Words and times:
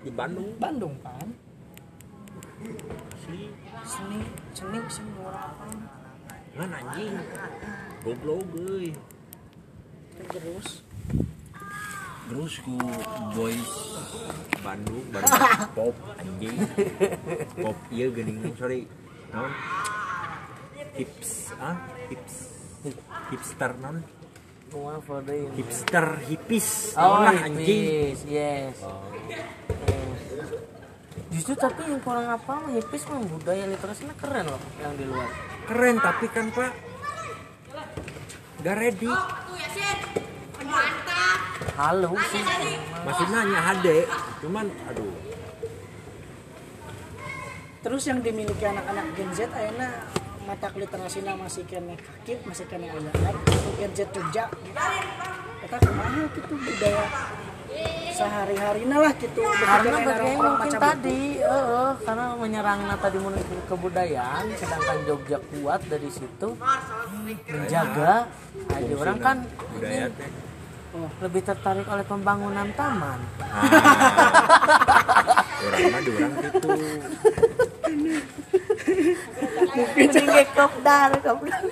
di 0.00 0.08
Bandung. 0.08 0.56
Bandung 0.56 0.94
kan? 1.04 1.28
Sih 3.28 3.52
seni 3.84 4.18
seni 4.56 4.78
seni 4.88 5.12
orang 5.20 5.44
apa? 5.52 5.64
Ngan 6.56 6.70
anjing? 6.72 7.12
Goblok 8.00 8.48
euy 8.56 8.96
terus 10.32 10.86
terus 12.30 12.52
ku 12.64 12.76
boys 13.36 13.72
Bandung 14.64 15.04
Bandung. 15.12 15.44
Pop 15.76 15.96
anjing. 16.16 16.56
Pop 17.60 17.76
iya 17.92 18.06
geuning. 18.08 18.40
Sorry. 18.56 18.88
Naon? 19.28 19.52
Hips 20.96 21.52
ah? 21.60 21.76
Hips. 22.08 22.36
Hipster 23.28 23.72
the 24.72 25.36
hipster 25.52 26.06
hipis. 26.24 26.96
Oh, 26.96 27.20
lah 27.20 27.44
anjing? 27.44 27.84
Yes. 27.84 28.20
Yes. 28.24 28.76
Justru 31.32 31.52
tapi 31.56 31.84
yang 31.88 32.00
kurang 32.00 32.28
apa 32.28 32.52
mah 32.56 32.72
hippies 32.72 33.04
mah 33.08 33.20
budaya 33.24 33.64
literasinya 33.68 34.14
keren 34.16 34.48
loh 34.48 34.62
yang 34.80 34.92
di 34.96 35.04
luar. 35.04 35.28
keren 35.68 35.96
tapi 36.00 36.26
kan 36.32 36.48
pak 36.52 36.72
gak 38.64 38.76
ready. 38.76 39.10
Halo 41.72 42.12
sih. 42.28 42.44
masih 43.02 43.26
nanya 43.32 43.60
HD 43.60 43.86
cuman 44.44 44.66
aduh. 44.88 45.12
Terus 47.82 48.02
yang 48.06 48.22
dimiliki 48.22 48.62
anak-anak 48.62 49.06
Gen 49.18 49.30
Z 49.34 49.50
akhirnya 49.50 49.90
mata 50.46 50.68
literasinya 50.74 51.34
masih 51.34 51.66
kena 51.66 51.98
kakit 51.98 52.38
masih 52.46 52.64
kena 52.70 52.88
ayat 52.88 53.36
Gen 53.80 53.92
Z 53.96 54.00
Jogja. 54.14 54.44
Kita 55.60 55.76
ke 55.76 55.90
mana 55.92 56.22
gitu 56.30 56.54
budaya 56.56 57.06
sehari-hari 58.12 58.82
lah 58.86 59.12
gitu 59.16 59.40
Karena 59.42 59.96
bagian 60.04 60.36
orang 60.36 60.36
mungkin 60.36 60.52
macam 60.60 60.80
tadi, 60.80 61.20
eh, 61.40 61.90
karena 62.04 62.26
menyerangnya 62.36 62.96
tadi 63.00 63.18
menurut 63.18 63.48
kebudayaan, 63.66 64.44
sedangkan 64.56 64.98
Jogja 65.08 65.38
kuat 65.40 65.80
dari 65.88 66.10
situ 66.12 66.48
menjaga. 67.48 68.28
Aja 68.68 68.94
orang 68.94 69.18
kan 69.18 69.36
budaya 69.72 70.06
teh 70.12 70.52
lebih 70.92 71.40
tertarik 71.40 71.88
oleh 71.88 72.04
pembangunan 72.04 72.68
taman. 72.76 73.20
orang 75.62 75.84
mah 75.88 76.00
diurang 76.04 76.32
gitu 76.42 76.68
Mungkin 79.72 80.08
kayak 80.12 80.48
kopdar, 80.52 81.10
kopdar. 81.22 81.62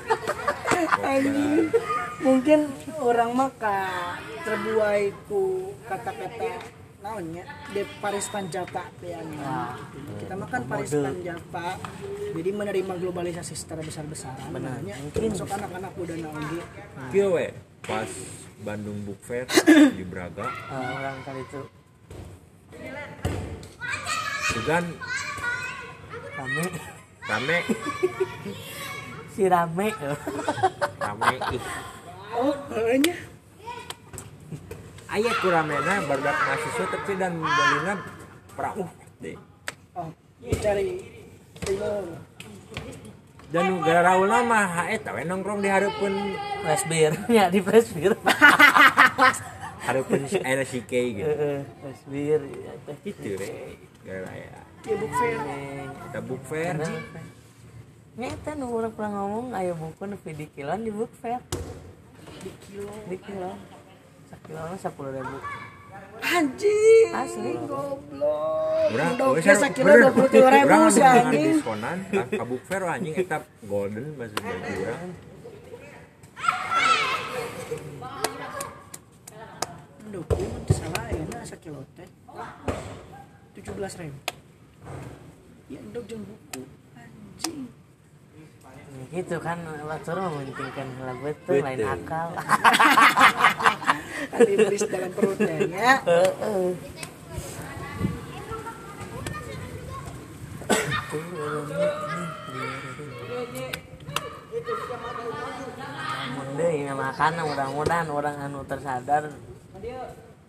Mungkin 2.25 2.61
orang 3.01 3.33
maka 3.33 3.79
terbuai 4.45 5.13
ku 5.25 5.73
kata-kata 5.89 6.61
naonnya? 7.01 7.45
Di 7.73 7.83
Paris 7.99 8.29
Panjapa 8.29 8.93
ya 9.01 9.25
Nah, 9.25 9.73
kita 10.21 10.35
makan 10.37 10.61
Paris 10.69 10.93
Panjapa 10.93 11.81
jadi 12.37 12.51
menerima 12.53 12.93
globalisasi 13.01 13.57
secara 13.57 13.81
besar-besaran. 13.81 14.53
Benarnya 14.53 14.95
termasuk 15.17 15.49
anak-anak 15.49 15.93
muda 15.97 16.15
naon 16.21 16.45
Kieu 17.09 17.33
we? 17.35 17.49
Pas 17.81 18.11
Bandung 18.61 19.01
Book 19.09 19.21
Fair 19.25 19.49
di 19.99 20.05
Braga. 20.05 20.45
Eh, 20.45 20.91
orang 21.01 21.17
kali 21.25 21.41
itu. 21.41 21.63
Kan 24.69 24.85
rame, 26.37 26.65
rame. 27.25 27.59
Si 29.31 29.47
rame. 29.47 29.95
rame. 30.99 31.35
Ih 31.55 31.65
oh 32.35 32.55
hanya 32.75 33.15
aya 35.11 35.33
kuramena 35.43 35.95
barudak 36.07 36.37
mahasiswa 36.39 36.85
tapi 36.95 37.13
dan 37.19 37.35
balina 37.43 37.95
perahu 38.55 38.87
deh. 39.19 39.37
Oh 39.99 40.09
timur 41.67 42.05
dan 43.51 43.83
gara 43.83 44.01
raula 44.07 44.47
mah 44.47 44.67
hae 44.79 44.95
tawe 45.03 45.19
nongkrong 45.27 45.59
di 45.59 45.67
hareupeun 45.67 46.15
beer, 46.87 47.13
ya 47.37 47.51
di 47.51 47.59
beer. 47.59 48.15
hareupeun 49.91 50.23
aya 50.47 50.63
si 50.63 50.87
kei 50.87 51.19
gitu 51.19 51.35
teh. 51.35 51.67
gitu 53.03 53.35
we 53.35 53.75
gara 54.07 54.31
ya 54.31 54.61
ya 54.87 54.95
book 54.97 55.13
fair. 55.19 55.39
Kita 56.07 56.21
book 56.23 56.43
fair 56.47 56.75
Nyata 58.11 58.53
nu 58.59 58.75
orang 58.75 58.93
pernah 58.95 59.23
ngomong 59.23 59.55
ayo 59.59 59.73
buku 59.75 60.03
nu 60.07 60.17
di 60.19 60.47
kiloan 60.55 60.87
di 60.87 60.93
book 60.95 61.11
fair 61.19 61.43
di 62.41 62.51
kilo. 62.65 62.93
Di 63.07 63.17
kilo 63.21 63.53
sakilona 64.31 64.77
sepuluh 64.81 65.11
ribu. 65.13 65.37
Anjing 66.21 67.09
asli. 67.13 67.53
goblok. 67.65 68.93
Udah 68.93 69.09
oke 69.31 69.41
sekilo 69.41 69.93
dua 69.97 70.11
puluh 70.13 70.29
tujuh 70.29 70.51
ribu 70.53 70.79
sih 70.93 71.01
dengan 71.01 71.25
anjing? 71.29 71.55
Diskonan? 71.57 71.97
Ka 72.09 72.23
ka 72.29 72.45
book 72.45 72.63
fair 72.69 72.83
anjing. 72.85 73.15
Eta 73.17 73.39
golden 73.65 74.05
bahasa 74.17 74.37
baju 74.41 74.85
Aduh, 80.11 80.27
itu 80.27 80.73
salah 80.75 81.07
ya, 81.07 81.23
nah 81.23 81.45
sekilo 81.47 81.87
teh? 81.95 82.09
Tujuh 83.55 83.73
belas 83.79 83.95
ribu. 83.95 84.19
Ya, 85.71 85.79
endok 85.79 86.03
jeung 86.11 86.27
buku, 86.27 86.67
anjing. 86.99 87.71
Ya 88.91 89.23
gitu 89.23 89.39
kan 89.39 89.55
batur 89.87 90.19
mementingkan 90.19 90.89
hal 90.99 91.15
betul 91.23 91.63
lain 91.63 91.79
akal. 91.87 92.35
Iblis 94.51 94.83
dalam 94.91 95.11
perutnya 95.15 95.55
ya. 95.71 95.93
Heeh. 96.03 96.75
Namun 106.19 106.47
deui 106.59 106.83
makanan 106.91 107.47
mudah-mudahan 107.47 108.09
orang 108.11 108.37
anu 108.43 108.67
tersadar. 108.67 109.31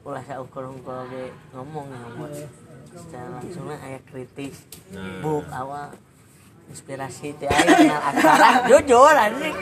Ulah 0.02 0.22
saya 0.25 0.41
ge 1.13 1.29
ngomong 1.53 1.94
ngomong. 1.94 2.34
Secara 2.91 3.40
langsungnya 3.40 3.78
aya 3.85 4.00
kritik 4.03 4.52
buk 5.23 5.47
awal 5.53 5.94
inspirasi 6.71 7.35
teh 7.35 7.51
aing 7.51 7.75
kenal 7.85 8.01
aksara 8.09 8.49
jujur 8.71 9.11
anjing. 9.11 9.55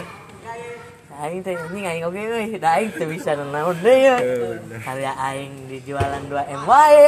Aing 1.20 1.42
teh 1.44 1.58
anjing 1.58 1.86
aing 1.90 2.04
oge 2.06 2.22
euy. 2.22 2.48
Da 2.62 2.78
aing 2.78 2.94
teu 2.94 3.10
bisa 3.10 3.34
naon 3.34 3.76
deui 3.82 4.06
ya. 4.06 4.18
Karya 4.86 5.12
aing 5.18 5.68
dijualan 5.68 6.22
2 6.30 6.56
M 6.56 6.64
wae. 6.70 7.02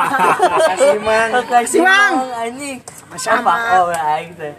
Makasih, 0.54 0.98
Mang. 1.04 1.30
makasih 1.36 1.80
Mang. 1.84 2.14
anjing. 2.34 2.78
Apa? 3.12 3.52
Oh 3.84 3.92
aing 3.92 4.32
teh. 4.34 4.54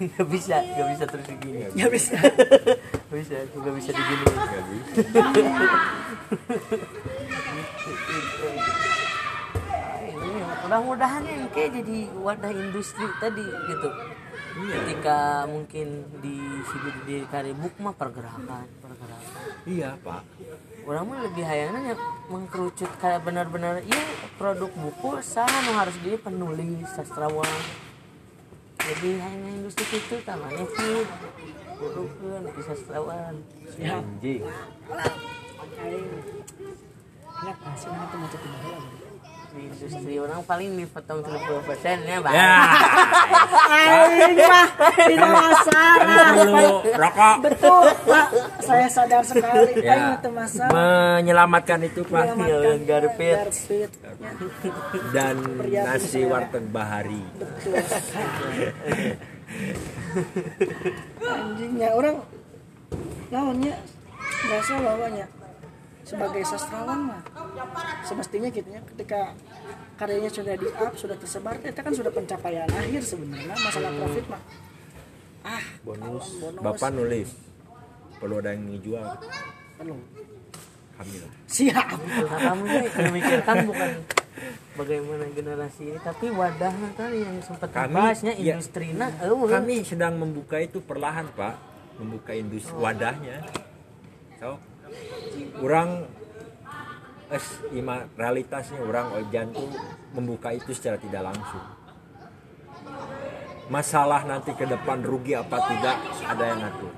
Gak 0.16 0.32
bisa, 0.32 0.56
gak 0.64 0.96
bisa 0.96 1.04
terus 1.04 1.28
begini. 1.28 1.68
Ya 1.76 1.84
bisa. 1.92 2.16
Gak 2.16 3.16
bisa, 3.20 3.36
aku 3.44 3.60
gak 3.60 3.74
bisa 3.76 3.92
digini 3.92 4.24
Nggak 4.32 4.64
bisa. 4.72 4.96
Mudah-mudahan 10.70 11.26
yang 11.26 11.50
kayak 11.50 11.82
jadi 11.82 12.06
wadah 12.14 12.54
industri 12.54 13.02
tadi 13.18 13.42
gitu. 13.42 13.90
Ketika 14.54 15.42
mungkin 15.50 16.06
di 16.22 16.38
sini 16.62 16.90
di 17.10 17.16
Karibuk 17.26 17.74
mah 17.82 17.90
pergerakan 17.90 18.70
pergerakan. 18.78 19.42
Iya 19.66 19.98
pak. 19.98 20.22
Orang 20.86 21.10
mah 21.10 21.26
lebih 21.26 21.42
hayangnya 21.42 21.98
mengkerucut 22.30 22.86
kayak 23.02 23.26
benar-benar 23.26 23.82
iya 23.82 23.98
produk 24.38 24.70
buku 24.70 25.18
sana 25.26 25.58
nu 25.66 25.74
harus 25.74 25.98
dia 26.06 26.14
penulis 26.14 26.86
sastrawan. 26.94 27.62
Jadi 28.78 29.18
hanya 29.26 29.50
industri 29.50 29.90
itu 29.90 30.22
tamanya 30.22 30.70
sih 30.70 31.02
burukeun 31.82 32.46
di 32.46 32.62
sastrawan. 32.62 33.42
Ya, 33.74 33.98
anjing. 33.98 34.46
Enak 37.42 37.56
kasih 37.58 37.90
nama 37.90 38.06
tuh 38.06 38.18
macam 38.22 38.38
itu. 38.38 39.09
Di 39.50 39.60
industri 39.66 40.14
orang 40.16 40.40
paling 40.42 40.70
dipotong 40.74 41.20
30 41.20 41.66
persen 41.66 41.96
ya 42.02 42.18
bang 42.22 42.34
ya 42.34 42.54
Aing 43.70 44.36
mah 44.38 44.66
tidak 44.94 45.30
masalah. 45.30 46.30
perlu 46.30 46.66
rokok 46.92 47.36
Betul, 47.40 47.84
Pak. 48.04 48.26
Saya 48.60 48.86
sadar 48.86 49.22
sekali. 49.22 49.72
Ya. 49.82 49.92
Aing 49.92 50.10
itu 50.18 50.28
masalah. 50.30 50.70
menyelamatkan 50.70 51.80
itu 51.82 52.00
pak 52.04 52.24
Yang 52.38 52.80
garpit. 52.84 53.36
Garpit. 53.36 53.90
Ya, 53.90 54.30
dan 55.10 55.36
nasi 55.60 56.20
warteg 56.24 56.64
bahari 56.70 57.22
betul. 57.34 57.74
Anjingnya 61.20 61.88
orang 61.90 62.16
naonnya 63.30 63.74
merasa 64.46 64.74
bahwanya 64.78 65.26
sebagai 66.10 66.42
sastrawan 66.42 67.14
mah. 67.14 67.22
Semestinya 68.02 68.50
gitu 68.50 68.66
ya 68.66 68.82
ketika 68.82 69.38
karyanya 69.94 70.30
sudah 70.32 70.54
di 70.58 70.66
up 70.66 70.92
sudah 70.98 71.14
tersebar 71.14 71.54
itu 71.62 71.78
kan 71.78 71.92
sudah 71.94 72.10
pencapaian 72.10 72.66
akhir 72.66 73.02
sebenarnya 73.06 73.54
masalah 73.54 73.90
profit 73.94 74.26
mah. 74.26 74.42
Ah 75.46 75.64
bonus. 75.86 76.26
bonus. 76.42 76.60
bapak 76.60 76.90
nulis. 76.90 77.30
Perlu 78.18 78.34
ada 78.42 78.50
yang 78.52 78.66
ngejual. 78.66 79.06
Perlu. 79.78 79.94
Kami 80.98 81.16
lah 81.16 81.32
siap. 81.48 81.86
Kamu 82.28 82.64
nih 82.66 82.84
memikirkan 83.08 83.56
bukan 83.70 83.90
bagaimana 84.76 85.24
generasi 85.32 85.82
ini 85.94 85.98
tapi 86.02 86.28
wadahnya 86.28 86.88
tadi 86.92 87.24
yang 87.24 87.38
sempat 87.40 87.68
Kami- 87.72 87.94
bahasnya 87.96 88.32
ya, 88.36 88.56
industrinya 88.58 89.08
eueuh. 89.24 89.48
kami 89.48 89.80
sedang 89.86 90.18
membuka 90.18 90.58
itu 90.60 90.82
perlahan 90.82 91.30
pak. 91.32 91.54
Membuka 91.96 92.32
industri 92.32 92.72
wadahnya. 92.76 93.44
So 94.40 94.56
orang 95.60 96.08
es 97.30 97.46
ima 97.70 98.02
realitasnya 98.18 98.82
orang 98.82 99.14
ojan 99.14 99.54
tuh 99.54 99.70
membuka 100.14 100.50
itu 100.50 100.74
secara 100.74 100.98
tidak 100.98 101.30
langsung. 101.30 101.62
Masalah 103.70 104.26
nanti 104.26 104.50
ke 104.50 104.66
depan 104.66 104.98
rugi 105.06 105.38
apa 105.38 105.56
tidak 105.70 105.96
ada 106.26 106.42
yang 106.42 106.58
ngatur. 106.66 106.92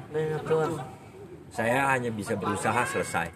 Saya 1.53 1.93
hanya 1.93 2.09
bisa 2.09 2.33
berusaha 2.33 2.81
selesai. 2.89 3.29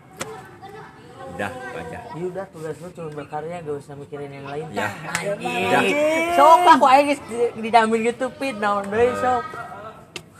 Udah 1.37 1.53
aja 1.53 2.00
Ya 2.17 2.25
udah 2.32 2.47
tugas 2.49 2.81
lu 2.81 2.88
cuma 2.97 3.12
berkarya 3.12 3.61
gak 3.61 3.76
usah 3.76 3.93
mikirin 3.93 4.32
yang 4.32 4.49
lain. 4.49 4.64
Ya. 4.73 4.88
Ya. 5.37 5.81
sok 6.32 6.81
kok 6.81 6.88
aja 6.88 7.03
geus 7.12 7.20
di- 7.29 7.53
dijamin 7.61 8.08
gitu 8.08 8.32
pit 8.41 8.56
naon 8.56 8.88
deui 8.88 9.12
sok. 9.20 9.44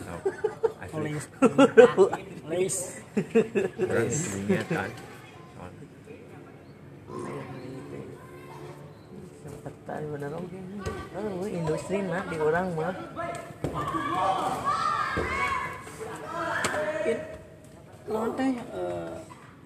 So, 0.00 0.12
asli. 0.80 1.10
Leis. 2.48 2.76
Orang 3.16 4.12
itu 4.12 4.36
niatan 4.44 4.92
sempet 9.40 9.74
tadi 9.88 10.04
bener 10.12 10.36
oke 10.36 10.58
oh, 11.16 11.48
industri 11.48 12.04
mah 12.04 12.28
di 12.28 12.36
orang 12.36 12.66
mah 12.76 12.92
lawan 18.06 18.30
teh 18.36 18.52
eh, 18.52 19.16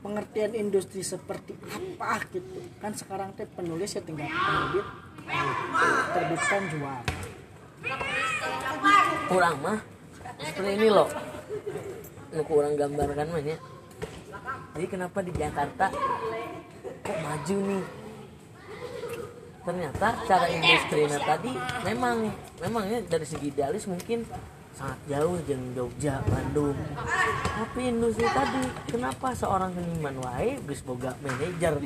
pengertian 0.01 0.53
industri 0.57 1.03
seperti 1.05 1.53
apa 1.61 2.25
gitu. 2.33 2.63
Kan 2.79 2.95
sekarang 2.97 3.35
teh 3.37 3.45
penulis 3.51 3.93
ya 3.93 4.01
tinggal 4.01 4.31
penerbit 4.31 4.87
terbitkan 6.15 6.63
jual. 6.71 7.01
Kurang 9.27 9.57
mah 9.59 9.79
seperti 10.39 10.71
ini 10.79 10.89
loh 10.89 11.30
mau 12.31 12.45
kurang 12.47 12.75
gambarkan 12.79 13.27
ya. 13.43 13.59
Jadi 14.75 14.87
kenapa 14.87 15.19
di 15.21 15.33
Jakarta 15.35 15.91
kok 17.03 17.19
maju 17.21 17.57
nih? 17.67 17.85
Ternyata 19.61 20.09
cara 20.25 20.47
industrinya 20.49 21.19
tadi 21.21 21.53
memang 21.85 22.33
memangnya 22.65 22.99
dari 23.05 23.27
segi 23.29 23.53
idealis 23.53 23.85
mungkin 23.91 24.25
sangat 24.73 24.99
jauh 25.11 25.37
jeung 25.45 25.75
Jogja, 25.77 26.23
Bandung. 26.25 26.79
Tapi 27.45 27.81
industri 27.93 28.25
tadi 28.31 28.63
kenapa 28.89 29.37
seorang 29.37 29.75
seniman 29.77 30.17
wae 30.25 30.57
geus 30.65 30.81
boga 30.81 31.13
manajer? 31.21 31.77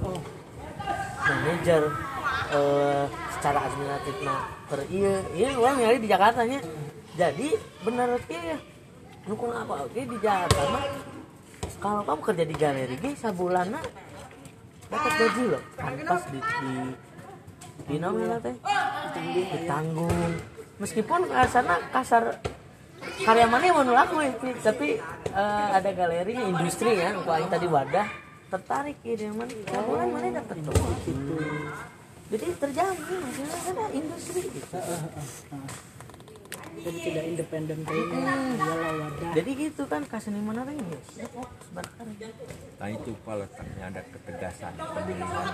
Oh 0.00 0.20
manajer 1.26 1.82
eh, 2.54 3.04
secara 3.34 3.58
administratif 3.66 4.16
nah 4.22 4.46
per 4.70 4.80
iya 4.86 5.14
iya 5.34 5.48
orang 5.58 5.82
nyari 5.82 5.98
di 5.98 6.08
Jakarta 6.08 6.46
nya. 6.46 6.62
Jadi 7.16 7.48
bener 7.82 8.20
ya 8.30 8.56
dukung 9.26 9.50
apa 9.50 9.74
oke 9.84 10.00
di 10.00 10.16
Jakarta 10.22 10.62
mah 10.70 10.84
kalau 11.82 12.02
kamu 12.06 12.20
kerja 12.22 12.44
di 12.46 12.56
galeri 12.56 12.94
ge 12.96 13.10
sabulana 13.18 13.82
dapat 14.86 15.12
gaji 15.18 15.42
loh. 15.50 15.62
Pas 16.06 16.22
di 16.30 16.38
di 16.38 16.74
di 17.86 17.96
namanya 17.98 18.38
teh. 18.38 18.54
Ditanggung. 19.34 20.32
Meskipun 20.78 21.20
sana 21.50 21.80
kasar 21.90 22.38
karya 23.24 23.46
mana 23.48 23.64
yang 23.64 23.76
mau 23.80 23.92
laku 23.92 24.16
tapi 24.60 25.00
eh, 25.30 25.66
ada 25.72 25.90
galeri 25.92 26.32
industri 26.36 27.00
ya 27.00 27.16
aing 27.16 27.48
tadi 27.48 27.66
wadah 27.68 28.08
tertarik 28.52 28.98
ya 29.04 29.14
dengan 29.18 29.48
sabulan 29.68 30.08
mana 30.10 30.40
dapat 30.40 30.56
gitu 30.62 31.36
jadi 32.26 32.46
terjamin 32.58 33.18
maksudnya 33.22 33.58
ada 33.72 33.84
industri 33.94 34.42
gitu 34.48 34.76
jadi 36.84 36.98
tidak 37.00 37.24
independen 37.24 37.78
kayaknya 37.84 38.34
iyalah 38.56 38.92
wadah. 39.00 39.32
Jadi 39.36 39.50
gitu 39.56 39.82
kan 39.88 40.02
kaseniman 40.04 40.56
apa 40.60 40.72
ini. 40.76 40.96
Nah 42.76 42.88
itu 42.92 43.10
pak 43.24 43.34
letaknya 43.40 43.84
ada 43.88 44.02
ketegasan 44.04 44.72
pemilihan 44.76 45.44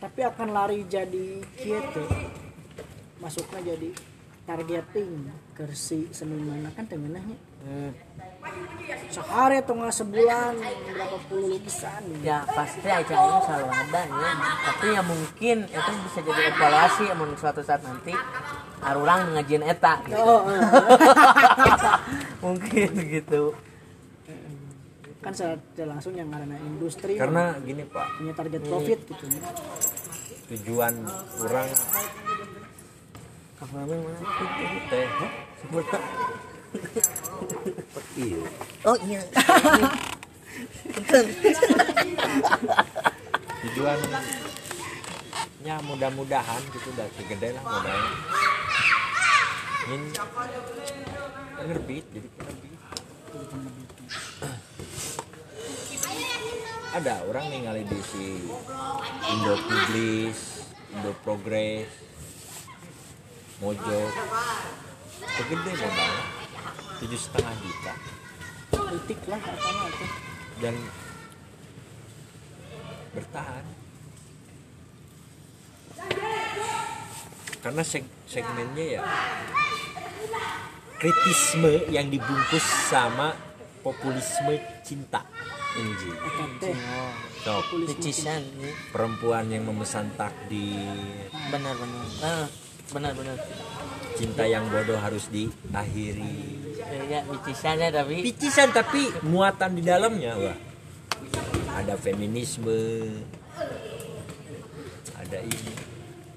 tapi 0.00 0.20
akan 0.24 0.48
lari 0.50 0.80
jadi 0.88 1.44
gitu 1.60 2.02
masuknya 3.20 3.76
jadi 3.76 3.90
targeting. 4.48 5.28
Ke 5.52 5.68
si 5.76 6.08
seniman 6.08 6.72
kan 6.72 6.88
temenahnya 6.88 7.36
hmm. 7.68 7.92
Sehari 9.10 9.58
atau 9.58 9.74
nggak 9.74 9.94
sebulan 9.94 10.54
berapa 10.94 11.16
puluh 11.26 11.58
lukisan 11.58 12.02
ya 12.22 12.46
pasti 12.46 12.86
aja 12.86 13.14
ini 13.14 13.38
selalu 13.42 13.68
ada 13.68 14.02
ya 14.06 14.30
tapi 14.70 14.86
ya 14.94 15.02
mungkin 15.02 15.56
itu 15.66 15.90
bisa 16.06 16.18
jadi 16.22 16.42
evaluasi 16.54 17.04
amun 17.10 17.30
suatu 17.34 17.60
saat 17.60 17.82
nanti 17.82 18.14
arurang 18.80 19.34
ngajian 19.36 19.66
eta 19.66 20.00
gitu. 20.06 20.16
oh, 20.16 20.46
eh. 20.46 20.62
mungkin 22.44 22.90
gitu 23.18 23.42
kan 25.20 25.32
secara 25.36 25.84
langsung 25.84 26.16
yang 26.16 26.32
karena 26.32 26.56
industri 26.64 27.20
karena 27.20 27.52
gini 27.60 27.84
pak 27.84 28.06
punya 28.16 28.32
target 28.32 28.62
profit 28.64 28.98
gitu 29.04 29.24
tujuan 30.48 30.94
orang 31.44 31.68
namanya 33.70 34.02
mana 34.02 34.18
Itu. 34.18 34.78
teh? 34.88 35.06
Iya. 38.16 38.40
Oh 38.84 38.96
iya. 39.04 39.20
Tujuannya 43.60 44.20
mudah-mudahan 45.84 46.62
gitu 46.72 46.88
udah 46.94 47.06
segede 47.16 47.52
lah 47.54 47.62
modalnya. 47.64 48.12
Ingin 49.90 50.12
penerbit 51.56 52.04
jadi 52.14 52.28
penerbit 52.36 52.70
ada 56.90 57.22
orang 57.30 57.46
ningali 57.54 57.86
di 57.86 58.02
si 58.02 58.50
Indo 59.30 59.54
Publis 59.62 60.66
Indo 60.90 61.14
Progress 61.22 61.86
Mojo. 63.62 64.00
Segede 65.38 65.70
modalnya 65.78 66.39
tujuh 67.00 67.20
setengah 67.20 67.54
juta. 67.64 67.94
Politik 68.70 69.20
lah 69.26 69.40
katanya 69.40 69.84
itu. 69.88 70.06
Dan 70.60 70.74
bertahan. 73.16 73.64
Karena 77.60 77.82
seg- 77.84 78.14
segmennya 78.24 78.86
ya 78.96 79.02
kritisme 81.00 81.88
yang 81.88 82.12
dibungkus 82.12 82.64
sama 82.92 83.32
populisme 83.80 84.60
cinta. 84.84 85.24
Inji. 85.80 86.12
Pecisan. 87.88 88.42
Ya. 88.60 88.68
perempuan 88.92 89.48
yang 89.48 89.64
memesan 89.64 90.12
takdir. 90.20 91.32
Benar 91.48 91.72
benar. 91.72 92.04
Ah, 92.20 92.46
benar 92.92 93.12
benar 93.16 93.36
cinta 94.20 94.44
yang 94.44 94.68
bodoh 94.68 95.00
harus 95.00 95.32
diakhiri 95.32 96.60
ya 97.08 97.24
picisan 97.24 97.80
ya 97.80 97.88
tapi 97.88 98.16
picisan 98.20 98.68
tapi 98.68 99.08
muatan 99.24 99.72
di 99.72 99.82
dalamnya 99.82 100.36
wah 100.36 100.58
ada 101.80 101.96
feminisme 101.96 103.08
ada 105.16 105.38
ini 105.40 105.72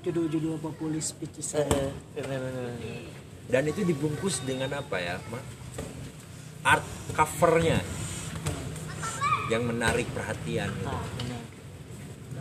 judul-judul 0.08 0.64
populis 0.64 1.12
benar 1.12 2.72
dan 3.52 3.64
itu 3.68 3.84
dibungkus 3.84 4.40
dengan 4.48 4.80
apa 4.80 4.96
ya 5.04 5.20
Ma? 5.28 5.40
art 6.64 6.88
covernya 7.12 7.84
yang 9.52 9.68
menarik 9.68 10.08
perhatian 10.16 10.72
gitu. 10.72 10.88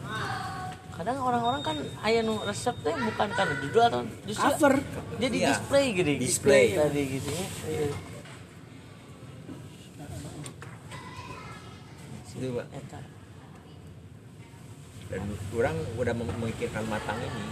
Ah. 0.07 0.52
Kadang 0.93 1.17
orang-orang 1.19 1.63
kan 1.63 1.77
aya 2.01 2.21
nu 2.21 2.37
resep 2.39 2.77
teh 2.79 2.93
bukan 2.93 3.29
karena 3.33 3.55
judul 3.59 3.83
atau 3.83 4.01
justru 4.23 4.45
cover 4.47 4.75
jadi 5.17 5.37
Iya. 5.39 5.49
display 5.51 5.85
gitu 5.93 6.11
Display. 6.19 6.65
tadi 6.75 7.03
gitu 7.11 7.29
ya 7.29 7.47
Iya. 7.67 7.87
Itu, 12.33 12.49
Pak. 12.57 12.67
Eta. 12.73 13.01
dan 15.07 15.23
orang 15.53 15.77
udah 15.95 16.15
memikirkan 16.17 16.89
matang 16.89 17.21
ini 17.21 17.45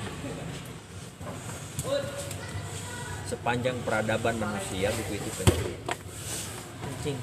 sepanjang 3.26 3.76
peradaban 3.84 4.40
manusia 4.40 4.88
buku 4.90 5.12
itu 5.14 5.30
penting 5.36 5.76
kencing 6.80 7.16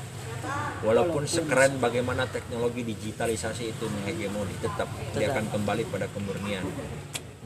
walaupun 0.86 1.24
sekeren 1.25 1.82
bagaimana 1.82 2.29
teknologi 2.29 2.86
digitalisasi 2.86 3.74
itu 3.74 3.86
menghegemoni 3.89 4.56
tetap 4.62 4.88
dia 5.15 5.34
akan 5.34 5.46
kembali 5.50 5.84
pada 5.89 6.08
kemurnian. 6.12 6.65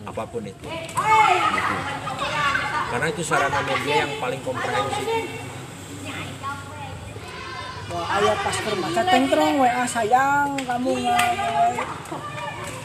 Apa 0.01 0.25
pun 0.25 0.41
itu. 0.41 0.65
Gitu. 0.65 1.75
karena 2.91 3.07
itu 3.07 3.24
sarana 3.24 3.62
media 3.63 4.03
yang 4.03 4.13
paling 4.19 4.41
komprehensif. 4.43 5.05
Wah, 7.91 8.07
ayah 8.19 8.36
pas 8.39 8.55
ke 8.55 8.67
rumah 8.71 8.89
teteng 8.95 9.25
terong 9.27 9.55
WA 9.60 9.83
sayang 9.83 10.55
kamu 10.63 10.91
nggak 10.95 11.24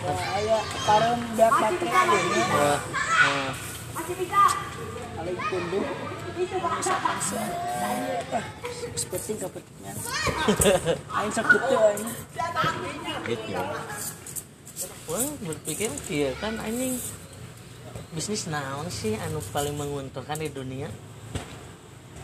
Wah, 0.06 0.22
ayah 0.38 0.62
karen 0.86 1.18
biar 1.34 1.50
baterai. 1.50 2.06
Eh, 2.14 2.78
eh, 3.26 3.50
Alik 5.18 5.38
tunduh 5.50 6.15
misalkan 6.36 7.18
se 7.24 7.40
seperti 8.96 9.32
kapetnya 9.40 9.92
aing 11.16 11.32
sakit 11.32 11.60
tuh 11.68 11.80
Wah, 15.06 15.22
berpikir 15.40 15.88
iya 16.10 16.34
kan 16.36 16.58
anjing. 16.60 16.98
Bisnis 18.12 18.44
naon 18.50 18.90
sih 18.90 19.14
anu 19.16 19.40
paling 19.54 19.72
menguntungkan 19.72 20.36
di 20.36 20.50
dunia? 20.52 20.90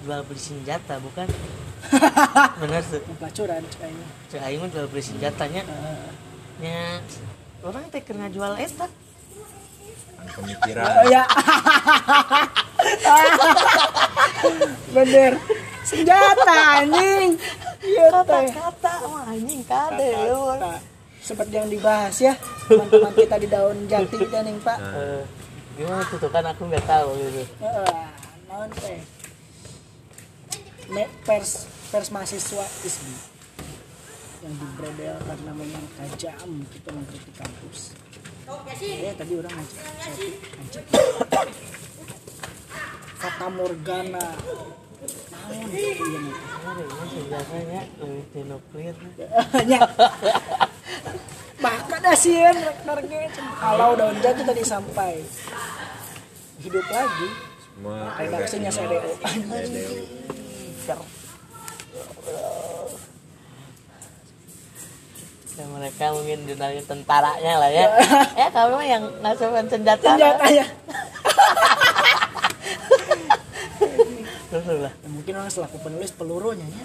Jual 0.03 0.21
beli 0.27 0.43
senjata 0.43 0.99
bukan? 0.99 1.31
Bener 2.61 2.83
tuh 2.85 3.01
cek 4.29 4.43
aing 4.43 4.59
mah. 4.61 4.69
Jual 4.69 4.87
beli 4.91 5.01
senjatanya. 5.01 5.63
Eh, 5.65 6.11
nya 6.61 7.01
orang 7.65 7.87
teh 7.89 8.03
kena 8.03 8.29
jual 8.29 8.59
eta 8.59 8.91
Kan 8.91 9.02
pemikiran. 10.29 10.85
Oh 10.85 11.05
ya. 11.15 11.25
Bener. 14.93 15.33
Senjata 15.83 16.57
anjing. 16.81 17.35
Iya 17.83 18.07
teh. 18.23 18.47
Kata 18.53 18.93
wah 19.05 19.25
anjing 19.27 19.63
kade 19.67 20.11
Kata. 20.15 20.75
seperti 21.23 21.55
yang 21.55 21.71
dibahas 21.71 22.19
ya 22.19 22.35
teman-teman 22.67 23.15
kita 23.15 23.39
di 23.39 23.47
daun 23.47 23.79
jati 23.87 24.19
kan 24.27 24.43
nih 24.43 24.55
pak. 24.59 24.79
Eh, 24.79 25.23
gimana 25.75 26.03
tuh 26.07 26.31
kan 26.31 26.45
aku 26.47 26.63
nggak 26.67 26.87
tahu 26.87 27.11
gitu. 27.19 27.43
Teh? 28.79 29.01
Me- 30.91 31.13
pers 31.25 31.67
pers 31.89 32.09
mahasiswa 32.11 32.67
ISBI 32.85 33.15
yang 34.43 34.55
dibredel 34.59 35.17
karena 35.23 35.51
memang 35.55 35.85
tajam 35.95 36.51
kita 36.69 36.91
mengkritik 36.91 37.35
kampus 37.39 37.95
ya 38.83 39.13
tadi 39.15 39.33
orang 39.39 39.63
Fata 43.23 43.47
Morgana. 43.55 44.27
Naon 48.43 48.59
bahkan 51.63 52.03
asian 52.11 52.57
target 52.83 53.31
kalau 53.63 53.95
daun 53.95 54.19
jatuh 54.19 54.43
tadi 54.43 54.63
sampai. 54.67 55.23
Hidup 56.63 56.87
lagi. 56.91 57.29
Semua 57.63 58.15
redaksinya 58.19 58.71
CDO 58.75 59.11
dan 65.63 65.71
mereka 65.79 66.11
mungkin 66.11 66.43
dunia 66.43 66.83
tentaranya 66.83 67.63
lah 67.63 67.71
ya. 67.71 67.87
Ya 68.43 68.51
kamu 68.51 68.75
mah 68.75 68.83
yang 68.83 69.07
ngasuhin 69.23 69.71
senjata. 69.71 70.19
Senjatanya 70.19 70.67
terus 74.51 74.67
lah 74.69 74.91
Ya, 74.91 75.09
mungkin 75.09 75.39
orang 75.39 75.55
selaku 75.55 75.79
penulis 75.87 76.11
pelurunya 76.11 76.67
ya. 76.67 76.83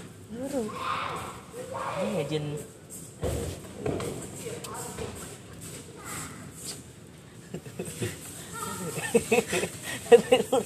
Ini 2.06 2.22
ngajin 2.22 2.54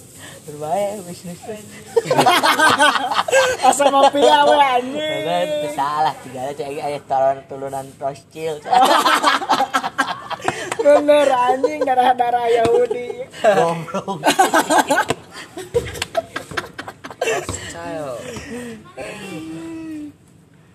berbahaya 0.42 0.98
bisnisnya 1.06 1.58
asal 3.70 3.94
mafia 3.94 4.42
we 4.50 4.58
anjing. 4.58 5.22
Itu 5.26 5.70
salah 5.78 6.16
tiga 6.26 6.50
cek 6.58 6.68
ayah 6.82 7.02
turun 7.06 7.38
turunan 7.46 7.86
Rothschild 8.02 8.66
bener 10.82 11.30
anjing 11.30 11.86
darah 11.86 12.18
darah 12.18 12.50
Yahudi. 12.50 13.30
Goblok. 13.42 14.26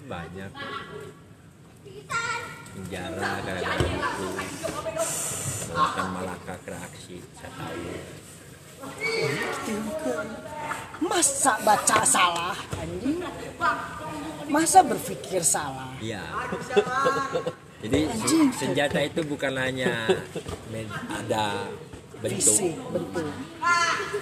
Banyak. 0.06 0.50
Penjara 2.76 3.30
gara-gara 3.42 3.82
buku 3.82 4.28
bahkan 5.76 6.08
Malaka 6.08 6.54
reaksi 6.64 7.20
saya 7.36 7.50
tahu 7.52 8.25
masa 11.00 11.52
baca 11.62 11.98
salah 12.02 12.56
anjing? 12.80 13.20
Masa 14.46 14.78
berpikir 14.80 15.42
salah? 15.42 15.90
Iya. 15.98 16.22
Jadi 17.82 18.00
se- 18.24 18.52
senjata 18.56 18.98
itu 19.04 19.20
bukan 19.22 19.52
hanya 19.58 20.08
ada 21.12 21.68
bentuk. 22.18 22.40
Fisik 22.40 22.74
bentuk. 22.88 23.28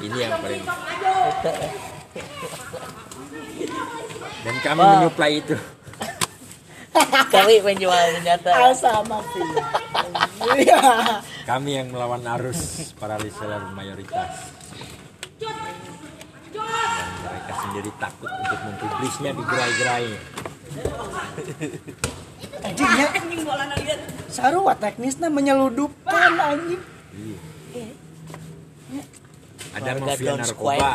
Ini 0.02 0.16
yang 0.18 0.32
paling 0.42 0.62
dan 4.44 4.56
kami 4.60 4.82
menyuplai 4.82 5.34
itu 5.40 5.56
kami 7.34 7.54
penjual 7.60 8.04
senjata. 8.18 8.50
Asal 8.70 9.02
mafia 9.06 9.62
iya. 10.58 10.80
Kami 11.44 11.70
yang 11.76 11.88
melawan 11.90 12.22
arus 12.38 12.92
para 12.96 13.18
reseller 13.20 13.60
mayoritas. 13.74 14.54
Dan 16.54 17.06
mereka 17.24 17.54
sendiri 17.66 17.90
takut 17.98 18.30
untuk 18.30 18.60
mempublisnya 18.64 19.30
di 19.34 19.42
gerai-gerai. 19.42 20.08
Anjingnya 22.64 23.06
sarua 24.30 24.74
teknisnya 24.78 25.28
menyeludupkan 25.30 26.32
anjing. 26.38 26.82
Iya. 27.14 27.38
ada 29.74 29.90
Warga 29.90 30.06
mafia 30.06 30.32
narkoba. 30.38 30.92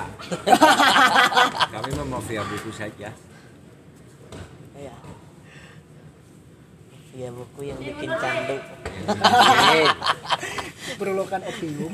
Kami 1.67 1.89
mah 1.99 2.07
mafia 2.07 2.41
buku 2.47 2.71
saja 2.71 3.11
Iya 7.09 7.29
buku 7.33 7.59
yang 7.69 7.79
bikin 7.81 8.09
candu. 8.19 8.57
Yang 10.89 10.97
berulukan 10.97 11.41
opium 11.45 11.93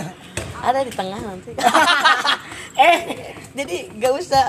Ada 0.66 0.84
di 0.84 0.92
tengah 0.92 1.20
nanti. 1.20 1.52
eh, 2.88 2.98
jadi 3.56 3.88
gak 3.96 4.12
usah 4.16 4.44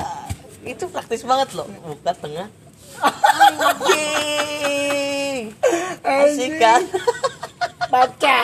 itu 0.68 0.88
praktis 0.92 1.24
banget 1.24 1.56
loh. 1.56 1.68
Buka 1.68 2.12
tengah. 2.16 2.48
Anjing. 3.60 5.56
Asik 6.04 6.60
kan? 6.60 6.84
baca 7.92 8.40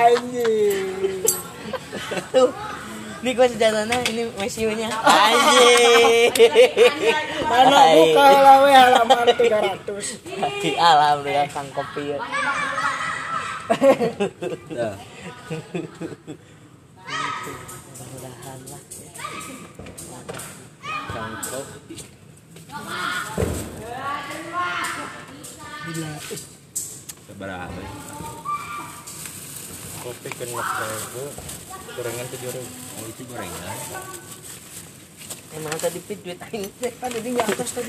anjing 0.00 1.20
Tuh. 2.32 2.50
Ini 3.18 3.30
gue 3.34 3.46
senjatanya, 3.46 3.98
ini 4.06 4.22
mesionya. 4.34 4.88
Anjing. 4.94 6.30
mana 7.50 7.78
buka 7.92 8.26
lawe 8.38 8.70
halaman 8.70 9.26
300 9.34 10.62
Di 10.62 10.70
alam 10.76 11.26
dengan 11.26 11.46
kang 11.48 11.68
kopi. 11.72 12.14
ya. 12.14 12.18
Nah, 14.70 14.94
Mudah-mudahan 17.88 18.58
lah. 18.66 18.82
cangkok 21.08 21.66
gila 25.88 26.10
seberapa 27.24 27.80
kopi 29.98 30.28
kena 30.30 30.62
ribu 30.62 31.24
gorengan 31.98 32.26
tujuh 32.30 32.50
ribu 32.54 32.70
oh 32.94 33.04
itu 33.04 33.22
gorengan 33.26 33.76
Emang 35.48 35.72
tadi 35.80 35.98
pit 36.04 36.20
duit 36.20 36.36
aing 36.44 36.68
teh. 36.76 36.92
kan 36.94 37.08
tadi 37.08 37.24
di 37.24 37.40
atas 37.40 37.72
tadi 37.72 37.88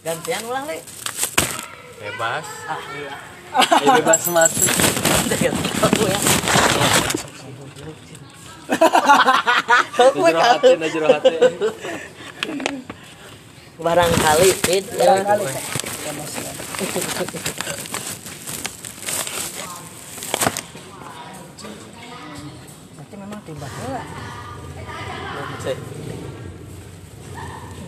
Gantian 0.00 0.42
ulang 0.46 0.64
deh. 0.64 0.78
bebas 1.98 2.46
Ah 2.64 2.80
iya. 2.94 3.12
bebas 3.98 4.22
mati 4.30 4.62
Udah 5.26 5.40
ya, 5.40 5.52
aku 5.82 6.04
ya. 6.06 6.20
Barangkali 13.80 14.50
Pit 14.62 14.84
ya. 14.94 15.24
kali 15.24 15.44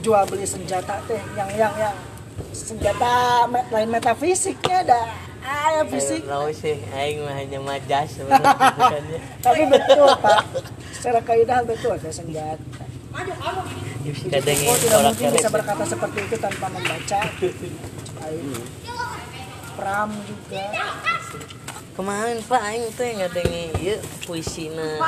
Jual 0.02 0.22
beli 0.26 0.42
senjata 0.42 0.98
teh 1.06 1.22
yang 1.38 1.50
yang 1.54 1.74
yang 1.78 1.94
senjata 2.50 3.46
me- 3.46 3.66
lain 3.70 3.88
metafisiknya 3.90 4.82
ada. 4.82 5.00
Ah 5.42 5.68
yang 5.78 5.86
fisik. 5.90 6.22
Tahu 6.26 6.50
sih, 6.54 6.78
aing 6.94 7.22
mah 7.22 7.34
hanya 7.34 7.58
majas 7.58 8.18
tapi 9.46 9.62
betul 9.66 10.06
pak. 10.22 10.42
Secara 10.94 11.18
kaidah 11.22 11.66
betul 11.66 11.94
ada 11.94 12.10
senjata. 12.10 12.82
Kadang 13.12 14.58
oh 14.66 14.76
tidak 14.78 15.00
mungkin 15.06 15.28
bisa 15.34 15.48
berkata 15.50 15.82
seperti 15.86 16.18
itu 16.26 16.36
tanpa 16.38 16.66
membaca. 16.70 17.20
Aing. 18.26 18.54
Pram 19.78 20.10
juga. 20.26 20.66
Kemarin 21.92 22.38
pak 22.42 22.62
aing 22.62 22.86
teh 22.94 23.10
ngadengi 23.18 23.64
ieu 23.82 23.96
puisina 24.26 24.98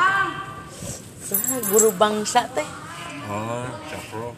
saha 1.24 1.56
guru 1.72 1.90
bangsa 1.96 2.44
teh. 2.52 2.68
Oh 3.24 3.64
cakro 3.88 4.36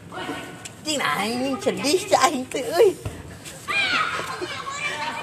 Cing 0.87 1.03
aing 1.03 1.59
sedih 1.59 2.07
aing 2.23 2.47
teh 2.47 2.63
euy. 2.63 2.95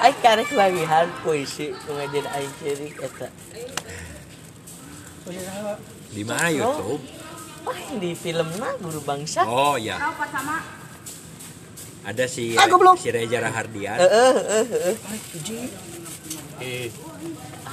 Aing 0.03 0.20
karek 0.20 0.51
lagihan 0.51 1.08
puisi 1.24 1.72
ngajian 1.88 2.27
aing 2.27 2.53
cerik 2.60 2.96
eta. 3.00 3.27
Di 6.12 6.24
mana 6.27 6.51
YouTube? 6.51 7.00
Wah, 7.63 7.79
di 7.96 8.12
filmna 8.12 8.75
guru 8.84 9.00
bangsa. 9.08 9.48
oh 9.48 9.79
ya 9.79 9.96
ada 12.03 12.27
si 12.27 12.51
Ah, 12.60 12.67
si 13.00 13.08
Reza 13.08 13.39
Rahardian. 13.39 13.96
Heeh, 13.96 14.34
heeh, 14.36 14.65
heeh. 14.67 14.96
Eh, 16.60 16.88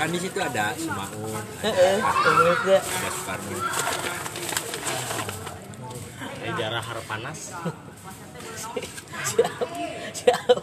kan 0.01 0.09
di 0.09 0.17
situ 0.17 0.41
ada 0.41 0.73
bener 1.61 2.57
teh. 2.65 2.81
ada 2.81 3.09
Soekarno. 3.13 3.59
Siap. 10.17 10.57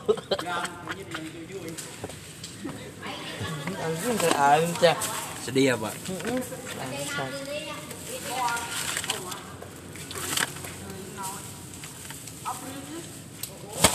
Anjing 3.77 4.15
teh 4.17 4.33
aing 4.33 4.73
teh. 4.81 4.97
sedih 5.47 5.71
ya 5.71 5.75
pak 5.79 5.93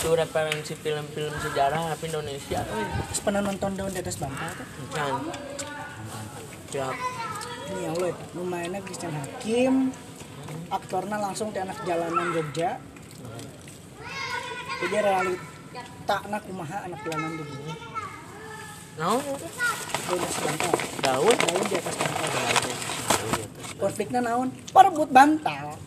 Itu 0.02 0.18
referensi 0.18 0.74
film-film 0.74 1.30
sejarah 1.30 1.94
tapi 1.94 2.10
Indonesia. 2.10 2.58
Terus 3.06 3.22
pernah 3.22 3.38
nonton 3.38 3.78
daun 3.78 3.94
di 3.94 4.02
atas 4.02 4.18
bantal 4.18 4.50
tuh? 4.58 4.66
Kan. 4.90 5.30
Siap. 6.74 6.94
Ini 7.70 7.86
ya 7.86 7.90
lo, 7.94 8.10
lumayannya 8.34 8.82
Christian 8.82 9.14
Hakim. 9.14 9.94
Aktornya 10.74 11.22
langsung 11.22 11.54
di 11.54 11.62
anak 11.62 11.78
jalanan 11.86 12.34
Jogja. 12.34 12.82
Jadi 14.82 14.96
realita 14.98 16.16
anak 16.26 16.50
kumaha 16.50 16.82
anak 16.82 16.98
jalanan 17.06 17.38
di 17.38 17.44
sini. 17.46 17.74
Daun 18.98 19.22
di 19.22 20.18
atas 20.18 20.38
bantal. 20.42 20.72
Daun. 20.98 21.36
Daun 21.46 21.64
di 21.70 21.76
atas 21.78 21.94
bantal. 21.94 22.54
Konfliknya 23.78 24.18
naon? 24.18 24.50
Perebut 24.74 25.14
bantal. 25.14 25.78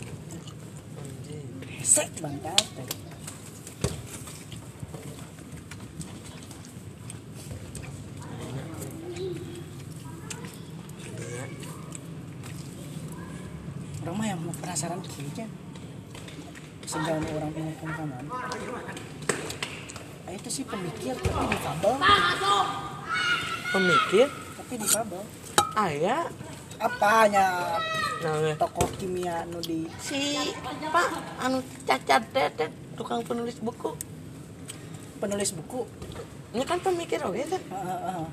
Sek 1.84 2.16
bantal. 2.24 2.56
Orang 14.16 14.24
mah 14.24 14.32
yang 14.32 14.48
mau 14.48 14.56
penasaran 14.64 15.04
kayaknya 15.04 15.44
sehingga 16.88 17.20
orang 17.20 17.52
menghukum 17.52 17.90
kanan. 18.00 18.24
Ah, 20.24 20.32
itu 20.32 20.48
sih 20.48 20.64
pemikir 20.64 21.20
tapi 21.20 21.44
di 21.52 21.60
kabel, 21.60 21.94
Pemikir. 23.76 24.28
tapi 24.32 24.74
di 24.80 24.88
kabel. 24.88 25.20
Aya. 25.76 26.32
Apanya 26.80 27.76
Nah, 28.24 28.56
tokoh 28.56 28.88
kimia 28.96 29.44
nu 29.52 29.60
di 29.60 29.84
si 30.00 30.40
Pak 30.96 31.08
anu 31.44 31.60
cacat 31.84 32.24
teh, 32.32 32.72
tukang 32.96 33.20
penulis 33.20 33.60
buku. 33.60 34.00
penulis 35.20 35.52
buku 35.52 35.84
Ini 36.56 36.64
kan 36.64 36.80
pemikir 36.80 37.20
oke 37.20 37.44
kan? 37.52 37.60
Heeh, 37.68 38.00
heeh. 38.16 38.28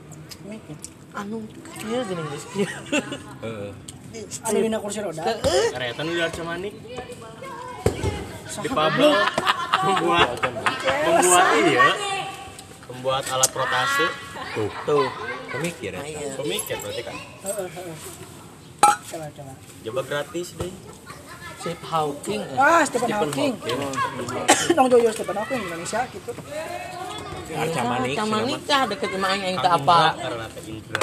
mikir 0.47 0.79
Anu 1.11 1.43
kieu 1.75 2.07
geuning 2.07 2.27
geus 2.31 2.47
kieu. 2.55 2.71
Heeh. 3.43 3.75
Anu 4.47 4.59
dina 4.61 4.79
kursi 4.79 5.01
roda. 5.01 5.23
Heeh. 5.25 5.67
Kareta 5.73 6.01
nu 6.05 6.11
di 6.13 6.23
Arcamanik 6.23 6.75
Saha 8.49 8.63
di 8.65 8.69
Pablo. 8.69 9.09
Membuat 9.83 10.29
membuat 11.03 11.47
iya 11.59 11.89
membuat 12.93 13.25
alat 13.33 13.51
rotasi 13.51 14.07
tuh. 14.55 14.71
Tuh. 14.87 15.09
pemikir 15.53 15.93
ya? 15.93 16.01
Aya. 16.01 16.33
pemikir 16.33 16.77
berarti 16.81 17.03
kan 17.05 17.17
coba 19.13 19.27
coba. 19.37 19.53
Coba 19.85 20.01
gratis 20.09 20.49
deh. 20.57 20.73
Steve 21.61 21.85
Hawking. 21.87 22.43
ah 22.59 22.83
Stephen 22.83 23.13
Hawking. 23.13 23.55
Hawking. 23.55 23.79
Nong 24.75 24.89
Jojo 24.91 25.11
Stephen 25.13 25.37
Hawking 25.37 25.61
Indonesia 25.63 26.01
gitu. 26.11 26.33
Arca 27.53 27.83
Manik, 27.85 28.17
Arca 28.17 28.25
Manik 28.27 28.61
deket 28.65 29.09
sama 29.13 29.29
Kang 29.37 29.61
apa? 29.61 30.01
Karena 30.17 30.47
teh 30.49 30.63
Indra. 30.73 31.03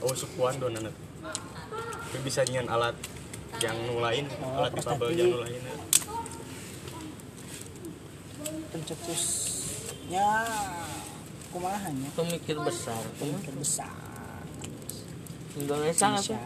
Oh 0.00 0.16
sukuan 0.16 0.56
do 0.56 0.72
tapi 2.10 2.26
bisa 2.26 2.42
nyian 2.42 2.66
alat 2.66 2.98
yang 3.62 3.78
nu 3.86 4.02
lain 4.02 4.26
alat 4.42 4.74
di 4.74 4.82
Pablo 4.82 5.14
yang 5.14 5.30
nu 5.30 5.38
lain 5.46 5.62
pencetusnya 8.74 10.28
kumahanya 11.54 12.10
Pemikir 12.18 12.58
besar. 12.62 12.98
pemikir 13.18 13.54
besar. 13.58 13.94
Indonesia 15.54 16.14
apa? 16.14 16.38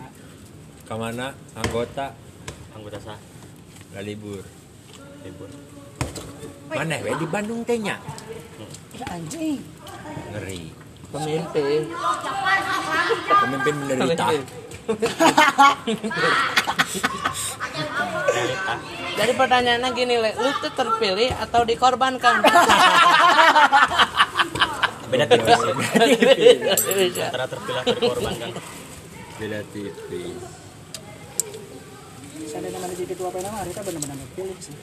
Ke 0.85 0.95
mana? 0.97 1.33
Anggota? 1.57 2.13
Anggota 2.77 3.01
sah 3.01 3.21
libur. 4.05 4.45
Libur. 5.25 5.49
Mana? 6.73 7.01
We 7.05 7.13
di 7.21 7.27
Bandung 7.29 7.65
tehnya? 7.65 8.01
Ya 8.97 9.07
anjing. 9.13 9.61
Ngeri. 10.33 10.73
Pemimpin. 11.13 11.81
pemimpin 13.25 13.75
menderita 13.77 14.27
Jadi 19.15 19.33
pertanyaannya 19.39 19.89
gini, 19.95 20.15
Le, 20.21 20.31
lu 20.37 20.51
tuh 20.61 20.73
terpilih 20.75 21.31
atau 21.41 21.65
dikorbankan? 21.65 22.45
beda 25.15 25.27
tipis 25.31 25.61
antara 27.23 27.47
terpilah 27.47 27.83
terkorbankan 27.87 28.51
beda 29.39 29.61
tipis 29.71 30.43
saya 32.51 32.71
nama 32.71 32.87
jadi 32.87 33.07
ketua 33.15 33.29
PNM 33.35 33.51
hari 33.51 33.71
itu 33.75 33.83
benar-benar 33.83 34.29
pilih 34.39 34.59
sih. 34.63 34.77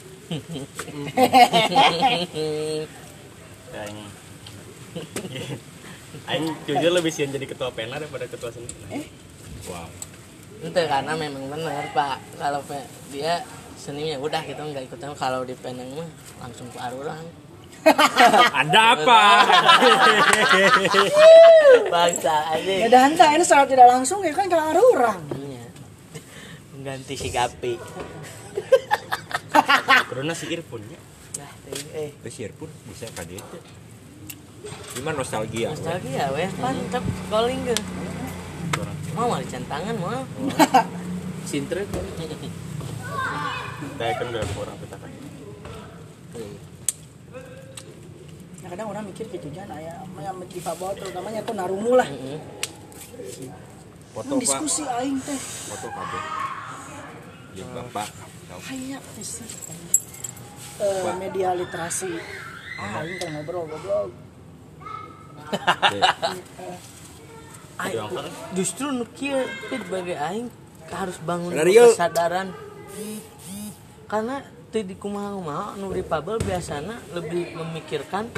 Aing 3.72 4.00
Aing 6.28 6.46
jujur 6.68 6.92
lebih 6.92 7.12
sian 7.16 7.32
jadi 7.32 7.48
ketua 7.48 7.72
pena 7.72 7.96
daripada 7.96 8.28
ketua 8.28 8.52
sendiri. 8.52 8.76
eh 8.92 9.08
wow 9.68 9.90
Itu 10.62 10.78
karena 10.78 11.14
memang 11.18 11.50
benar 11.50 11.90
Pak. 11.90 12.18
Kalau 12.38 12.62
dia 13.10 13.42
seninya 13.76 14.18
udah 14.18 14.42
kita 14.42 14.62
nggak 14.62 14.86
ikutan. 14.86 15.14
Kalau 15.14 15.42
di 15.42 15.58
Penang 15.58 15.90
mah 15.98 16.10
langsung 16.40 16.70
ke 16.70 16.78
Arurang. 16.78 17.26
anda 18.62 18.94
apa 18.94 19.42
Bangsa 21.90 22.54
aja. 22.54 22.74
ya 22.78 22.86
dan 22.86 23.18
tak 23.18 23.34
ini 23.34 23.42
secara 23.42 23.66
tidak 23.66 23.90
langsung 23.90 24.22
ya 24.22 24.30
kan 24.38 24.46
ke 24.46 24.54
orang 24.54 25.18
Iya. 25.34 25.66
Mengganti 26.78 27.18
si 27.18 27.34
Gapi. 27.34 27.74
Karena 30.14 30.34
si 30.38 30.46
Irfun 30.54 30.86
ya. 30.86 31.00
Nah, 31.42 31.50
eh 31.98 32.14
Besir 32.22 32.54
pun 32.54 32.70
bisa 32.86 33.10
kan 33.18 33.26
itu 33.26 33.58
gimana 34.94 35.26
nostalgia 35.26 35.74
nostalgia 35.74 36.30
weh 36.38 36.46
mantep 36.62 37.02
calling 37.34 37.66
ge. 37.66 37.74
Mau 39.12 39.30
ada 39.36 39.46
centangan 39.46 39.96
mau. 40.00 40.24
Sintre. 41.50 41.84
Saya 43.98 44.14
kan 44.18 44.26
udah 44.30 44.42
orang 44.58 44.78
kita 44.80 44.96
kan. 44.98 45.10
ya 48.62 48.68
kadang 48.70 48.88
orang 48.94 49.04
mikir 49.10 49.26
gitu 49.28 49.50
jangan 49.52 49.76
ayah 49.82 50.00
yang 50.22 50.38
di 50.48 50.62
Fabel 50.62 50.94
terutamanya 50.96 51.42
tuh 51.44 51.54
narumu 51.58 51.98
lah. 51.98 52.08
Foto 54.12 54.28
Yang 54.28 54.40
pak. 54.40 54.42
diskusi 54.44 54.84
aing 54.86 55.18
teh. 55.20 55.40
Foto 55.68 55.88
KB 55.90 56.14
ya 57.52 57.66
bapak 57.76 58.08
tahu. 58.48 58.60
kayak 58.64 59.02
Eh, 60.82 61.14
media 61.20 61.52
literasi. 61.52 62.10
Ah 62.80 63.04
aing 63.04 63.18
kan 63.20 63.30
ngobrol 63.36 63.68
goblok 63.68 64.08
Aing, 67.82 67.98
kan? 68.14 68.30
justru 68.54 68.86
nu 68.94 69.06
kieu 69.18 69.42
sebagai 69.70 70.14
aing 70.14 70.48
harus 70.92 71.18
bangun 71.26 71.50
kesadaran 71.56 72.54
karena 74.06 74.36
teu 74.70 74.84
di 74.86 74.96
kumaha-kumaha 74.96 75.80
nu 75.82 75.90
di 75.90 76.04
pabel 76.06 76.38
biasana 76.38 77.00
lebih 77.16 77.58
memikirkan 77.58 78.30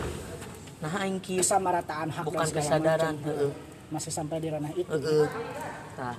nah 0.80 0.92
aing 1.04 1.20
kieu 1.20 1.44
kesamarataan 1.44 2.08
hak 2.14 2.24
bukan 2.24 2.48
kesadaran 2.48 3.16
heeh 3.20 3.52
masih 3.92 4.10
sampai 4.10 4.42
di 4.42 4.50
ranah 4.50 4.74
itu 4.74 4.90
heeh. 4.90 5.28
Nah. 6.00 6.18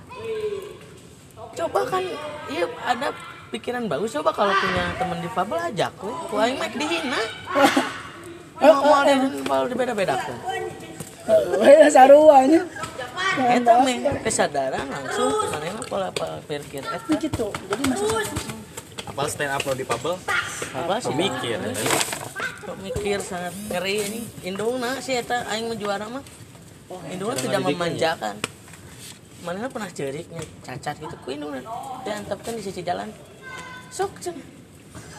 coba 1.55 1.81
kan 1.89 2.03
iya 2.47 2.65
ada 2.85 3.11
pikiran 3.51 3.89
bagus 3.89 4.15
coba 4.15 4.31
kalau 4.31 4.53
punya 4.53 4.95
teman 4.95 5.19
difabel 5.19 5.59
ajak 5.73 5.91
we 5.99 6.11
ku 6.29 6.35
aing 6.39 6.57
mah 6.61 6.69
dihina 6.71 7.21
mau 8.63 9.01
di 9.03 9.13
difabel 9.43 9.67
dibeda-bedakan 9.73 10.37
Wah, 11.25 11.89
saruanya. 11.89 12.61
Eta 13.35 13.73
meh 13.83 13.97
kesadaran 14.23 14.85
langsung 14.87 15.31
mana 15.51 15.81
pola 15.87 16.09
pikir 16.47 16.83
eta 16.83 16.99
Ini 17.07 17.15
gitu. 17.19 17.47
Jadi 17.51 17.83
maksudnya 17.87 18.23
apal 19.05 19.27
stand 19.29 19.53
up 19.53 19.63
lo 19.63 19.73
di 19.77 19.85
pabel? 19.87 20.19
Apa 20.75 20.99
sih? 20.99 21.13
pemikir 21.13 21.59
kok 22.65 22.77
mikir 22.81 23.21
sangat 23.21 23.53
ngeri 23.69 23.95
ini. 24.09 24.21
Indungna 24.41 24.97
sih 24.99 25.15
eta 25.15 25.45
aing 25.53 25.69
menjuara 25.69 26.09
mah. 26.09 26.23
Indungna 27.13 27.37
tidak 27.37 27.61
memanjakan. 27.63 28.35
Mana 29.45 29.69
pernah 29.69 29.91
ceriknya 29.93 30.41
cacat 30.65 30.97
gitu 30.97 31.15
ku 31.21 31.29
indungna 31.29 31.61
diantapkan 32.01 32.57
di 32.57 32.63
sisi 32.65 32.81
jalan. 32.81 33.13
Sok 33.93 34.19
cenah 34.19 34.47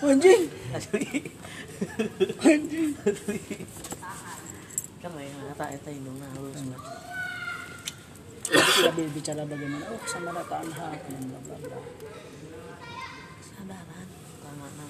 anjing. 0.03 0.51
asli. 0.77 1.07
Kan 5.01 5.11
lain 5.15 5.33
kata 5.55 5.65
eta 5.73 5.91
indungna 5.95 6.27
halus 6.35 6.59
tidak 8.77 9.09
bicara 9.17 9.43
bagaimana 9.49 9.85
oh 9.89 10.01
sama 10.05 10.31
dataan 10.37 10.69
hak 10.69 11.01
dan 11.09 11.23
bla 11.33 11.41
bla 11.41 11.57
bla. 11.57 11.79
sadaran 13.41 14.09
nama 14.45 14.85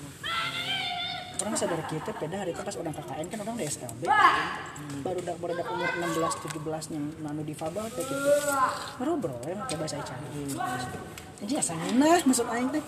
Orang 1.37 1.53
sadar 1.53 1.85
kita 1.85 2.11
pada 2.17 2.37
hari 2.43 2.57
itu 2.57 2.63
pas 2.65 2.75
orang 2.81 2.97
KKN 2.97 3.27
kan 3.29 3.39
orang 3.45 3.57
di 3.61 3.65
SKB. 3.69 4.03
Baru 5.05 5.21
dak 5.21 5.37
baru 5.37 5.53
dak 5.53 5.69
umur 5.69 5.91
16 6.01 6.49
17 6.49 6.97
yang 6.97 7.05
nanu 7.21 7.45
difabel 7.45 7.85
kayak 7.93 8.09
gitu. 8.09 8.31
Baru 8.97 9.13
bro, 9.21 9.37
yang 9.45 9.61
coba 9.69 9.85
saya 9.85 10.01
cari. 10.01 10.49
Jadi 11.45 11.53
asal 11.61 11.77
nah 12.01 12.19
maksud 12.25 12.49
aing 12.49 12.73
teh 12.73 12.85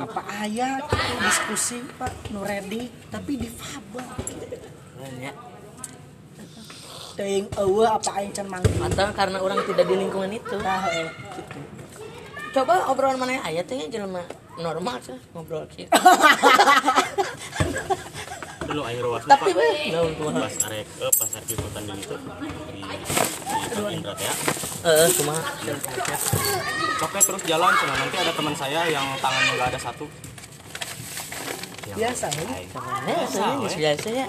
apa 0.00 0.20
ayat 0.44 0.84
diskusi 1.24 1.80
pak 1.96 2.12
nu 2.32 2.44
ready 2.44 2.92
tapi 3.08 3.40
difabel 3.40 4.04
Keren 5.00 5.14
ya 5.16 5.32
teuing 7.20 7.46
eueuh 7.60 7.84
apa 7.84 8.10
aing 8.16 8.32
can 8.32 8.48
manggil. 8.48 8.72
Atau 8.80 9.12
karena 9.12 9.38
orang 9.44 9.60
tidak 9.68 9.84
di 9.84 9.94
lingkungan 10.00 10.32
itu. 10.32 10.56
Tah 10.56 10.88
eh 10.88 11.12
gitu. 11.36 11.58
Coba 12.56 12.88
obrolan 12.88 13.20
mana 13.20 13.44
ayat 13.44 13.68
teh 13.68 13.84
jelema 13.92 14.24
normal 14.60 15.00
sih 15.00 15.16
ngobrol 15.32 15.64
gitu 15.72 15.88
dulu 18.70 18.86
air 18.86 19.02
ruas 19.02 19.26
tapi 19.26 19.50
weh 19.50 19.90
naon 19.90 20.14
kumaha 20.14 20.46
pas 20.46 20.54
arek 20.70 20.86
eh, 20.86 21.10
pas 21.10 21.30
arek 21.34 21.46
liputan 21.58 21.82
di 21.90 21.92
itu 21.98 22.14
di 22.14 22.82
di 22.86 23.94
Indra 23.98 24.14
ya. 24.14 24.34
Eh 24.86 25.10
kumaha 25.18 25.42
Oke 27.00 27.18
terus 27.24 27.42
jalan. 27.48 27.72
Cina 27.80 27.94
nanti 27.96 28.16
ada 28.20 28.32
teman 28.36 28.54
saya 28.54 28.84
yang 28.92 29.02
tangannya 29.18 29.52
nggak 29.56 29.68
ada 29.74 29.80
satu. 29.80 30.06
Yang 31.88 31.96
biasa 31.98 32.26
ya 32.30 32.44
biasa 33.08 33.40
ya 33.40 33.74
biasa 33.74 34.08
ya 34.12 34.28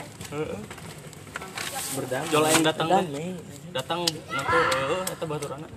berdamai 1.93 2.27
Jola 2.30 2.47
yang 2.49 2.63
datang 2.63 2.88
teh 2.88 3.04
damai 3.04 3.27
datang 3.71 3.99
nanti 4.06 4.58
eh 4.58 5.04
eta 5.12 5.25
baturana 5.25 5.67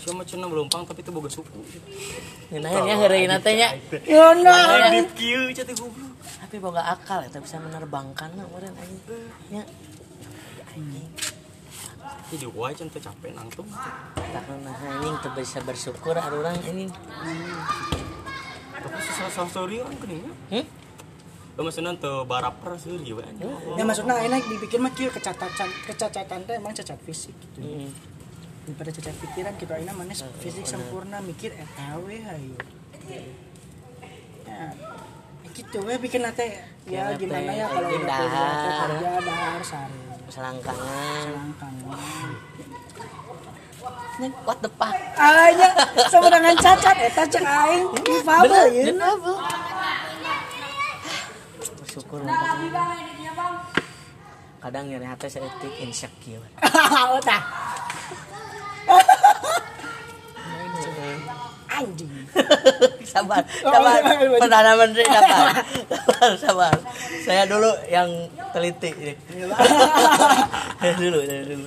Siapa 0.00 0.24
cina 0.24 0.48
melumpang 0.48 0.88
tapi 0.88 1.04
itu 1.04 1.12
boga 1.12 1.28
suku. 1.28 1.60
Ngenahin 2.48 2.88
ya 2.88 2.94
heureuy 2.96 3.28
teh 3.36 3.52
nya 3.52 3.68
ya 4.08 4.32
nah 4.32 4.88
Di 4.88 5.04
kieu 5.12 5.52
cete 5.52 5.76
goblok. 5.76 6.16
tapi 6.40 6.56
boga 6.56 6.80
akal 6.88 7.20
eta 7.20 7.36
bisa 7.36 7.60
menerbangkan 7.60 8.32
mah 8.32 8.48
meureun 8.48 8.72
anjing 8.72 9.00
nya 9.52 9.62
anjing 10.72 11.04
Jadi 12.32 12.46
wae 12.48 12.72
can 12.72 12.88
teh 12.88 12.96
capek 12.98 13.36
nangtung. 13.36 13.68
takon 14.16 14.58
nah 14.64 14.72
anjing 14.72 15.14
teu 15.20 15.30
bisa 15.36 15.60
bersyukur 15.60 16.16
ada 16.16 16.32
urang 16.32 16.56
anjing 16.56 16.88
Tapi 18.80 18.96
salah 19.28 19.50
story 19.52 19.84
orang 19.84 20.00
keningnya. 20.00 20.32
hmm? 20.48 20.64
Lo 21.60 21.68
maksudnya 21.68 21.92
tuh 22.00 22.24
baraper 22.24 22.72
sih 22.80 22.96
we 23.12 23.20
anjing. 23.20 23.44
ya 23.76 23.84
maksudnya 23.84 24.16
enak 24.16 24.48
dipikir 24.48 24.80
mah 24.80 24.96
kieu 24.96 25.12
kecacatan 25.12 25.68
kecacatan 25.84 26.40
teh 26.48 26.56
emang 26.56 26.72
cacat 26.72 26.96
fisik 27.04 27.36
gitu. 27.36 27.60
Hmm. 27.60 27.92
daripada 28.64 28.88
cacat 28.96 29.12
pikiran 29.20 29.54
kita 29.60 29.76
ini 29.76 29.92
mana 29.92 30.16
fisik 30.40 30.64
sempurna 30.64 31.20
mikir 31.20 31.52
eta 31.52 32.00
we 32.00 32.16
hayu 32.24 32.56
ya 34.48 34.72
gitu 35.52 35.84
we 35.84 36.00
bikin 36.00 36.24
nate 36.24 36.48
ya 36.88 37.12
Ya, 37.12 37.12
gimana 37.20 37.52
ya 37.52 37.68
kalau 37.68 37.92
udah 37.92 38.08
dahar. 38.08 38.56
kerja 38.56 38.72
kerja 38.80 39.20
dahar 39.20 39.60
sari 39.60 40.00
selangkangan. 40.32 41.28
Langkang 41.28 41.74
what 44.48 44.58
the 44.64 44.70
fuck? 44.80 44.96
Anya 45.20 45.68
sebenarnya 46.08 46.56
cacat 46.56 46.96
eta 47.04 47.22
cek 47.28 47.44
aing. 47.44 47.84
Difabel 48.00 48.64
bener 51.90 52.22
ya 52.22 52.22
bener 52.22 52.22
bersyukur 52.22 52.22
mantap 52.22 53.80
kadang 54.60 54.92
nyari 54.92 55.08
hati 55.08 55.26
saya 55.32 55.48
tik 55.56 55.72
insecure. 55.80 56.44
Utah. 57.16 57.42
anjing. 61.80 62.12
Sabar 63.10 63.40
sabar. 63.48 64.04
perdana 64.36 64.76
menteri 64.76 65.02
sabar 65.08 65.64
sabar 65.88 66.30
sabar. 66.36 66.74
Saya 67.24 67.48
dulu 67.48 67.72
yang 67.88 68.28
teliti. 68.52 68.92
Ini. 68.92 69.14
dulu 71.00 71.18
saya 71.24 71.42
dulu 71.48 71.66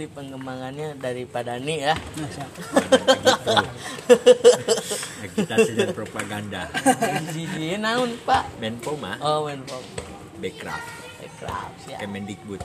nanti 0.00 0.16
pengembangannya 0.16 0.96
dari 0.96 1.28
Pak 1.28 1.44
Dani 1.44 1.76
ya. 1.76 1.92
Agitasi 5.28 5.76
dan 5.76 5.92
propaganda. 5.92 6.72
Jadi 7.04 7.76
naon 7.76 8.16
Pak? 8.24 8.48
Menpo 8.64 8.96
mah 8.96 9.20
oh 9.20 9.44
Menpom. 9.44 9.84
Bekraf 10.40 10.80
Ekraf 11.20 11.76
ya 11.84 12.00
Kemendikbud. 12.00 12.64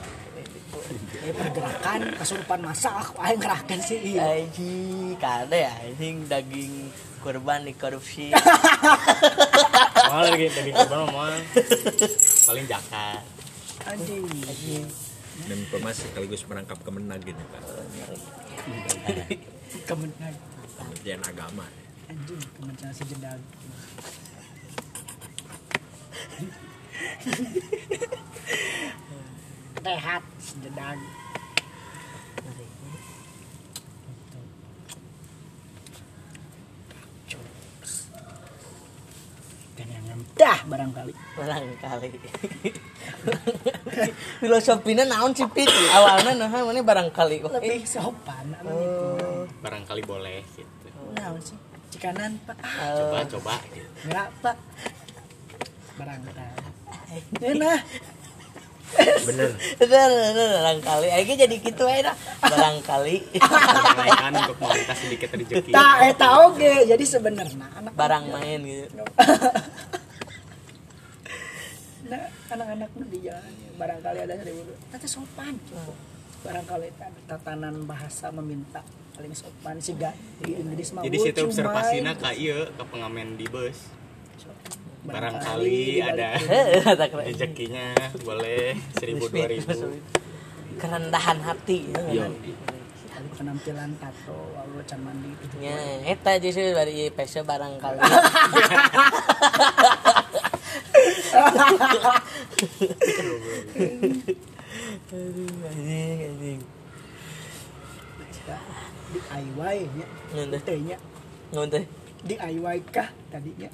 Eh 1.28 1.32
pergerakan 1.36 2.16
kesurupan 2.16 2.64
masa 2.64 3.04
aku 3.04 3.20
aing 3.20 3.36
ngerahkan 3.36 3.84
sih 3.84 4.16
iya. 4.16 4.40
Aji, 4.40 5.12
kada 5.20 5.68
ya, 5.68 5.76
anjing 5.84 6.24
daging 6.24 6.88
korban 7.20 7.68
dikorupsi. 7.68 8.32
Mahal 10.08 10.32
lagi 10.32 10.48
tadi 10.56 10.72
korban 10.72 11.04
mah 11.12 11.36
paling 12.48 12.64
jakat. 12.64 13.20
anjing 13.84 14.24
Menpo 15.44 15.76
mah 15.84 15.92
sekaligus 15.92 16.48
merangkap 16.48 16.80
kemenag 16.80 17.20
gitu 17.20 17.44
kan. 17.52 17.60
Kemenang 19.88 20.36
Kementerian 20.76 21.20
Agama. 21.28 21.68
Anjing 22.08 22.40
kemenang 22.56 22.92
sejedag 22.96 23.40
rehat 29.86 30.22
sejedag 30.42 30.98
dan 39.76 39.88
yang 39.92 40.20
dah 40.34 40.58
barangkali 40.64 41.12
barangkali. 41.36 42.08
Filosofinya 44.42 45.04
naon 45.04 45.36
sih 45.36 45.46
pit? 45.52 45.68
Awalnya 45.68 46.32
nah 46.34 46.48
mana 46.48 46.80
barangkali. 46.80 47.44
lebih 47.44 47.84
sopan 47.84 48.56
anu 48.64 48.72
gitu. 48.72 49.16
Barangkali 49.60 50.02
boleh 50.02 50.40
gitu. 50.56 50.88
naon 51.20 51.38
sih 51.44 51.56
cikanan 51.96 52.32
pak 52.44 52.56
ah, 52.60 52.98
Coba 52.98 53.18
coba 53.30 53.54
gitu. 53.72 53.88
enggak 54.10 54.28
pak 54.42 54.56
barangkali 55.96 56.44
enak 57.40 57.80
bener 59.26 59.50
Bener, 59.80 60.08
bener, 60.10 60.48
barangkali. 60.62 61.08
Ayo 61.10 61.34
jadi 61.36 61.56
gitu 61.58 61.84
aja. 61.84 62.14
Barangkali. 62.40 63.16
Menaikkan 63.34 64.32
untuk 64.38 64.56
kualitas 64.62 64.96
sedikit 64.98 65.28
rezeki. 65.34 65.72
tak 65.74 65.96
eh 66.06 66.14
tahu 66.14 66.54
ge 66.56 66.86
jadi 66.86 67.04
sebenarnya 67.04 67.66
anak 67.76 67.92
Barang 67.98 68.24
main 68.30 68.60
gitu. 68.62 69.02
nah, 72.10 72.22
anak-anak 72.54 72.90
di 73.10 73.18
jalan 73.26 73.52
barangkali 73.76 74.18
ada 74.24 74.34
dulu 74.40 74.72
tapi 74.88 75.06
sopan 75.10 75.54
barangkali 76.46 76.86
ada 76.96 77.20
tatanan 77.26 77.84
bahasa 77.84 78.30
meminta 78.30 78.80
paling 79.16 79.34
sopan 79.34 79.76
sih 79.82 79.96
gak 79.98 80.14
di 80.44 80.54
Inggris 80.54 80.92
mah 80.92 81.02
Jadi 81.02 81.16
"Would 81.18 81.34
situ 81.34 81.40
observasinya 81.48 82.12
mind?" 82.14 82.22
ka 82.22 82.30
ieu 82.36 82.68
ke 82.68 82.84
pengamen 82.86 83.34
di 83.40 83.46
bus. 83.48 83.90
Barangkali 85.06 86.02
Barangkali 86.02 86.02
ada 86.02 87.14
rezekinya 87.30 87.94
boleh 88.26 88.74
seribu 88.98 89.30
dua 89.30 89.46
ribu. 89.46 89.70
Kerendahan 90.76 91.38
hati. 91.46 91.94
Yo. 92.10 92.26
penampilan 93.36 93.92
tato 94.00 94.48
lalu 94.56 94.80
can 94.88 95.00
mandi 95.04 95.28
gitu 95.44 95.60
Ya, 95.60 95.76
eta 96.08 96.40
justru 96.40 96.72
dari 96.72 97.12
peso 97.12 97.44
barangkali. 97.44 98.00
Aduh, 105.12 105.68
anjing, 105.68 106.18
anjing. 106.32 106.60
Ya, 108.46 108.58
di 109.10 109.18
DIY 109.20 109.76
nya 110.00 110.06
Ngeundeun. 110.32 110.62
teh 110.64 110.78
nya. 110.80 110.96
DIY 112.24 112.78
kah 112.88 113.08
tadinya 113.28 113.70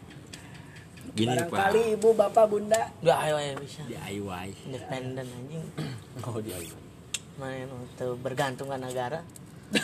gini 1.13 1.37
barangkali 1.37 1.83
pak 1.83 1.93
ibu 1.95 2.09
bapak 2.17 2.45
bunda 2.49 2.83
Enggak 3.05 3.19
ayo 3.23 3.35
ayo 3.37 3.53
bisa. 3.61 3.81
DIY 3.85 4.47
Independen 4.65 5.27
anjing. 5.29 5.65
oh 6.27 6.39
dia 6.41 6.57
Mana 7.37 7.65
nu 7.65 7.77
teu 7.97 8.13
bergantung 8.17 8.69
ke 8.69 8.77
negara. 8.77 9.21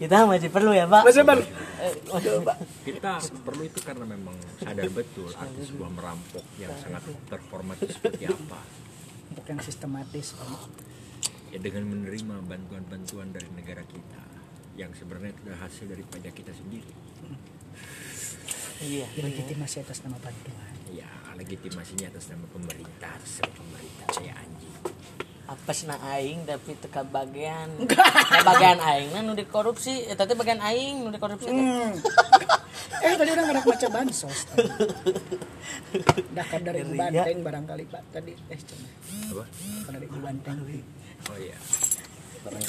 Kita 0.00 0.24
masih 0.24 0.48
perlu 0.48 0.72
ya, 0.72 0.88
Pak. 0.88 1.02
masih 1.04 1.24
baru 1.26 1.42
Eh, 1.80 1.96
kita 2.84 3.16
perlu 3.40 3.64
itu 3.64 3.80
karena 3.80 4.04
memang 4.04 4.36
sadar 4.60 4.84
betul 4.92 5.32
arti 5.32 5.64
sebuah 5.64 5.88
merampok 5.88 6.44
yang 6.60 6.76
sangat 6.76 7.08
terhormat 7.24 7.80
itu 7.80 7.96
seperti 7.96 8.28
apa 8.28 8.60
untuk 9.32 9.44
yang 9.48 9.60
sistematis 9.64 10.36
Pak. 10.36 10.68
ya 11.48 11.58
dengan 11.58 11.88
menerima 11.88 12.36
bantuan-bantuan 12.44 13.32
dari 13.32 13.48
negara 13.56 13.80
kita 13.80 14.20
yang 14.76 14.92
sebenarnya 14.92 15.32
itu 15.32 15.40
adalah 15.48 15.60
hasil 15.64 15.84
dari 15.88 16.04
pajak 16.04 16.32
kita 16.36 16.52
sendiri 16.52 16.92
Iya. 18.80 19.06
bener. 19.12 19.24
legitimasi 19.28 19.76
atas 19.84 19.98
nama 20.04 20.16
bantuan 20.20 20.74
ya 20.90 21.08
legitimasinya 21.36 22.06
atas 22.10 22.32
nama 22.32 22.46
pemerintah 22.48 23.10
atas 23.12 23.32
nama 23.44 23.54
pemerintah 23.54 24.06
saya 24.16 24.32
anjing 24.40 24.76
Apes 25.50 25.82
na 25.82 25.98
aing 26.14 26.46
tapi 26.46 26.78
teka 26.78 27.02
bagian. 27.02 27.74
Nah, 28.30 28.42
bagian 28.46 28.78
aing 28.78 29.10
nah 29.10 29.18
nu 29.26 29.34
dikorupsi, 29.34 30.06
eta 30.06 30.22
teh 30.22 30.38
bagian 30.38 30.62
aing 30.62 31.02
nu 31.02 31.10
dikorupsi. 31.10 31.50
Hmm. 31.50 31.90
eh 33.04 33.18
tadi 33.18 33.30
udah 33.34 33.42
nggak 33.50 33.66
baca 33.66 33.88
bansos. 33.90 34.46
Dah 36.36 36.46
kan 36.46 36.62
dari 36.62 36.86
Ngeri, 36.86 36.98
banteng 36.98 37.38
barangkali 37.42 37.84
pak 37.90 38.02
tadi 38.14 38.32
eh 38.46 38.60
cuma 38.62 38.88
apa 39.10 39.44
kan 39.86 39.92
dari 39.98 40.06
banteng 40.06 40.58
di, 40.66 40.78
oh 41.30 41.36
iya 41.38 41.58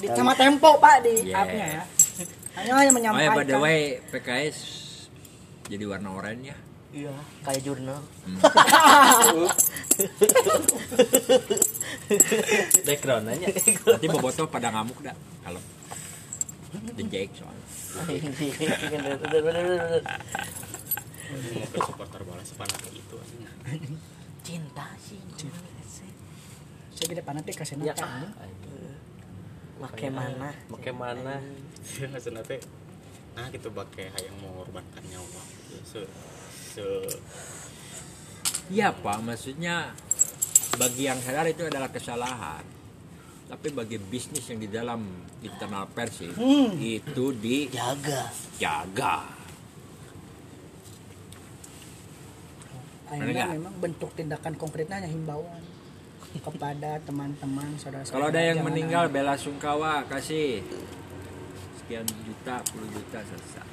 di 0.01 0.07
sama 0.11 0.33
tempo 0.33 0.69
pak 0.81 1.05
di 1.05 1.15
Yeah. 1.31 1.41
appnya 1.45 1.67
ya 1.69 1.83
hanya 2.57 2.71
hanya 2.71 2.71
oh 2.73 2.81
ya 2.81 2.91
menyampaikan 2.91 3.37
by 3.37 3.45
the 3.45 3.59
way 3.61 3.81
PKS 4.09 4.57
jadi 5.71 5.87
warna 5.87 6.11
oranye. 6.11 6.51
Ya 6.51 6.59
Iya, 6.91 7.15
kayak 7.47 7.63
jurnal. 7.63 8.03
background 12.83 13.31
aja. 13.31 13.47
Nanti 13.47 14.07
bobotoh 14.11 14.51
pada 14.51 14.67
ngamuk 14.75 14.99
dah 14.99 15.15
kalau 15.39 15.63
dijek 16.99 17.31
soalnya. 17.31 17.63
Mau 21.31 21.63
ke 21.63 21.79
supporter 21.79 22.21
bola 22.27 22.43
sepanas 22.43 22.83
itu 22.91 23.15
Cinta 24.43 24.91
sih. 24.99 25.15
saya 26.91 27.07
tidak 27.17 27.23
fanatik 27.23 27.55
kasih 27.55 27.79
ya 27.79 27.95
nota 27.95 28.03
ini 28.19 28.27
Make 29.79 30.07
mana? 30.11 30.51
Make 30.69 30.91
mana? 30.91 31.39
Dia 31.81 32.05
nggak 32.11 32.21
senate 32.21 32.59
nah 33.31 33.47
gitu 33.47 33.71
pakai 33.71 34.11
yang 34.11 34.37
mengorbankan 34.43 35.03
nyawa 35.07 35.43
se 35.87 36.01
se 36.75 36.87
Iya 38.71 38.95
pak, 38.95 39.19
maksudnya 39.19 39.91
bagi 40.79 41.03
yang 41.03 41.19
sadar 41.19 41.43
itu 41.43 41.67
adalah 41.67 41.91
kesalahan. 41.91 42.63
Tapi 43.51 43.67
bagi 43.75 43.99
bisnis 43.99 44.47
yang 44.47 44.63
di 44.63 44.71
dalam 44.71 45.27
internal 45.43 45.91
Persib 45.91 46.31
itu 46.79 47.35
dijaga. 47.35 48.31
Jaga. 48.55 49.41
akhirnya 53.11 53.45
memang 53.59 53.75
bentuk 53.83 54.15
tindakan 54.15 54.55
konkretnya 54.55 55.03
hanya 55.03 55.11
himbauan 55.11 55.59
kepada 56.31 57.03
teman-teman 57.03 57.75
saudara-saudara 57.75 58.15
Kalau 58.15 58.27
ada 58.31 58.39
yang 58.39 58.63
meninggal 58.63 59.11
bela 59.11 59.35
sungkawa 59.35 60.07
kasih 60.07 60.63
sekian 61.83 62.07
juta, 62.41 62.57
puluh 62.73 62.89
juta 62.89 63.21
selesai. 63.21 63.69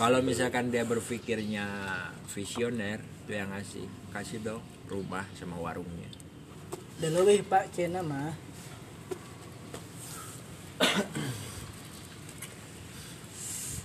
Kalau 0.00 0.24
misalkan 0.24 0.72
dia 0.72 0.88
berpikirnya 0.88 1.68
visioner, 2.32 3.04
itu 3.04 3.32
yang 3.36 3.52
ngasih, 3.52 3.84
kasih 4.08 4.40
dong 4.40 4.64
rumah 4.88 5.28
sama 5.36 5.60
warungnya. 5.60 6.08
udah 6.94 7.10
lebih 7.10 7.44
pak 7.50 7.68
Cina 7.74 8.00
mah 8.06 8.32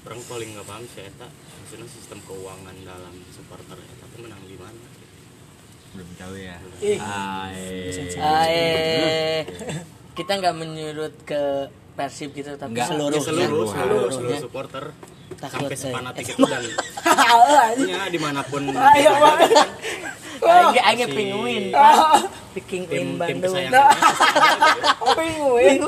orang 0.06 0.22
paling 0.30 0.50
nggak 0.54 0.68
paham 0.70 0.86
sih 0.94 1.10
eta 1.10 1.26
maksudnya 1.26 1.90
sistem 1.90 2.22
keuangan 2.24 2.78
dalam 2.86 3.16
supporter 3.34 3.82
eta 3.82 4.06
tuh 4.14 4.20
menang 4.24 4.46
di 4.46 4.56
mana 4.56 4.88
Belum 5.90 6.06
tahu 6.22 6.38
ya. 6.38 6.62
Ih. 6.86 7.02
kita 10.20 10.36
nggak 10.36 10.52
menyurut 10.54 11.16
ke 11.24 11.42
Persib 11.96 12.32
gitu 12.32 12.52
tapi 12.56 12.76
Nggak. 12.76 12.88
seluruh 12.90 13.16
Ya, 13.16 13.24
seluruh 13.24 13.40
ya. 13.40 13.48
seluruh 13.48 13.68
Seluruhnya. 13.72 14.12
seluruh 14.12 14.40
supporter 14.42 14.84
Takut, 15.32 15.52
sampai 15.54 15.72
eh. 15.72 15.80
sepanatik 15.80 16.26
itu 16.30 16.44
dan 16.44 16.64
ya 17.82 18.02
di 18.08 18.20
mana 18.20 18.42
pun 18.42 18.62
Ayo, 18.68 19.12
Si- 21.06 21.12
penguin. 21.12 21.64
Pak. 21.70 21.96
Picking 22.50 22.84
tim 22.86 23.08
Bandung. 23.16 23.54
oh 25.00 25.12
penguin 25.14 25.80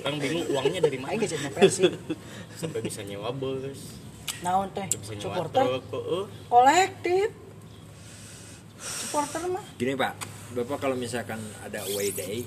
orang 0.00 0.16
bingung 0.22 0.46
uangnya 0.48 0.80
dari 0.80 0.96
mana 0.96 1.10
aing 1.12 1.20
geus 1.20 1.34
Persib 1.52 1.92
sampai 2.52 2.80
bisa 2.80 3.02
nyewa 3.02 3.28
bus 3.30 3.98
naon 4.40 4.70
teh 4.70 4.86
supporter 5.12 5.62
heeh. 5.84 6.24
kolektif 6.46 7.28
supporter 8.80 9.42
mah 9.48 9.64
Gini 9.76 9.92
Pak, 9.92 10.12
Bapak 10.52 10.78
kalau 10.80 10.94
misalkan 10.94 11.38
ada 11.60 11.82
away 11.86 12.10
day, 12.10 12.42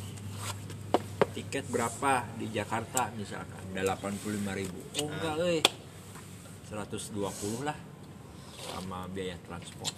tiket 1.36 1.68
berapa 1.68 2.24
di 2.40 2.48
Jakarta 2.48 3.12
misalkan? 3.12 3.60
Ada 3.76 4.00
85 4.00 4.56
ribu. 4.56 4.80
Oh 4.98 5.12
enggak 5.12 5.36
euy. 5.38 5.60
120 6.72 7.20
lah 7.62 7.76
sama 8.66 9.04
biaya 9.12 9.36
transport. 9.44 9.92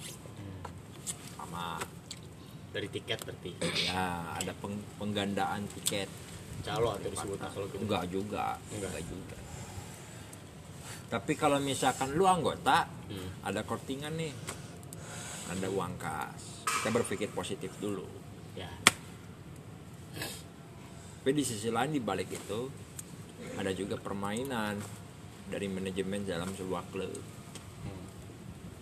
Sama 1.38 1.78
dari 2.68 2.90
tiket 2.90 3.22
berarti 3.22 3.52
ya 3.86 4.34
ada 4.34 4.52
peng- 4.52 4.86
penggandaan 4.98 5.70
tiket. 5.72 6.10
calo 6.58 6.90
atau 6.92 7.08
disebut 7.08 7.38
kalau 7.40 7.70
gitu 7.70 7.80
Enggak 7.80 8.04
juga, 8.10 8.58
Enggak. 8.74 8.90
enggak 8.90 9.04
juga. 9.06 9.38
Tapi 11.08 11.34
kalau 11.38 11.62
misalkan 11.62 12.12
lu 12.12 12.26
anggota, 12.26 12.90
Hmm. 13.08 13.30
ada 13.40 13.62
kortingan 13.62 14.18
nih. 14.18 14.34
Ada 15.48 15.70
uang 15.70 15.94
kas. 15.96 16.66
Kita 16.66 16.90
berpikir 16.92 17.30
positif 17.30 17.72
dulu. 17.78 18.04
ya 18.52 18.68
Tapi 21.28 21.44
di 21.44 21.44
sisi 21.44 21.68
lain 21.68 21.92
di 21.92 22.00
balik 22.00 22.32
itu 22.32 22.72
ada 23.60 23.68
juga 23.76 24.00
permainan 24.00 24.80
dari 25.52 25.68
manajemen 25.68 26.24
dalam 26.24 26.48
sebuah 26.56 26.88
klub. 26.88 27.20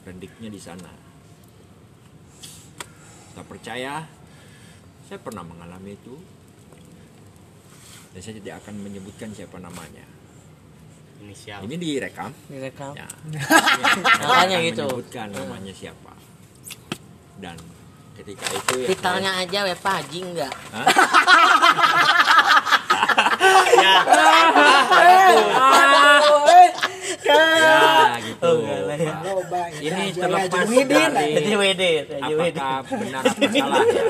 Rendiknya 0.06 0.54
di 0.54 0.62
sana. 0.62 0.94
Tak 3.34 3.50
percaya? 3.50 4.06
Saya 5.10 5.18
pernah 5.26 5.42
mengalami 5.42 5.98
itu. 5.98 6.14
Dan 8.14 8.22
saya 8.22 8.38
tidak 8.38 8.62
akan 8.62 8.78
menyebutkan 8.78 9.34
siapa 9.34 9.58
namanya. 9.58 10.06
inisial 11.26 11.66
Ini 11.66 11.82
direkam. 11.82 12.30
Direkam. 12.46 12.94
Ya. 12.94 13.10
Makanya 14.22 14.62
Akan 14.62 14.70
gitu. 14.70 14.86
Menyebutkan 14.86 15.28
namanya 15.34 15.74
siapa. 15.74 16.14
Dan 17.42 17.58
ketika 18.22 18.46
itu 18.54 18.86
ya. 18.86 18.88
Vitalnya 18.94 19.32
aja 19.42 19.66
we 19.66 19.74
paji 19.82 20.20
enggak? 20.22 20.54
Hah? 23.76 24.02
Ya 27.26 27.78
gitu. 28.22 28.52
Ini 29.82 30.04
terlepas 30.14 30.66
dari 30.70 31.50
apakah 32.54 32.96
benar 32.96 33.24
atau 33.26 33.50
salah 33.50 33.84
ya. 33.86 34.04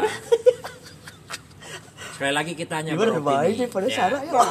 Sekali 2.16 2.32
lagi 2.32 2.54
kita 2.56 2.74
hanya 2.80 2.92
beropini. 2.96 3.68
pada 3.68 3.88
Ya. 3.88 4.08
ya. 4.08 4.44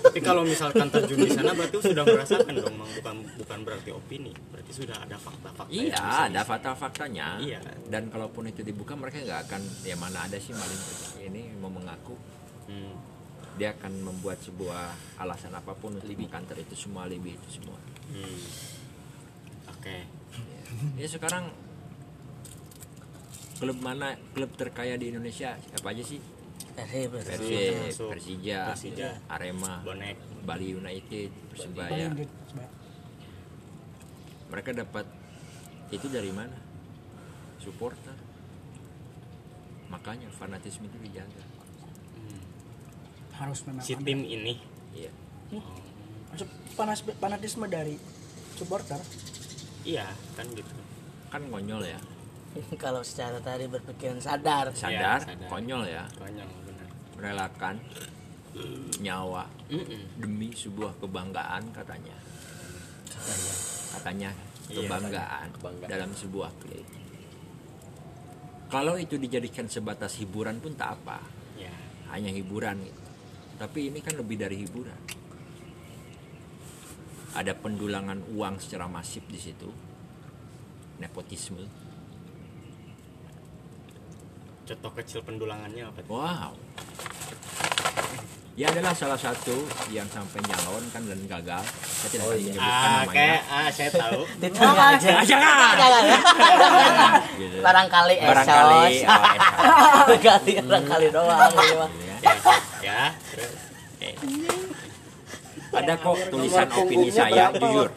tapi 0.00 0.20
kalau 0.20 0.42
misalkan 0.42 0.88
terjun 0.88 1.20
di 1.20 1.30
sana 1.30 1.52
berarti 1.52 1.76
sudah 1.78 2.02
merasakan 2.02 2.50
dong 2.56 2.74
bukan 2.98 3.16
bukan 3.36 3.58
berarti 3.62 3.90
opini 3.92 4.32
berarti 4.48 4.72
sudah 4.74 4.96
ada 4.98 5.14
fakta-fakta 5.14 5.70
Iya, 5.70 6.00
ada 6.26 6.40
fakta-faktanya. 6.42 7.26
Iya. 7.38 7.60
Dan 7.86 8.08
kalaupun 8.08 8.48
itu 8.48 8.64
dibuka 8.64 8.96
mereka 8.96 9.20
nggak 9.20 9.40
akan 9.46 9.60
ya 9.84 9.94
mana 9.94 10.24
ada 10.24 10.34
sih 10.36 10.50
maling 10.50 10.82
ini 11.22 11.42
mau 11.56 11.70
mengaku 11.70 12.16
Hmm. 12.68 12.92
Dia 13.58 13.74
akan 13.74 13.92
membuat 14.00 14.38
sebuah 14.38 14.94
alasan 15.18 15.50
apa 15.52 15.74
pun 15.74 15.92
untuk 15.92 16.06
mengkantor 16.08 16.56
itu 16.56 16.78
semua 16.78 17.04
alibi 17.04 17.34
itu 17.34 17.48
semua. 17.52 17.76
Hmm. 18.08 18.40
oke 19.68 19.96
Ya 20.94 21.04
sekarang 21.04 21.50
klub 23.58 23.78
mana 23.78 24.14
klub 24.30 24.54
terkaya 24.54 24.94
di 24.94 25.10
Indonesia 25.10 25.58
siapa 25.58 25.90
aja 25.90 26.02
sih? 26.02 26.22
Persib. 26.78 27.10
Persib, 27.10 27.74
termasuk 27.74 28.08
Persija, 28.14 28.58
Persija. 28.70 29.08
Arema, 29.26 29.82
bonek 29.82 30.14
Bali 30.46 30.78
United, 30.78 31.30
di- 31.34 32.30
Mereka 34.48 34.70
dapat 34.72 35.04
itu 35.90 36.06
dari 36.06 36.30
mana? 36.30 36.54
Supporter. 37.58 38.14
makanya 39.88 40.28
fanatisme 40.28 40.84
itu 40.84 41.00
dijaga 41.00 41.40
harus 43.38 43.58
memang 43.64 43.84
si 43.86 43.94
ada. 43.94 44.02
tim 44.02 44.20
ini. 44.26 44.54
Iya. 44.94 45.10
Maksud 46.34 46.48
panas 46.74 47.00
fanatisme 47.06 47.66
dari 47.70 47.94
supporter. 48.58 48.98
Iya 49.86 50.10
kan 50.34 50.46
gitu. 50.52 50.72
Kan 51.30 51.42
konyol 51.48 51.82
ya. 51.86 52.00
Kalau 52.82 53.00
secara 53.06 53.38
tadi 53.38 53.70
berpikiran 53.70 54.18
sadar. 54.18 54.74
Sadar, 54.74 55.22
sadar. 55.22 55.48
konyol 55.48 55.86
ya. 55.86 56.04
Konyol 56.18 56.48
benar. 56.66 56.88
Merelakan 57.14 57.76
nyawa. 58.98 59.46
Mm-mm. 59.70 60.18
demi 60.18 60.50
sebuah 60.50 60.98
kebanggaan 60.98 61.70
katanya. 61.70 62.16
Katanya. 63.94 64.32
Iya, 64.68 64.84
kebanggaan 64.84 65.46
kebanggaan. 65.56 65.88
dalam 65.88 66.10
sebuah 66.12 66.50
klub. 66.60 66.84
Kalau 68.68 69.00
itu 69.00 69.16
dijadikan 69.16 69.64
sebatas 69.64 70.20
hiburan 70.20 70.60
pun 70.60 70.76
tak 70.76 71.00
apa. 71.00 71.24
Ya 71.56 71.72
hanya 72.12 72.32
hiburan. 72.32 72.80
gitu. 72.84 73.07
Tapi 73.58 73.90
ini 73.90 73.98
kan 73.98 74.14
lebih 74.14 74.38
dari 74.38 74.62
hiburan. 74.62 75.02
Ada 77.34 77.58
pendulangan 77.58 78.22
uang 78.30 78.62
secara 78.62 78.86
masif 78.86 79.26
di 79.26 79.38
situ. 79.38 79.68
Nepotisme. 81.02 81.66
Contoh 84.62 84.92
kecil 84.94 85.20
pendulangannya 85.26 85.90
apa? 85.90 86.00
Tuh? 86.06 86.14
wow. 86.14 86.54
Ya 88.58 88.66
adalah 88.74 88.90
salah 88.90 89.14
satu 89.14 89.54
yang 89.94 90.02
sampai 90.10 90.42
nyalon 90.42 90.82
kan 90.90 91.02
dan 91.06 91.18
gagal. 91.30 91.62
Saya 91.78 92.08
tidak 92.10 92.26
akan 92.26 92.38
menyebutkan 92.42 92.66
ah 92.66 92.82
namanya. 92.82 93.14
kayak 93.14 93.40
ah 93.46 93.68
saya 93.70 93.90
tahu. 93.94 94.20
Ditanya 94.42 94.84
aja. 94.98 95.10
jangan 95.22 95.74
jangan 95.78 96.02
ya 96.02 96.18
gitu. 97.38 97.56
barangkali 97.62 98.14
barangkali 98.18 98.74
esos 98.98 99.06
oh, 99.06 99.22
esos. 99.30 99.46
barangkali 100.10 100.52
barangkali 100.58 101.06
doang 101.14 101.50
gitu 101.54 101.74
mah. 101.78 101.90
ya, 102.02 102.32
ya 102.82 103.02
terus 103.38 103.78
ada 105.72 105.94
kok 106.00 106.16
tulisan 106.32 106.68
opini 106.72 107.08
saya 107.12 107.52
jujur. 107.52 107.88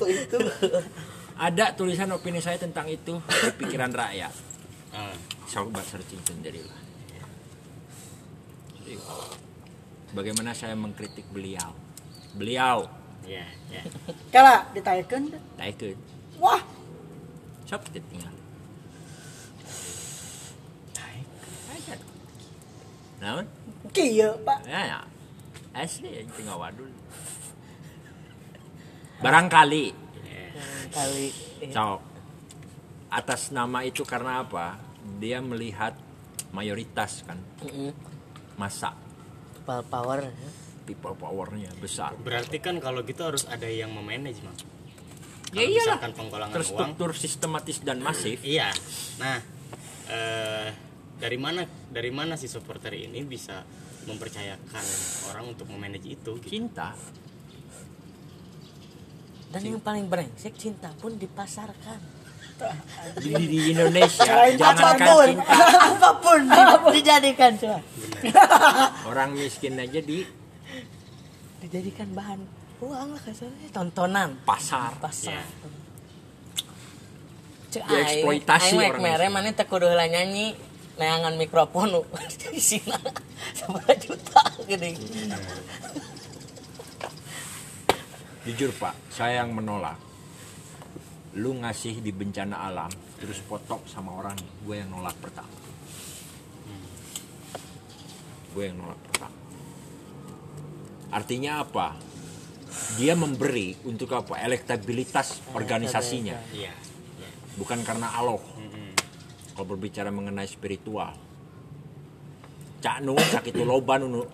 ada 1.48 1.66
tulisan 1.74 2.10
opini 2.12 2.40
saya 2.44 2.60
tentang 2.60 2.88
itu 2.92 3.16
di 3.18 3.50
pikiran 3.56 3.92
rakyat. 3.92 4.34
Ah, 4.92 5.16
coba 5.48 5.80
searching 5.88 6.20
sendirilah. 6.28 6.82
Jadi, 8.82 8.94
bagaimana 10.12 10.52
saya 10.52 10.76
mengkritik 10.76 11.24
beliau? 11.32 11.72
Beliau. 12.36 12.92
Ya 13.24 13.46
ya. 13.72 13.84
Kala 14.34 14.68
ditayakeun 14.76 15.30
naikkan 15.56 15.94
wah! 16.42 16.60
Sok 17.70 17.88
kita 17.88 18.02
tinggal? 18.10 18.34
Naon? 23.22 23.46
Kieu 23.94 24.34
pak. 24.42 24.66
Ya 24.66 24.82
ya 24.90 25.00
asli 25.72 26.10
ya 26.12 26.22
tinggal 26.36 26.60
wadul 26.60 26.92
barangkali 29.22 29.86
kali 30.92 31.28
eh, 31.64 31.72
Cok. 31.72 32.00
Atas 33.12 33.52
nama 33.52 33.84
itu 33.84 34.04
karena 34.04 34.44
apa? 34.44 34.76
Dia 35.20 35.40
melihat 35.40 35.96
mayoritas 36.52 37.24
kan 37.24 37.40
masa 38.60 38.92
people 39.56 39.82
power 39.88 40.20
ya. 40.28 40.50
people 40.84 41.16
powernya 41.16 41.72
besar. 41.80 42.12
berarti 42.20 42.60
kan 42.60 42.76
kalau 42.84 43.02
gitu 43.08 43.24
harus 43.24 43.48
ada 43.48 43.66
yang 43.72 43.96
memanage 43.96 44.44
mang 44.44 44.56
Ya 45.52 45.64
iyalah. 45.68 46.00
misalkan 46.00 46.12
penggolangan 46.16 46.52
uang 46.52 46.58
Terstruktur 46.64 47.12
sistematis 47.16 47.78
dan 47.84 48.00
masif. 48.04 48.40
iya 48.48 48.72
nah 49.20 49.40
eh, 50.12 50.68
dari 51.20 51.38
mana 51.40 51.64
dari 51.88 52.12
mana 52.12 52.36
si 52.36 52.52
supporter 52.52 52.92
ini 52.96 53.24
bisa 53.24 53.64
mempercayakan 54.04 54.86
orang 55.28 55.46
untuk 55.48 55.66
memanage 55.68 56.08
itu 56.08 56.32
gitu? 56.38 56.48
Cinta. 56.48 56.94
dan 59.52 59.62
yang 59.62 59.80
paling 59.80 60.08
brengsek 60.08 60.56
cinta 60.56 60.88
pun 60.96 61.12
dipasarkan 61.14 62.00
Di, 63.18 63.34
di 63.36 63.74
Indonesia 63.74 64.48
jangankan 64.54 64.96
apa 64.96 65.08
pun. 65.08 65.28
cinta. 65.28 65.54
apa 65.92 66.10
pun 66.16 66.40
di- 66.42 66.94
dijadikan 66.94 67.52
coba 67.56 67.80
Orang 69.04 69.34
miskin 69.34 69.76
aja 69.76 70.00
di 70.00 70.24
dijadikan 71.60 72.10
bahan 72.12 72.40
uang 72.80 73.08
lah 73.12 73.22
kasarnya 73.22 73.70
tontonan 73.70 74.40
pasar. 74.42 74.96
pasar 74.98 75.36
Ya. 75.36 75.44
Cek 77.72 77.84
Dieksploitasi 77.84 78.66
aing 78.68 78.80
aing 78.80 78.90
orang 78.90 79.02
miskin. 79.02 79.32
mana 79.32 79.50
teh 79.52 79.64
kudu 79.64 79.86
heula 79.86 80.06
nyanyi 80.06 80.56
neangan 81.02 81.34
mikrofon 81.34 81.90
nu 81.90 82.02
isina 82.54 83.02
11 83.58 84.06
juta 84.06 84.42
gede. 84.70 84.94
Jujur 88.46 88.72
Pak, 88.78 88.94
saya 89.10 89.42
yang 89.42 89.54
menolak. 89.54 89.98
Lu 91.38 91.58
ngasih 91.58 92.02
di 92.06 92.12
bencana 92.14 92.70
alam, 92.70 92.92
terus 93.18 93.42
foto 93.42 93.82
sama 93.90 94.14
orang, 94.14 94.38
gue 94.66 94.76
yang 94.78 94.90
nolak 94.90 95.16
pertama. 95.22 95.58
Gue 98.52 98.64
yang 98.68 98.78
nolak 98.82 99.00
pertama. 99.10 99.38
Artinya 101.14 101.62
apa? 101.62 101.96
Dia 102.98 103.14
memberi 103.14 103.78
untuk 103.88 104.12
apa? 104.12 104.42
Elektabilitas 104.42 105.44
organisasinya, 105.54 106.36
iya 106.52 106.72
iya. 107.20 107.32
bukan 107.56 107.84
karena 107.86 108.12
Allah. 108.12 108.42
Kalau 109.52 109.68
berbicara 109.68 110.10
mengenai 110.10 110.48
spiritual, 110.48 111.12
Cak 112.82 112.98
nu 113.00 113.14
sakitu 113.14 113.62
loba 113.62 114.02
nu 114.02 114.26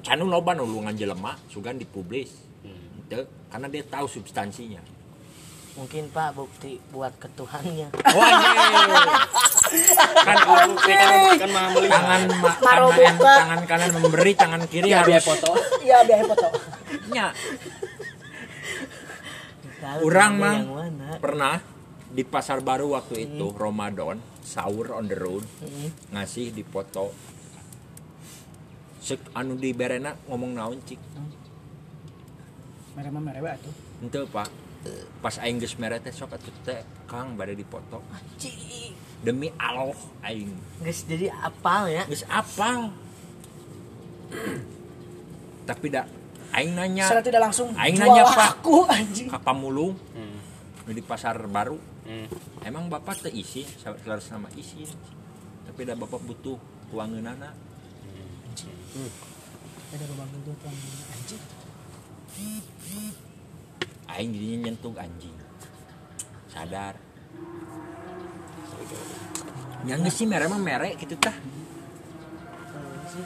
Cak 0.00 0.14
nu 0.16 0.24
loba 0.24 0.56
nu 0.56 0.64
lu 0.64 0.80
nganjelema 0.80 1.36
sugan 1.46 1.76
dipublis. 1.76 2.32
Hmm. 2.64 3.04
Teu, 3.06 3.24
karena 3.50 3.66
dia 3.66 3.82
tahu 3.84 4.06
substansinya. 4.06 4.80
mungkin 5.70 6.10
pak 6.10 6.34
bukti 6.34 6.82
buat 6.90 7.14
ketuhannya 7.16 7.94
Wah, 7.94 8.30
kan 10.26 10.36
Bukti 10.66 10.92
kan 10.92 11.38
kan 11.40 11.50
maha 11.54 11.68
tangan 11.78 12.22
ma- 12.42 12.58
tangan, 12.58 13.16
tangan 13.16 13.60
kanan 13.70 13.90
memberi, 13.94 14.32
tangan 14.34 14.62
kiri 14.66 14.90
Ya, 14.90 15.00
harus 15.00 15.14
biar 15.14 15.22
foto. 15.22 15.50
iya 15.80 15.98
biaya 16.04 16.24
foto 16.26 16.48
nya. 17.14 17.26
Dia 19.80 20.26
mah 20.28 20.56
pernah 21.22 21.56
di 22.10 22.22
pasar 22.26 22.60
baru 22.60 22.98
waktu 22.98 23.30
itu 23.30 23.46
Ramadan 23.54 24.18
sahur 24.50 24.90
on 24.90 25.06
the 25.06 25.14
road. 25.14 25.46
Mm. 25.62 25.94
ngasih 26.10 26.50
di 26.50 26.66
foto. 26.66 27.14
Sek, 28.98 29.30
anu 29.32 29.54
di 29.54 29.70
berena 29.70 30.12
ngomong 30.26 30.52
naon 30.52 30.78
cik? 30.82 30.98
Mereka 32.90 33.08
mah 33.08 33.22
mereka 33.22 33.54
tuh 33.62 33.74
ente 34.02 34.18
pak. 34.26 34.50
Pas 35.20 35.36
aing 35.38 35.56
geus 35.56 35.76
mere 35.76 36.00
teh 36.00 36.10
sok 36.10 36.34
atuh 36.34 36.52
teh 36.62 36.80
kang 37.06 37.38
bade 37.38 37.54
di 37.54 37.62
foto. 37.62 38.02
Anjing. 38.10 38.92
demi 39.20 39.52
Allah 39.54 39.92
aing. 40.24 40.50
Guys 40.80 41.04
jadi 41.04 41.28
apal 41.30 41.86
ya? 41.86 42.02
Geus 42.08 42.24
apal. 42.26 42.88
Tapi 45.68 45.86
dah 45.88 46.04
aing 46.50 46.72
nanya. 46.74 47.04
Secara 47.06 47.22
tidak 47.22 47.40
langsung 47.44 47.68
Aing 47.76 47.96
nanya, 47.96 48.24
Pak. 48.26 48.58
aku 48.58 48.84
anjing. 48.84 49.28
Ka 49.30 49.38
pamulung 49.38 49.94
Hmm. 50.12 50.38
di 50.90 51.04
pasar 51.04 51.38
baru 51.46 51.78
Hmm. 52.00 52.26
emang 52.64 52.88
bapak 52.88 53.28
teh 53.28 53.32
isi 53.32 53.62
selaras 53.78 54.24
sama 54.24 54.48
isi 54.56 54.88
tapi 55.68 55.84
dah 55.84 55.94
bapak 55.94 56.18
butuh 56.24 56.56
uangeunana 56.90 57.52
ada 59.90 60.04
rumah 60.06 60.26
bentuk 60.30 60.54
yang 60.62 60.78
anjing. 61.10 61.42
Aing 64.06 64.30
jadinya 64.34 64.56
nyentuh 64.70 64.94
anjing. 64.94 65.36
Sadar. 66.46 66.94
Yang 69.82 70.00
geus 70.06 70.14
sih 70.14 70.26
mere 70.30 70.46
emang 70.46 70.62
mere 70.62 70.94
gitu 70.94 71.18
tah. 71.18 71.34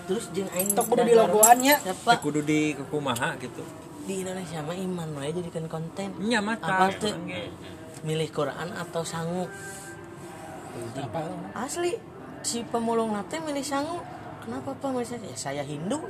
Terus 0.08 0.32
jeung 0.32 0.48
aing 0.56 0.72
tok 0.72 0.88
kudu 0.88 1.02
di 1.04 1.14
logoannya. 1.16 1.74
Siapa? 1.84 2.10
Teu 2.16 2.24
kudu 2.32 2.40
di 2.40 2.72
kekumaha 2.76 3.36
gitu. 3.36 3.64
Di 4.04 4.24
Indonesia 4.24 4.64
mah 4.64 4.76
iman 4.76 5.08
we 5.20 5.32
jadikan 5.36 5.68
konten. 5.68 6.16
Nya 6.24 6.40
apa 6.40 6.56
mata 6.56 6.88
tuh 6.96 7.12
milih 8.04 8.28
Quran 8.30 8.68
atau 8.76 9.02
sangu? 9.02 9.48
Apa? 10.94 11.20
Asli 11.56 11.96
si 12.44 12.60
pemulung 12.68 13.16
nate 13.16 13.40
milih 13.40 13.64
sangu. 13.64 14.04
Kenapa 14.44 14.76
pak? 14.76 14.92
Misalnya 14.92 15.32
ya, 15.32 15.36
saya 15.40 15.62
Hindu. 15.64 16.04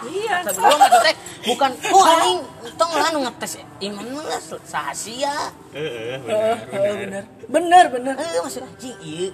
Iya 0.00 0.44
gua 0.56 0.76
ngetes 0.80 1.16
bukan 1.44 1.70
oh 1.96 2.04
aing 2.04 2.40
tong 2.76 2.92
lah 2.96 3.12
ngetes 3.12 3.60
iman 3.84 4.06
mah 4.16 4.40
sahasia 4.64 5.52
Eh, 5.72 6.16
eh, 6.16 6.18
benar, 6.20 6.56
benar. 6.68 7.24
bener 7.48 7.84
bener 7.92 8.14
eh 8.16 8.40
masih 8.40 8.64
anjing 8.64 8.96
iya. 9.00 9.28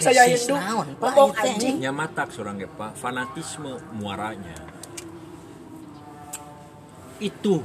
Saya 0.00 0.24
Hindu, 0.32 0.56
naon 0.56 0.88
pak. 0.96 1.12
Anjing. 1.44 1.76
nya 1.76 1.92
mata 1.92 2.24
seorang 2.32 2.56
pak. 2.64 2.96
Fanatisme 2.96 3.76
muaranya. 3.92 4.56
Itu 7.20 7.60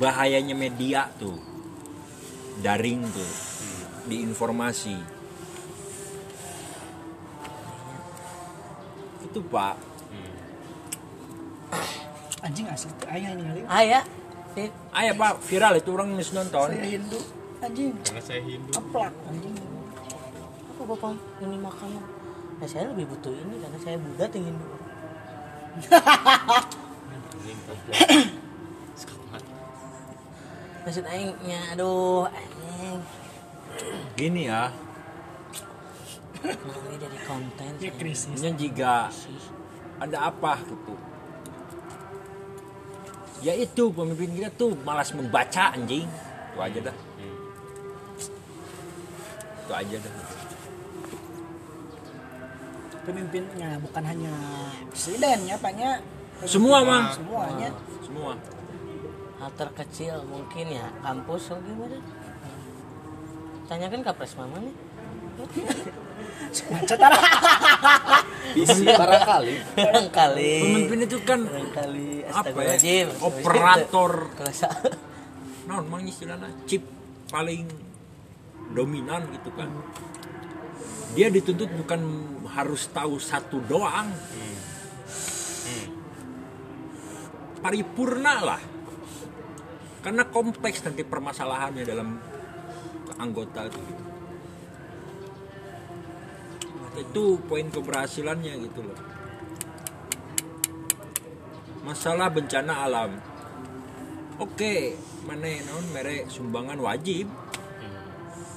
bahayanya 0.00 0.56
media 0.56 1.12
tuh 1.20 1.36
daring 2.64 3.04
tuh 3.12 3.32
di 4.08 4.24
informasi. 4.24 4.96
Itu 9.24 9.40
pak. 9.50 9.76
Anjing 12.44 12.68
asli 12.68 12.92
ayah 13.08 13.30
ini 13.32 13.42
kali 13.44 13.60
ayah? 13.68 14.02
Ayah 14.94 15.12
pak 15.16 15.40
viral 15.44 15.74
itu 15.80 15.90
orang 15.92 16.12
mis 16.12 16.30
nonton. 16.32 16.68
Saya 16.70 16.86
Hindu. 16.86 17.18
Anjing. 17.64 17.92
Karena 18.04 18.22
saya 18.22 18.40
Hindu. 18.44 18.70
Aplak 18.76 19.12
anjing. 19.32 19.54
Apa 20.74 20.82
bapak? 20.84 21.16
Ini 21.40 21.56
makanan. 21.58 22.04
Nah, 22.54 22.68
saya 22.70 22.86
lebih 22.86 23.10
butuh 23.10 23.34
ini 23.34 23.58
karena 23.58 23.78
saya 23.82 23.96
Buddha 23.98 24.30
tinggi 24.30 24.54
dulu 24.54 24.78
maksud 30.84 31.04
aingnya 31.08 31.72
aduh 31.72 32.28
anjing 32.28 33.00
gini 34.14 34.52
ya. 34.52 34.68
Nah 36.44 36.76
ini 36.76 36.96
jadi 37.00 37.18
konten 37.24 37.72
ya 37.80 37.92
krisis. 37.96 38.36
Ini 38.36 38.52
jika 38.54 39.08
ada 39.96 40.28
apa 40.28 40.60
gitu. 40.68 40.94
Ya 43.40 43.56
itu 43.56 43.88
pemimpin 43.92 44.36
kita 44.36 44.52
tuh 44.52 44.76
malas 44.84 45.10
membaca 45.16 45.72
anjing. 45.72 46.04
Itu 46.52 46.58
aja 46.60 46.78
dah. 46.92 46.96
Itu 49.64 49.72
aja 49.72 49.96
dah. 49.98 50.14
Pemimpinnya 53.04 53.76
bukan 53.84 54.04
hanya 54.04 54.32
presiden 54.88 55.44
ya 55.44 55.56
paknya 55.60 56.00
semua 56.48 56.80
mah 56.84 57.12
semuanya 57.12 57.68
semua 58.00 58.32
hal 59.40 59.50
terkecil 59.58 60.22
mungkin 60.30 60.66
ya 60.70 60.86
kampus 61.02 61.50
atau 61.50 61.60
gimana? 61.62 61.98
Tanyakan 63.66 64.00
kapres 64.04 64.36
mama 64.36 64.60
nih. 64.60 64.74
Macet 66.70 66.98
Bisi 68.54 68.86
barangkali. 68.86 69.54
barangkali. 69.74 70.52
Pemimpin 70.62 70.98
itu 71.02 71.18
kan 71.26 71.42
barangkali 71.42 72.08
apa 72.30 72.30
ya? 72.30 72.30
Astagfirullahaladzim. 72.30 73.08
Operator. 73.18 74.12
Kerasa. 74.38 74.68
Non 75.66 75.84
mang 75.90 76.04
istilahnya 76.06 76.52
chip 76.68 76.84
paling 77.32 77.66
dominan 78.70 79.26
gitu 79.34 79.50
kan. 79.58 79.66
Dia 81.18 81.32
dituntut 81.32 81.70
bukan 81.74 82.00
harus 82.54 82.86
tahu 82.94 83.18
satu 83.18 83.58
doang. 83.66 84.12
Paripurna 87.64 88.44
lah 88.44 88.60
karena 90.04 90.28
kompleks 90.28 90.84
nanti 90.84 91.00
permasalahannya 91.00 91.84
dalam 91.88 92.20
anggota 93.16 93.64
itu 93.64 93.80
gitu. 93.80 94.04
itu 96.94 97.24
poin 97.48 97.66
keberhasilannya 97.72 98.52
gitu 98.68 98.84
loh 98.84 99.00
masalah 101.82 102.28
bencana 102.28 102.84
alam 102.84 103.10
Oke, 104.34 104.98
mana 105.30 105.46
non 105.62 105.94
mere 105.94 106.26
sumbangan 106.26 106.74
wajib. 106.82 107.30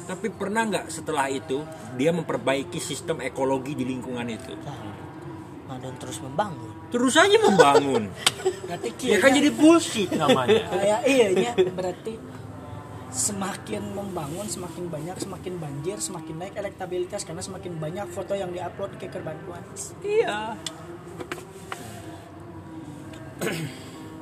Tapi 0.09 0.33
pernah 0.33 0.65
nggak 0.65 0.89
setelah 0.89 1.29
itu 1.29 1.61
dia 2.01 2.09
memperbaiki 2.09 2.81
sistem 2.81 3.21
ekologi 3.21 3.77
di 3.77 3.85
lingkungan 3.85 4.25
itu? 4.25 4.57
nah, 5.67 5.77
dan 5.77 5.93
terus 5.99 6.17
membangun 6.23 6.73
Terus 6.87 7.13
aja 7.19 7.37
membangun. 7.43 8.07
berarti 8.67 8.89
ya 9.03 9.17
kan 9.19 9.31
jadi 9.31 9.49
bullshit 9.51 10.09
namanya. 10.15 10.67
kayak 10.71 11.01
iya 11.13 11.27
nya 11.35 11.51
berarti 11.71 12.19
semakin 13.07 13.95
membangun 13.95 14.45
semakin 14.45 14.91
banyak 14.91 15.17
semakin 15.17 15.53
banjir 15.57 15.97
semakin 15.97 16.35
naik 16.43 16.53
elektabilitas 16.59 17.23
karena 17.23 17.39
semakin 17.39 17.79
banyak 17.79 18.07
foto 18.11 18.35
yang 18.35 18.51
diupload 18.51 18.99
ke 18.99 19.07
kerbantuan 19.07 19.63
iya. 20.03 20.59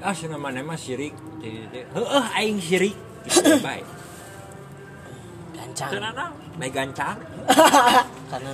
ah 0.06 0.14
sana 0.14 0.38
mana 0.38 0.62
mah 0.62 0.78
syirik. 0.78 1.18
Heeh, 1.42 2.26
aing 2.38 2.62
syirik. 2.62 2.94
Gitu, 3.26 3.58
baik. 3.58 3.88
gancang 5.56 5.92
baik 6.62 6.74
gancang. 6.78 7.18
karena 8.32 8.52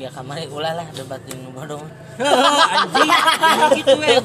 ya 0.00 0.08
kemarin 0.08 0.48
ulah 0.48 0.72
lah 0.72 0.86
debat 0.92 1.20
di 1.28 1.36
bodong 1.52 1.84
Anjing, 2.72 3.08
Jangan 3.08 3.68
gitu 3.76 3.94
ya. 4.00 4.20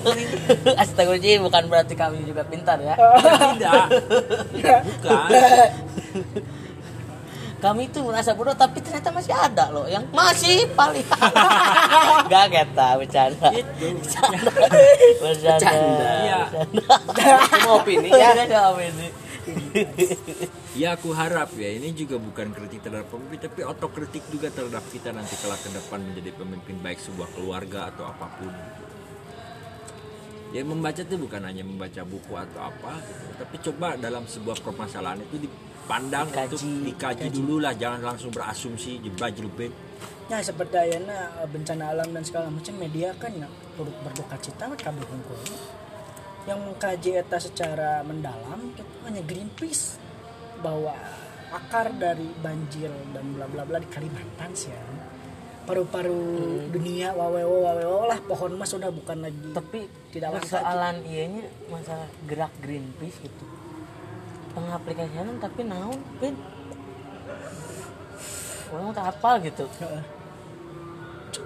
Bukan 1.43 1.63
berarti 1.67 1.93
kami 1.95 2.23
juga 2.23 2.43
pintar 2.47 2.79
ya 2.79 2.95
Tidak. 2.95 3.87
Bukan. 4.53 5.29
kami 7.57 7.89
itu 7.89 8.05
merasa 8.05 8.37
bodoh 8.37 8.53
tapi 8.53 8.85
ternyata 8.85 9.09
masih 9.09 9.33
ada 9.33 9.73
loh 9.73 9.89
yang 9.89 10.05
masih 10.13 10.69
paling 10.77 11.01
gak 12.29 12.45
kita 12.53 12.87
bercanda 13.01 13.49
Itu. 13.49 13.97
bercanda 13.97 14.51
bercanda 15.17 16.11
Iya. 16.21 16.41
Opini 17.65 18.13
ya 18.13 18.37
ya. 18.37 18.45
Ya 20.81 20.93
aku 20.93 21.09
harap 21.09 21.57
ya 21.57 21.73
ini 21.73 21.89
juga 21.95 22.21
bukan 22.21 22.53
kritik 22.53 22.85
terhadap 22.85 23.09
pemimpin 23.09 23.49
tapi 23.49 23.65
otokritik 23.65 24.23
juga 24.29 24.53
terhadap 24.53 24.85
kita 24.93 25.09
nanti 25.09 25.33
kelak 25.41 25.57
ke 25.65 25.69
depan 25.73 25.99
menjadi 26.05 26.31
pemimpin 26.37 26.77
baik 26.85 26.99
sebuah 27.01 27.29
keluarga 27.33 27.89
atau 27.89 28.05
apa 28.05 28.27
pun. 28.37 28.53
Ya 30.55 30.63
membaca 30.63 31.01
itu 31.03 31.15
bukan 31.19 31.41
hanya 31.43 31.65
membaca 31.65 32.01
buku 32.07 32.31
atau 32.31 32.71
apa 32.71 33.03
gitu, 33.03 33.25
tapi 33.35 33.55
coba 33.67 33.99
dalam 33.99 34.23
sebuah 34.23 34.63
permasalahan 34.63 35.19
itu 35.27 35.43
dipandang 35.43 36.31
Dikaji. 36.31 36.47
untuk 36.55 36.61
dikaji 36.87 37.27
dulu 37.35 37.55
lah, 37.59 37.75
jangan 37.75 37.99
langsung 38.15 38.31
berasumsi 38.31 39.03
jebak-jebet. 39.03 39.73
ya 40.27 40.43
seperti 40.43 40.75
ayana 40.75 41.31
bencana 41.47 41.95
alam 41.95 42.11
dan 42.11 42.19
segala 42.19 42.51
macam 42.51 42.75
media 42.75 43.15
kan 43.15 43.31
ya 43.31 43.47
berduka 43.79 44.35
cita 44.43 44.67
kabeh 44.75 45.03
hungkul 45.07 45.39
yang 46.47 46.63
mengkaji 46.63 47.19
eta 47.19 47.37
secara 47.43 47.99
mendalam 48.07 48.71
itu 48.71 48.83
hanya 49.03 49.19
Greenpeace 49.27 49.99
bahwa 50.63 50.95
akar 51.51 51.91
dari 51.99 52.31
banjir 52.39 52.87
dan 53.11 53.35
bla 53.35 53.45
bla 53.51 53.67
bla 53.67 53.77
di 53.83 53.89
Kalimantan 53.91 54.55
sih 54.55 54.71
ya. 54.71 54.79
Paru-paru 55.67 56.63
dunia 56.71 57.11
wawewo 57.11 57.67
wawewo 57.67 58.07
lah 58.07 58.23
pohon 58.23 58.55
mah 58.55 58.63
sudah 58.63 58.87
bukan 58.87 59.27
lagi 59.27 59.51
tapi 59.51 59.91
tidak 60.15 60.39
persoalan 60.39 61.03
ianya 61.03 61.43
masalah 61.67 62.07
gerak 62.23 62.55
Greenpeace 62.63 63.19
gitu. 63.27 63.45
Pengaplikasian 64.55 65.35
tapi 65.43 65.67
naon 65.67 65.99
pin? 66.23 66.39
Orang 68.71 68.95
tak 68.95 69.11
apa 69.19 69.43
gitu. 69.43 69.67
Heeh. 69.83 70.03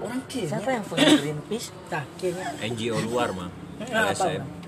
orang 0.01 0.23
kayaknya 0.29 0.49
siapa 0.55 0.69
yang 0.71 0.85
punya 0.85 1.09
Greenpeace? 1.17 1.67
Nah 1.89 2.05
kayaknya 2.21 2.45
NGO 2.69 2.97
luar 3.09 3.29
mah, 3.33 3.49
Nah, 3.81 4.13
apa 4.13 4.13
LSM. 4.13 4.61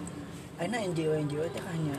Aina 0.62 0.78
NGO 0.86 1.18
NGO 1.18 1.44
itu 1.50 1.60
hanya 1.66 1.98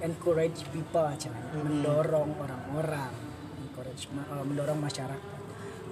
encourage 0.00 0.64
people 0.72 1.04
aja 1.04 1.28
mendorong 1.52 2.32
orang-orang 2.40 3.12
encourage 3.60 4.08
ma- 4.16 4.24
eh, 4.24 4.44
mendorong 4.44 4.80
masyarakat. 4.80 5.32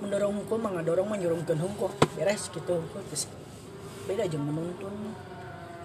Mendorong 0.01 0.34
hukum 0.43 0.59
mengadorong 0.59 1.09
menyurungkan 1.09 1.59
hukum. 1.61 1.93
Beres 2.16 2.49
gitu 2.49 2.80
hukum 2.80 3.03
terus 3.12 3.28
beda 4.09 4.26
aja 4.26 4.34
menuntun 4.34 5.14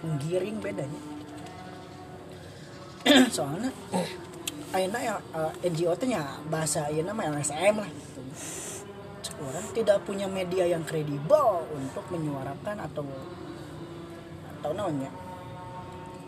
menggiring 0.02 0.58
bedanya 0.58 1.02
soalnya 3.34 3.70
Aina 4.74 4.98
ya 5.00 5.14
eh, 5.32 5.70
NGO 5.70 5.94
itu 5.94 6.06
nya 6.10 6.40
bahasa 6.50 6.90
Aina 6.90 7.14
mah 7.14 7.30
LSM 7.30 7.78
lah 7.78 7.88
gitu. 7.88 8.20
orang 9.38 9.66
tidak 9.70 10.02
punya 10.02 10.26
media 10.26 10.66
yang 10.66 10.82
kredibel 10.82 11.62
untuk 11.70 12.04
menyuarakan 12.10 12.82
atau 12.90 13.06
atau 14.58 14.70
naonnya 14.74 15.08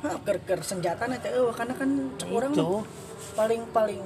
Ker 0.00 0.38
ker 0.48 0.60
senjata 0.64 1.04
nanti 1.04 1.28
eueuh 1.28 1.52
karena 1.52 1.76
kan 1.76 1.90
orang 2.32 2.52
Itu. 2.56 2.80
paling 3.36 3.62
paling 3.72 4.02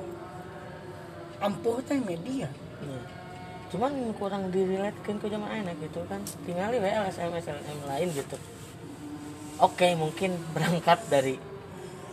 ampuh 1.38 1.78
teh 1.86 1.98
media. 2.02 2.50
Iya. 2.84 3.02
cuman 3.74 3.90
kurang 4.14 4.54
diriletkan 4.54 5.18
ke 5.18 5.26
zaman 5.26 5.50
enak 5.50 5.74
gitu 5.82 6.06
kan. 6.06 6.22
Tinggal 6.46 6.78
we 6.78 6.86
LSM 6.86 7.34
SLM 7.34 7.78
lain 7.90 8.08
gitu. 8.14 8.36
Oke 9.58 9.94
mungkin 9.98 10.38
berangkat 10.54 11.02
dari 11.10 11.38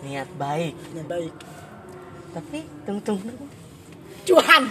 niat 0.02 0.30
baik. 0.38 0.74
Ya 0.98 1.04
baik. 1.06 1.36
Tapi 2.34 2.60
tung 2.86 3.02
tung 3.06 3.22
tung 3.22 3.50
cuan 4.26 4.64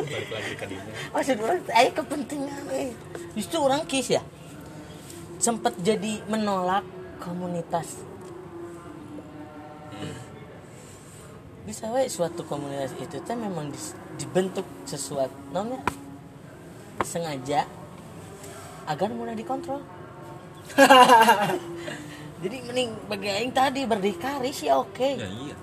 balik 0.00 0.28
lagi 0.30 0.52
ke 0.60 0.64
dia 0.70 0.82
maksud 1.12 1.36
orang 1.42 1.60
ayo 1.74 1.90
kepentingan 1.92 2.64
eh. 2.72 2.94
justru 3.34 3.58
orang 3.60 3.82
kis 3.86 4.14
ya. 4.14 4.22
Sempat 5.40 5.72
jadi 5.80 6.20
menolak 6.28 6.84
komunitas. 7.20 8.00
Bisa 11.68 11.92
we 11.92 12.08
suatu 12.08 12.40
komunitas 12.48 12.96
itu 12.96 13.20
teh 13.20 13.36
memang 13.36 13.68
dis- 13.70 13.94
dibentuk 14.16 14.64
sesuatu 14.88 15.30
namanya 15.52 15.84
sengaja 17.04 17.68
agar 18.88 19.12
mudah 19.12 19.36
dikontrol. 19.36 19.84
Jadi 22.40 22.56
mending 22.64 22.96
bagi 23.04 23.28
aing 23.28 23.52
tadi 23.52 23.84
berdikari 23.84 24.48
sih 24.50 24.72
oke. 24.72 25.20
Ya 25.20 25.28
iya. 25.28 25.54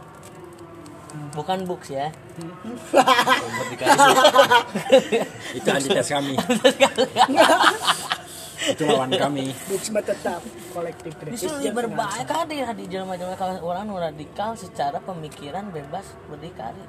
bukan 1.34 1.66
books 1.66 1.90
ya. 1.90 2.14
Itu 5.58 5.70
antites 5.74 6.14
kami. 6.14 6.38
itu 8.68 8.84
lawan 8.84 9.12
kami 9.14 9.56
Duksma 9.72 10.02
tetap 10.04 10.42
kolektif 10.76 11.14
kritis 11.16 11.48
Justru 11.48 11.72
berbahaya 11.72 12.24
kan 12.28 12.48
di 12.50 12.60
di 12.60 12.86
jelema-jelema 12.92 13.36
kalau 13.40 13.64
orang 13.64 13.88
radikal 13.96 14.54
secara 14.60 15.00
pemikiran 15.00 15.72
bebas 15.72 16.06
berdikari. 16.28 16.84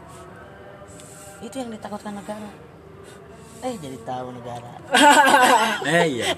Itu 1.45 1.63
yang 1.63 1.71
ditakutkan 1.71 2.19
negara. 2.19 2.51
Eh 3.63 3.75
jadi 3.79 3.99
tahu 4.03 4.35
negara. 4.35 4.73
eh 5.99 6.07
iya 6.07 6.27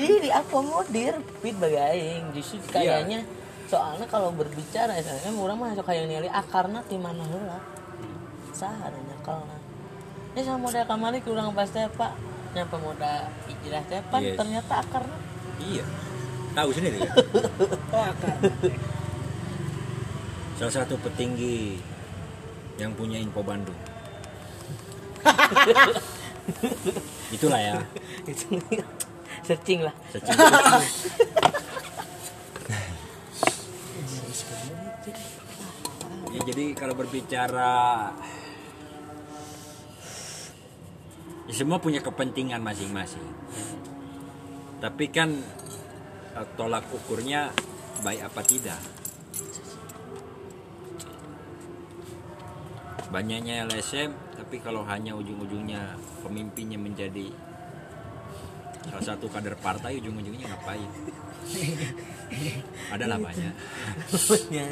Jadi 0.00 0.16
diakomodir 0.28 1.16
pit 1.40 1.56
bagi 1.56 1.76
aing 1.76 2.32
justru 2.36 2.60
kayaknya 2.72 3.24
soalnya 3.68 4.08
kalau 4.08 4.34
berbicara 4.34 4.96
SNM 4.98 5.36
orang 5.38 5.56
mah 5.56 5.72
kayak 5.80 6.08
nilai 6.08 6.30
akarna 6.32 6.82
ti 6.88 6.96
mana 6.98 7.24
heula. 7.24 7.58
Saha 8.50 8.90
kalna. 9.22 9.59
Ini 10.30 10.40
sama 10.46 10.70
modal 10.70 10.86
kamari 10.86 11.18
kurang 11.22 11.50
pas 11.54 11.66
teh 11.66 11.86
Pak. 11.90 12.12
Nyampe 12.54 12.76
modal 12.78 13.30
hijrah 13.46 13.82
teh 13.86 14.02
pan 14.10 14.22
Yes. 14.22 14.38
ternyata 14.38 14.82
akarna 14.82 15.16
iya. 15.62 15.84
Tahu 16.50 16.70
sendiri. 16.74 16.98
Ya 16.98 17.10
oh 17.94 18.04
akar. 18.10 18.36
Salah 20.58 20.74
satu 20.82 20.98
petinggi 20.98 21.78
yang 22.78 22.90
punya 22.94 23.18
info 23.22 23.42
Bandung. 23.42 23.78
Itulah 27.36 27.60
ya. 27.60 27.74
Searching 29.46 29.80
lah. 29.82 29.94
secara 30.10 30.78
ya 36.30 36.40
jadi 36.46 36.64
kalau 36.78 36.94
berbicara 36.94 38.10
ya 41.50 41.52
semua 41.52 41.82
punya 41.82 41.98
kepentingan 41.98 42.62
masing-masing 42.62 43.26
tapi 44.80 45.12
kan 45.12 45.34
eh, 46.38 46.46
tolak 46.56 46.88
ukurnya 46.88 47.52
baik 48.00 48.32
apa 48.32 48.40
tidak. 48.40 48.80
Banyaknya 53.12 53.68
LSM 53.68 54.10
tapi 54.40 54.56
kalau 54.64 54.86
hanya 54.88 55.12
ujung-ujungnya 55.12 55.98
pemimpinnya 56.24 56.80
menjadi 56.80 57.28
salah 58.88 59.04
satu 59.04 59.28
kader 59.28 59.58
partai 59.60 60.00
ujung-ujungnya 60.00 60.48
ngapain? 60.48 60.90
Adalah 62.94 63.18
banyak. 63.20 63.54
Ya. 64.48 64.66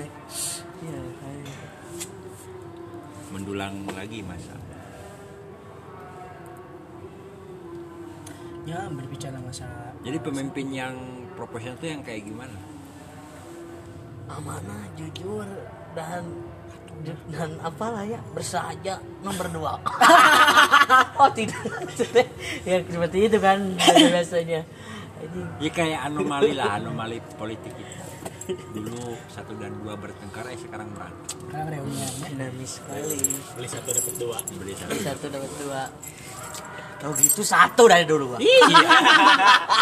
Ya, 0.78 1.00
kayak- 1.20 1.66
mendulang 3.28 3.84
lagi 3.92 4.24
masa 4.24 4.56
ya 8.68 8.84
berbicara 8.92 9.40
masa 9.40 9.64
jadi 10.04 10.18
pemimpin 10.22 10.66
yang 10.70 10.94
proporsional 11.34 11.78
itu 11.78 11.86
yang 11.90 12.02
kayak 12.06 12.22
gimana? 12.22 12.56
Amanah 14.28 14.84
jujur 14.94 15.46
dan 15.96 16.22
dan 17.30 17.50
apalah 17.62 18.02
ya 18.02 18.18
bersahaja 18.34 18.98
nomor 19.22 19.46
dua. 19.50 19.72
Oh 21.18 21.28
tidak. 21.34 21.58
Ya 22.62 22.80
seperti 22.80 23.28
itu 23.28 23.38
kan 23.42 23.58
biasanya. 24.14 24.62
Jadi, 25.18 25.40
ya 25.60 25.70
kayak 25.74 26.00
anomali 26.06 26.54
lah 26.54 26.78
anomali 26.78 27.18
politik 27.34 27.74
kita 27.74 28.06
dulu 28.72 29.12
satu 29.28 29.52
dan 29.60 29.76
dua 29.82 29.98
bertengkar 29.98 30.48
eh 30.48 30.56
sekarang 30.56 30.88
berantem. 30.96 31.36
Sekarang 31.44 31.68
reunian 31.68 32.08
ya. 32.08 32.26
dinamis 32.32 32.80
sekali. 32.80 33.18
Beli 33.58 33.68
satu 33.68 33.88
dapat 33.92 34.14
dua. 34.16 34.38
Beli 34.56 34.72
satu. 34.78 34.90
Satu 34.96 35.26
dapat 35.28 35.52
dua 35.60 35.80
kalau 36.98 37.14
gitu 37.14 37.46
satu 37.46 37.86
dari 37.86 38.02
dulu 38.02 38.34
Bang. 38.34 38.40
iya. 38.46 38.58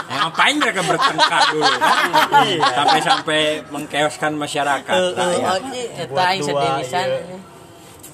Ya, 0.06 0.16
ngapain 0.28 0.56
mereka 0.60 0.84
bertengkar 0.84 1.42
dulu? 1.56 1.64
Kan? 1.64 2.10
sampai-sampai 2.78 3.40
mengkeoskan 3.72 4.32
masyarakat. 4.36 4.92
Eh, 4.92 5.12
eh, 5.16 5.40
rakyat. 5.40 5.48
oh, 5.48 6.06
Buat 6.12 6.28
yang 6.36 6.46
dua, 6.52 6.68
iya. 6.84 7.02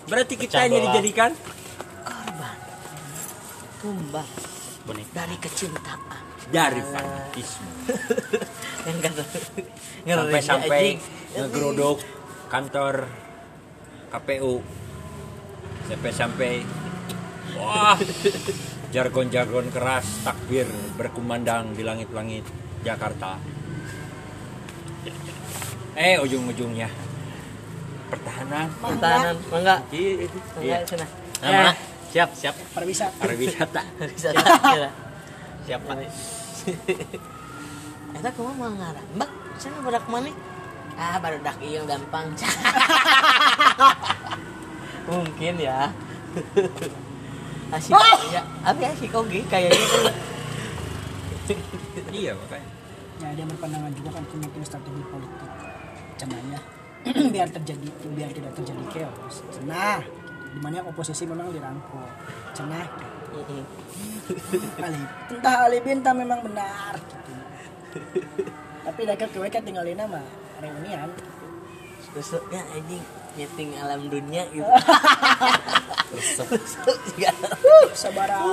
berarti 0.06 0.34
kita 0.38 0.56
hanya 0.62 0.78
dijadikan 0.86 1.30
korban. 2.06 2.56
Tumbang 3.82 4.28
bonek 4.86 5.08
dari 5.10 5.36
kecintaan. 5.38 6.22
Dari 6.52 6.80
fanatisme. 6.84 7.70
Yang 8.86 8.98
kata 9.08 9.22
sampai-sampai 10.02 10.84
ngegeruduk 11.38 12.02
kantor 12.50 13.08
KPU 14.12 14.60
sampai-sampai 15.88 16.66
wah 17.56 17.96
jargon-jargon 18.92 19.72
keras 19.72 20.04
takbir 20.20 20.68
berkumandang 21.00 21.72
di 21.72 21.80
langit-langit 21.80 22.44
Jakarta. 22.84 23.40
Eh 25.96 26.20
ujung-ujungnya 26.20 26.92
pertahanan. 28.12 28.68
Pertahanan. 28.76 29.36
Enggak 29.48 29.80
Iya. 30.60 30.84
sana. 30.84 31.06
Nama? 31.40 31.72
siap 32.12 32.36
siap. 32.36 32.52
Pariwisata. 32.76 33.16
Pariwisata. 33.16 33.82
Bisa 34.12 34.28
kira 34.36 34.92
siap 35.64 35.80
pak. 35.88 35.96
Eta 38.20 38.28
kumaha 38.36 38.54
mau 38.60 38.76
ngarang 38.76 39.08
mbak 39.16 39.30
sana 39.56 39.80
badak 39.80 40.04
mana 40.12 40.28
ah 41.00 41.16
baru 41.16 41.40
dak 41.40 41.56
iya 41.64 41.80
gampang. 41.88 42.28
Mungkin 45.08 45.54
ya 45.56 45.88
asik. 47.72 47.92
Ya 48.32 48.42
tapi 48.62 48.82
asik 48.84 49.12
oke 49.16 49.38
kayaknya 49.48 49.80
iya 52.12 52.32
makanya. 52.36 52.70
Ya 53.20 53.28
dia 53.38 53.44
berpandangan 53.46 53.92
juga 53.94 54.10
kan 54.14 54.22
itu 54.24 54.36
mungkin 54.38 54.62
strategi 54.64 55.02
politik. 55.08 55.50
Cenanya 56.20 56.58
biar 57.34 57.48
terjadi 57.50 57.88
biar 58.14 58.30
tidak 58.30 58.52
terjadi 58.56 58.84
chaos. 58.92 59.42
Cenah. 59.50 60.00
Di 60.52 60.58
mana 60.60 60.84
oposisi 60.84 61.24
memang 61.24 61.48
dirangkul. 61.50 62.06
Cenah. 62.52 62.86
Ali 64.84 65.00
entah 65.32 65.56
Ali 65.64 65.78
Binta 65.80 66.12
memang 66.12 66.44
benar 66.44 67.00
gitu. 67.00 67.32
tapi 68.82 69.00
mereka 69.08 69.26
ke 69.32 69.60
tinggalin 69.64 69.96
nama 69.96 70.20
reunian. 70.60 71.08
Terus 72.12 72.36
ya 72.52 72.60
anjing 72.76 73.00
nyeting 73.36 73.70
alam 73.80 74.06
dunia 74.12 74.44
gitu 74.52 74.66
sabara 77.96 78.44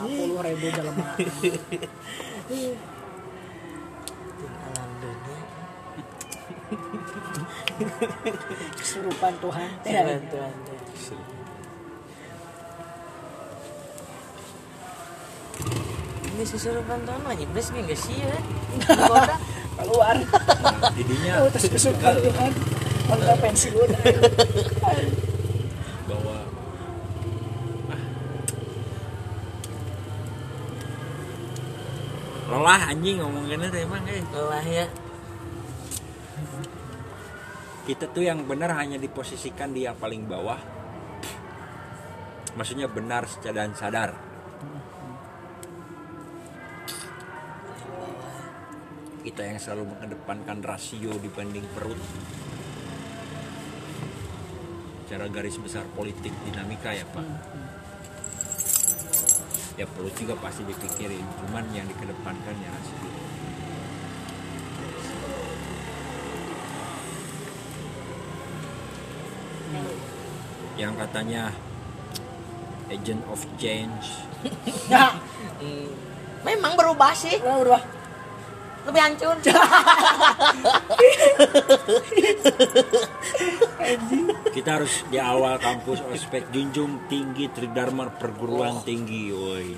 puluh 0.00 0.40
ribu 0.40 0.66
dalam 0.72 0.96
alam 4.66 4.90
dunia. 5.00 5.38
Kesurupan 8.80 9.32
Tuhan. 9.38 9.70
Tuhan 9.84 10.20
Tuhan 10.32 10.52
ini 16.36 16.44
susurupan 16.44 17.00
Tuhan 17.08 17.20
mah 17.24 17.32
iblis 17.32 17.72
nih 17.72 17.80
gak 17.88 17.96
sih 17.96 18.16
ya? 18.20 18.36
Keluar. 19.80 20.16
Didinya. 20.92 21.32
Oh 21.40 21.48
terus 21.48 21.68
kesurupan 21.72 22.20
Tuhan 22.20 22.52
Mangga 23.06 23.38
pensiun 23.38 23.86
bahwa 26.10 26.36
ah, 27.86 28.02
lelah 32.50 32.82
anjing 32.90 33.22
ngomonginnya 33.22 33.70
tuh 33.70 33.80
emang 33.86 34.02
eh. 34.10 34.22
Lelah 34.34 34.66
ya. 34.66 34.86
Kita 37.86 38.10
tuh 38.10 38.26
yang 38.26 38.42
benar 38.42 38.74
hanya 38.74 38.98
diposisikan 38.98 39.70
di 39.70 39.86
yang 39.86 39.94
paling 39.94 40.26
bawah. 40.26 40.58
Maksudnya 42.58 42.90
benar 42.90 43.30
secara 43.30 43.62
dan 43.62 43.78
sadar. 43.78 44.10
Kita 49.22 49.42
yang 49.46 49.62
selalu 49.62 49.94
mengedepankan 49.94 50.58
rasio 50.66 51.14
dibanding 51.22 51.66
perut 51.70 51.98
cara 55.06 55.30
garis 55.30 55.56
besar 55.62 55.86
politik 55.94 56.34
dinamika 56.42 56.90
ya 56.90 57.06
pak. 57.14 57.26
Ya 59.78 59.86
perut 59.86 60.14
juga 60.18 60.34
pasti 60.40 60.66
dipikirin. 60.66 61.22
Cuman 61.46 61.64
yang 61.70 61.86
dikedepankan 61.86 62.56
ya 62.58 62.70
rasio 62.74 63.16
yang 70.76 70.92
katanya 70.92 71.50
agent 72.92 73.24
of 73.32 73.40
change. 73.58 74.22
Ya 74.92 75.10
Hmm. 75.56 75.88
memang 76.44 76.76
berubah 76.76 77.16
sih. 77.16 77.40
Berubah 77.40 77.80
lebih 78.86 79.02
hancur 79.02 79.34
kita 84.54 84.70
harus 84.80 85.04
di 85.10 85.18
awal 85.18 85.58
kampus 85.58 86.00
ospek 86.10 86.48
junjung 86.54 87.06
tinggi 87.10 87.50
tridharma 87.50 88.14
perguruan 88.14 88.80
oh. 88.80 88.84
tinggi 88.86 89.34
woi 89.34 89.74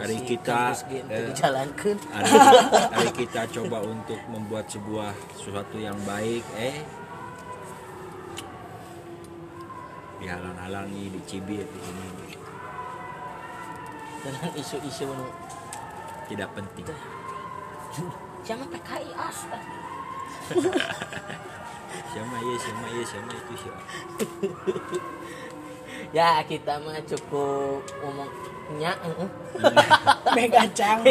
hari 0.00 0.18
kita 0.28 0.76
eh, 0.92 1.32
dijalankan 1.32 1.96
hari, 2.12 2.32
hari 2.92 3.12
kita 3.24 3.48
coba 3.48 3.80
untuk 3.84 4.20
membuat 4.28 4.68
sebuah 4.68 5.12
sesuatu 5.40 5.76
yang 5.80 5.96
baik 6.04 6.44
eh 6.60 6.99
dihalang-halangi 10.70 11.10
dicibir 11.18 11.66
di 11.66 11.80
sini. 11.82 12.38
Dengan 14.22 14.50
isu-isu 14.54 15.10
nu. 15.10 15.26
Tidak 16.30 16.46
penting. 16.54 16.86
Sama 18.46 18.64
PKI 18.70 19.10
astaga 19.18 19.80
siapa 22.10 22.36
ya 22.42 22.54
siapa 22.58 22.86
ya 22.90 23.02
siapa 23.06 23.30
itu 23.34 23.54
siapa? 23.58 23.82
Ya 26.10 26.42
kita 26.42 26.74
mah 26.82 26.98
cukup 27.06 27.86
ngomongnya 28.02 28.98
mega 30.34 30.66
cang 30.74 31.06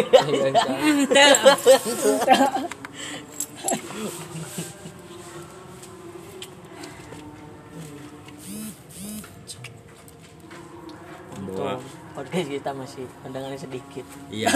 bahwa 11.60 12.18
podcast 12.30 12.49
kita 12.53 12.71
masih 12.77 13.03
pandangannya 13.25 13.57
sedikit. 13.57 14.05
Iya. 14.30 14.53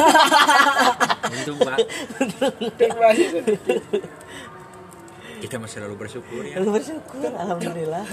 Untung 1.34 1.57
pak. 1.57 1.78
Kita 5.41 5.57
masih 5.57 5.82
selalu 5.82 5.95
bersyukur 5.97 6.45
ya. 6.45 6.61
Lalu 6.61 6.78
bersyukur 6.78 7.34
alhamdulillah. 7.34 8.05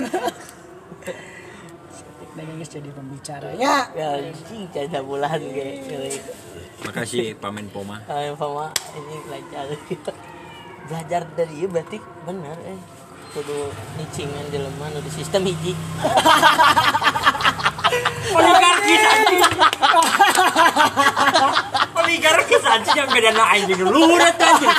Dan 2.31 2.47
ini 2.57 2.65
jadi 2.65 2.89
pembicaranya 2.89 3.93
ya. 3.93 4.09
Anjing 4.17 4.65
cada 4.73 5.05
bulan 5.05 5.37
kayak 5.37 6.25
makasih 6.81 7.37
pamen 7.37 7.69
poma 7.69 8.01
Kalian 8.09 8.41
pama 8.41 8.73
ini 8.97 9.15
belajar. 9.29 9.69
Belajar 10.89 11.23
dari 11.37 11.55
iya 11.61 11.69
berarti 11.69 12.01
benar 12.25 12.57
eh. 12.65 12.81
Kudu 13.31 13.71
nicingan 13.95 14.43
jelema 14.51 14.91
nu 14.91 14.99
di 15.05 15.11
sistem 15.13 15.47
hiji 15.47 15.71
oligarkis 18.91 19.03
anjing. 19.07 19.43
Oligarkis 22.01 22.65
anjing 22.65 22.97
yang 22.97 23.09
beda 23.11 23.31
na 23.35 23.45
anjing 23.55 23.81
luret 23.85 24.37
anjing. 24.41 24.77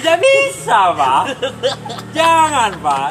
Tidak 0.00 0.16
bisa 0.20 0.78
pak. 0.96 1.22
Jangan 2.16 2.70
pak. 2.80 3.08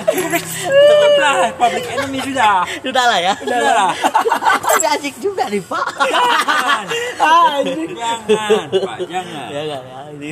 Cukuplah 0.64 1.54
public 1.58 1.86
enemy 1.90 2.20
sudah 2.24 2.66
sudah 2.82 3.04
lah 3.06 3.20
ya. 3.20 3.34
Sudah 3.40 3.74
lah 3.74 3.92
tapi 4.80 4.86
asik 4.96 5.16
juga 5.20 5.44
nih 5.52 5.62
pak. 5.66 5.86
Jangan. 6.00 6.86
Jangan 7.20 8.66
pak. 8.72 8.98
Jangan. 9.10 9.48
Ya 9.52 9.62
kan 9.68 9.82
ya. 9.84 10.00
Ini 10.10 10.30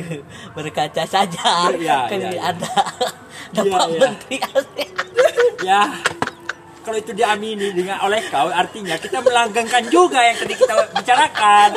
berkaca 0.56 1.02
saja. 1.04 1.50
Ya, 1.78 2.08
kan 2.08 2.18
ya, 2.18 2.28
ini 2.32 2.36
ya. 2.38 2.42
ada 2.50 2.70
ada 3.48 3.60
Ya, 3.64 3.64
ya. 3.64 3.88
menteri 3.96 4.36
ya 5.64 5.82
kalau 6.88 7.04
itu 7.04 7.12
diamini 7.12 7.68
dengan 7.76 8.00
oleh 8.00 8.24
kau 8.32 8.48
artinya 8.48 8.96
kita 8.96 9.20
melanggengkan 9.20 9.84
juga 9.92 10.24
yang 10.24 10.40
tadi 10.40 10.54
kita 10.56 10.72
bicarakan. 10.96 11.70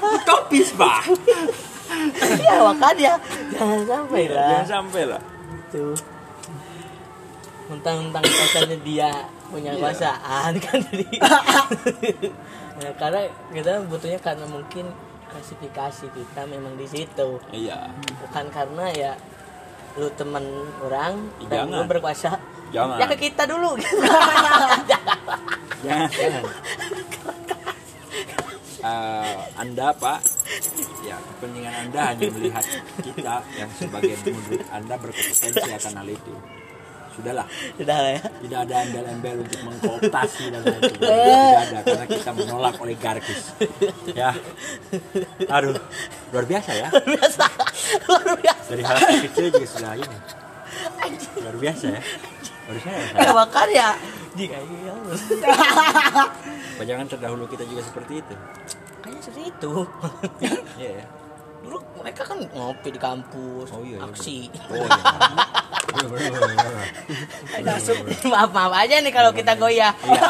Utopis 0.00 0.72
pak. 0.72 1.12
Ya 2.40 2.64
makanya. 2.64 3.20
Jangan 3.52 3.80
sampai 3.84 4.24
lah. 4.32 4.48
jangan 4.48 4.68
sampai 4.80 5.02
lah. 5.04 5.22
Tuh 5.68 5.92
mentang-mentang 7.70 8.24
katanya 8.26 8.76
dia 8.82 9.10
punya 9.46 9.70
kekuasaan 9.78 10.58
kan 10.58 10.82
jadi 10.90 11.06
ya, 12.82 12.90
karena 12.98 13.30
kita 13.54 13.78
butuhnya 13.86 14.18
karena 14.18 14.42
mungkin 14.50 14.90
klasifikasi 15.30 16.10
kita 16.10 16.42
memang 16.50 16.74
di 16.74 16.90
situ. 16.90 17.38
Iya. 17.54 17.94
Bukan 18.26 18.50
karena 18.50 18.90
ya 18.90 19.12
lu 19.98 20.10
teman 20.18 20.42
orang 20.82 21.30
dan 21.46 21.66
Jangan. 21.66 21.78
lu 21.78 21.82
berkuasa 21.86 22.30
Jangan. 22.70 23.02
ya 23.02 23.06
ke 23.10 23.16
kita 23.18 23.42
dulu. 23.50 23.74
Jangan 25.80 26.08
jangan. 26.12 26.44
Eh, 28.80 29.36
anda 29.60 29.92
pak. 29.92 30.18
Ya 31.04 31.16
kepentingan 31.20 31.74
anda 31.88 32.00
hanya 32.12 32.28
melihat 32.32 32.64
kita 33.00 33.44
yang 33.56 33.70
sebagai 33.76 34.16
menurut 34.24 34.64
anda 34.72 34.94
berkompetensi 34.96 35.70
akan 35.72 35.94
hal 36.00 36.08
itu. 36.08 36.34
Sudahlah. 37.16 37.46
Sudah 37.76 37.96
lah 38.00 38.12
ya. 38.16 38.22
Tidak 38.24 38.58
ada 38.64 38.76
embel-embel 38.88 39.36
untuk 39.44 39.60
mengkooptasi 39.68 40.44
dan 40.48 40.60
lain 40.64 40.80
sebagainya. 40.80 41.26
Tidak 41.26 41.60
ada 41.60 41.78
karena 41.84 42.06
kita 42.08 42.30
menolak 42.32 42.74
oligarkis 42.80 43.42
ya. 44.16 44.30
Aduh 45.48 45.76
luar 46.32 46.44
biasa 46.48 46.70
ya. 46.76 46.88
Biasa 46.88 47.44
luar 48.08 48.36
biasa. 48.40 48.68
Dari 48.72 48.82
hal 48.84 48.96
kecil 49.28 49.46
juga 49.52 49.68
sudah 49.68 49.92
ini. 49.96 50.18
Luar 51.40 51.56
biasa 51.60 51.84
ya 51.88 52.00
baru 52.70 52.80
saya 52.86 52.98
ya 53.02 53.30
makanya 53.42 53.74
ya. 53.74 53.90
Jika 54.30 54.56
iya. 54.62 54.94
Jangan 56.86 57.06
terdahulu 57.10 57.44
kita 57.50 57.66
juga 57.66 57.82
seperti 57.82 58.22
itu? 58.22 58.34
Kayaknya 59.02 59.22
seperti 59.26 59.42
itu. 59.50 59.72
Iya 60.78 60.90
ya 61.02 61.06
dulu 61.60 61.76
mereka 62.00 62.24
kan 62.24 62.40
ngopi 62.56 62.88
di 62.88 62.96
kampus 62.96 63.68
Oh, 63.70 63.84
iya, 63.84 64.00
iya, 64.00 64.08
aksi. 64.08 64.48
oh 64.72 64.80
iya. 64.80 64.88
Bener, 65.90 66.06
bener. 66.06 66.86
maaf 68.30 68.50
maaf 68.54 68.72
aja 68.78 69.02
nih 69.02 69.10
kalau 69.10 69.34
kita 69.34 69.58
goyah. 69.58 69.90
Iya. 70.06 70.22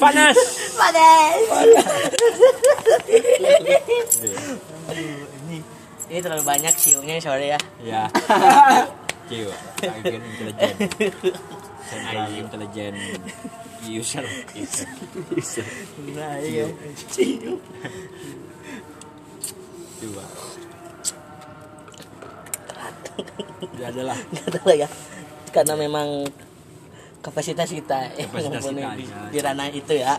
panas. 0.00 0.36
Panas. 0.72 1.40
Iya. 3.04 4.32
ini 5.44 5.60
ini 6.08 6.18
terlalu 6.24 6.40
banyak 6.40 6.72
siunya 6.72 7.20
sore 7.20 7.52
ya. 7.52 7.60
Ya 7.84 8.08
Jiwa, 9.28 9.56
agen 10.00 10.22
intelijen. 10.24 10.74
Central 11.84 12.30
intelijen. 12.32 12.94
User. 13.84 14.24
User. 14.56 15.68
Nah 16.16 16.40
iya. 16.40 16.66
Coba 19.98 20.24
ya 23.78 23.86
adalah 23.90 24.16
nggak 24.30 24.46
tahu 24.54 24.66
lah. 24.70 24.76
Ya. 24.86 24.88
Karena 25.52 25.74
memang 25.76 26.08
kapasitas 27.24 27.68
kita 27.72 28.14
yang 28.16 28.30
Kapasitas 28.30 28.62
kita, 28.64 28.92
di, 28.96 29.04
ya. 29.04 29.20
di 29.32 29.38
ranah 29.42 29.68
itu 29.68 29.94
ya. 29.96 30.14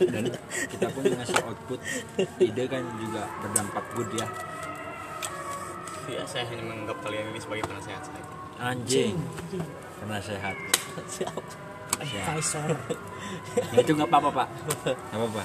Dan 0.00 0.24
kita 0.76 0.86
pun 0.92 1.02
ngasih 1.08 1.40
output 1.46 1.80
ide 2.42 2.64
kan 2.68 2.84
juga 3.00 3.22
berdampak 3.40 3.84
good 3.96 4.10
ya 4.18 4.28
ya 6.08 6.22
saya 6.24 6.48
hanya 6.48 6.64
menganggap 6.64 6.96
kalian 7.04 7.28
ini 7.34 7.40
sebagai 7.42 7.64
penasehat 7.68 8.02
saya. 8.06 8.24
Anjing. 8.60 9.16
Karena 10.00 10.16
sehat 10.20 10.56
Kaisar 12.00 12.72
ya 13.72 13.78
itu 13.84 13.92
nggak 13.92 14.08
apa-apa 14.08 14.30
pak. 14.32 14.48
Nggak 14.88 15.18
apa-apa. 15.20 15.42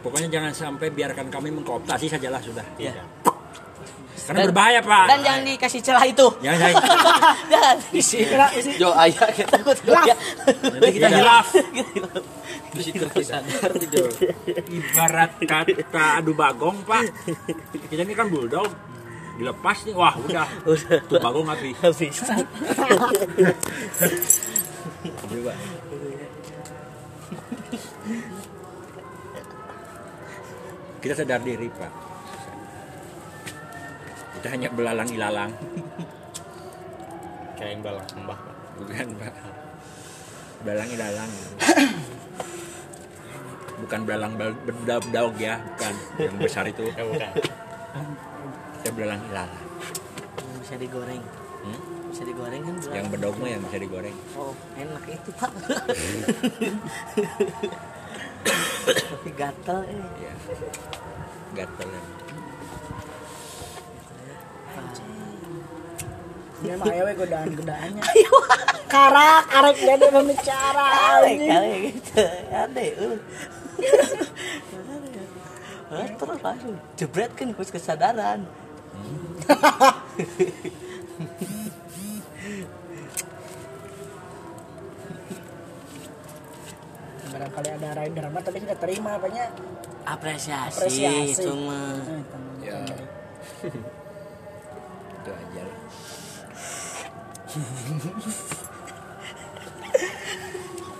Pokoknya 0.00 0.28
jangan 0.32 0.52
sampai 0.54 0.88
biarkan 0.88 1.28
kami 1.28 1.52
mengkooptasi 1.52 2.08
sajalah 2.08 2.40
sudah. 2.40 2.64
Ya. 2.80 2.94
Karena 4.26 4.40
berbahaya 4.48 4.80
pak. 4.84 5.04
dan 5.08 5.18
jangan 5.24 5.42
dikasih 5.46 5.80
celah 5.80 6.04
itu. 6.04 6.26
Jangan 6.44 6.58
jangan. 6.60 6.82
Jangan. 7.52 7.76
Isi. 7.94 8.18
Kira 8.24 8.46
isi. 8.54 8.72
Jo 8.76 8.90
ayah 8.96 9.28
kita 9.32 9.48
takut 9.60 9.76
ya 9.86 10.14
nanti 10.46 10.90
kita 10.96 11.08
hilaf. 11.08 11.46
Jo. 13.90 14.04
ibarat 14.70 15.30
kata 15.42 16.04
adu 16.22 16.32
bagong 16.36 16.78
pak. 16.86 17.04
Kita 17.90 18.02
ini 18.04 18.14
kan 18.14 18.28
bulldog. 18.30 18.70
Dilepas 19.40 19.88
nih. 19.88 19.94
Wah 19.96 20.14
udah. 20.20 20.48
Tuh 21.08 21.18
bagong 21.18 21.48
habis. 21.48 21.76
Habis. 21.80 22.16
Coba. 25.30 25.54
kita 31.00 31.16
sadar 31.16 31.40
diri 31.40 31.72
pak 31.72 32.09
kita 34.40 34.56
hanya 34.56 34.72
belalang 34.72 35.04
ilalang 35.12 35.52
kayak 37.60 37.84
balang 37.84 38.08
sembah 38.08 38.38
Pak. 38.40 38.56
bukan 38.80 39.06
pak. 39.20 39.36
Belalang 40.64 40.88
ilalang 40.88 41.28
bukan 43.84 44.00
belalang 44.08 44.32
bel- 44.40 44.56
berdaug 44.64 45.36
ya 45.36 45.60
bukan. 45.60 45.92
Yang 46.16 46.36
besar 46.40 46.64
itu. 46.72 46.88
Eh 46.88 47.04
bukan. 47.04 47.32
Kita 48.80 48.96
belalang 48.96 49.20
ilalang 49.28 49.60
bisa 50.64 50.80
digoreng. 50.80 51.20
Hmm? 51.60 51.80
bisa 52.08 52.24
digoreng 52.24 52.64
kan 52.64 52.80
yang 52.96 53.12
berdaug 53.12 53.36
mah 53.36 53.48
yang 53.52 53.60
bisa 53.68 53.76
digoreng. 53.76 54.16
Oh 54.40 54.56
enak 54.80 55.04
itu 55.04 55.30
pak. 55.36 55.52
Tapi 58.88 59.30
gatel 59.36 59.78
eh. 59.84 60.00
Ya 60.24 60.32
gatel 61.60 61.88
ya 61.92 62.19
dia 66.60 66.76
mah 66.76 66.92
ayo 66.92 67.08
we 67.08 67.16
godaan-godaannya. 67.16 68.04
Karak 68.92 69.48
arek 69.48 69.80
jadi 69.80 70.12
pembicara 70.12 70.86
kali 70.92 71.40
anjing. 71.40 71.48
kali 71.48 71.88
gitu. 71.88 72.20
Ada 72.52 72.84
uh. 73.00 73.16
Ah, 75.90 76.06
terus 76.06 76.38
langsung 76.44 76.76
jebret 77.00 77.32
kan 77.32 77.48
kus 77.56 77.72
kesadaran. 77.72 78.44
Barangkali 87.30 87.70
ada 87.72 87.88
rider 88.04 88.26
mah 88.28 88.42
tapi 88.44 88.60
kita 88.60 88.76
terima 88.76 89.16
apanya? 89.16 89.48
Apresiasi, 90.04 90.76
apresiasi. 90.76 91.48
cuma. 91.48 92.04
Teman. 92.04 92.60
Ya. 92.60 92.84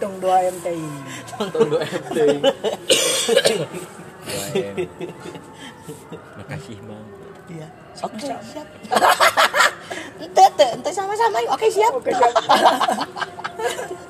Tung 0.00 0.16
dua 0.18 0.36
MTI 0.50 0.88
Tonton 1.30 1.70
dua. 1.70 1.84
Doain. 1.86 2.42
makasih 6.40 6.78
mang 6.88 7.06
Iya. 7.50 7.66
Oke, 8.06 8.30
siap. 8.30 8.62
ente, 10.22 10.66
ente, 10.70 10.90
sama-sama 10.94 11.42
yuk. 11.42 11.50
Oke, 11.50 11.66
siap. 11.66 11.90
oke 11.98 12.14
siap 12.14 12.30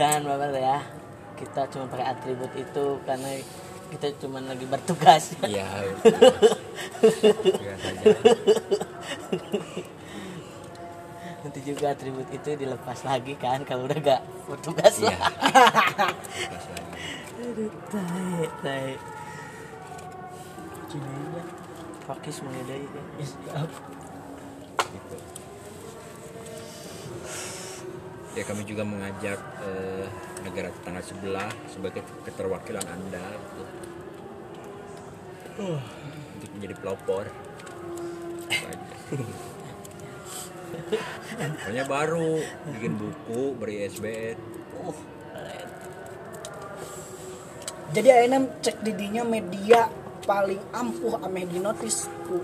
Jangan 0.00 0.24
baper 0.24 0.56
ya. 0.56 0.80
Kita 1.36 1.68
cuma 1.68 1.84
pakai 1.92 2.08
atribut 2.08 2.48
itu 2.56 2.96
karena 3.04 3.36
kita 3.92 4.16
cuma 4.16 4.40
lagi 4.40 4.64
bertugas. 4.64 5.36
iya 5.44 5.68
Nanti 11.44 11.60
juga 11.68 11.92
atribut 11.92 12.24
itu 12.32 12.48
dilepas 12.56 13.04
lagi 13.04 13.36
kan 13.36 13.60
kalau 13.68 13.84
udah 13.84 14.00
gak 14.00 14.24
bertugas 14.48 15.04
iya 15.04 15.20
lah. 15.20 15.36
Aduh, 17.44 17.68
tai, 17.92 18.48
tai. 18.64 18.96
Cina 20.88 21.12
Fakis 22.08 22.40
mengedai 22.40 22.88
ya. 22.88 23.04
Ya 28.38 28.46
kami 28.46 28.62
juga 28.62 28.86
mengajak 28.86 29.40
eh, 29.66 30.06
negara 30.46 30.70
tetangga 30.70 31.02
sebelah 31.02 31.50
sebagai 31.66 32.06
keterwakilan 32.22 32.86
Anda 32.86 33.26
gitu. 33.34 33.64
untuk 36.38 36.50
menjadi 36.56 36.74
pelopor. 36.78 37.26
Pokoknya 41.60 41.84
baru 41.90 42.38
bikin 42.70 42.92
buku 42.94 43.58
beri 43.58 43.90
SBN. 43.90 44.38
Keren. 45.34 45.68
jadi 47.90 48.08
ayeuna 48.22 48.38
cek 48.62 48.86
didinya 48.86 49.26
media 49.26 49.90
paling 50.22 50.62
ampuh 50.70 51.18
ameh 51.26 51.44
di 51.44 51.58
notis 51.58 52.06
ku 52.24 52.40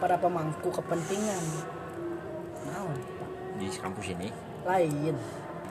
para 0.00 0.16
pemangku 0.16 0.72
kepentingan 0.72 1.42
Pak? 1.52 3.28
di 3.58 3.66
kampus 3.76 4.06
ini. 4.14 4.47
Lain. 4.68 5.14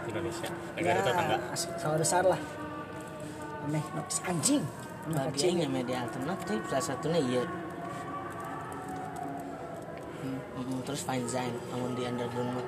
Indonesia. 0.07 0.47
Ya 0.47 0.79
negara 0.81 0.99
tetangga 1.03 1.37
salah 1.55 1.99
besar 1.99 2.23
lah 2.25 2.41
ameh 3.67 3.83
notis 3.93 4.23
anjing. 4.23 4.63
Kecil. 5.07 5.15
bagiannya 5.15 5.67
media 5.71 6.03
alternatif 6.03 6.59
salah 6.67 6.83
satunya 6.83 7.19
iya. 7.23 7.43
Hmm, 10.19 10.39
hmm, 10.39 10.79
terus 10.83 11.01
fanzine 11.07 11.55
namun 11.71 11.95
di 11.95 12.03
underground 12.03 12.59
mah. 12.59 12.67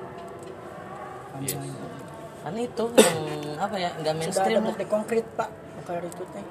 Karena 2.40 2.60
itu 2.64 2.84
yang 2.96 3.60
apa 3.60 3.76
ya 3.76 3.90
nggak 4.00 4.00
sudah 4.00 4.00
ada 4.00 4.12
mainstream 4.16 4.60
lah. 4.60 4.68
bukti 4.72 4.84
konkret 4.88 5.26
pak 5.36 5.50
kayak 5.84 6.08
itu 6.08 6.24
teh 6.32 6.44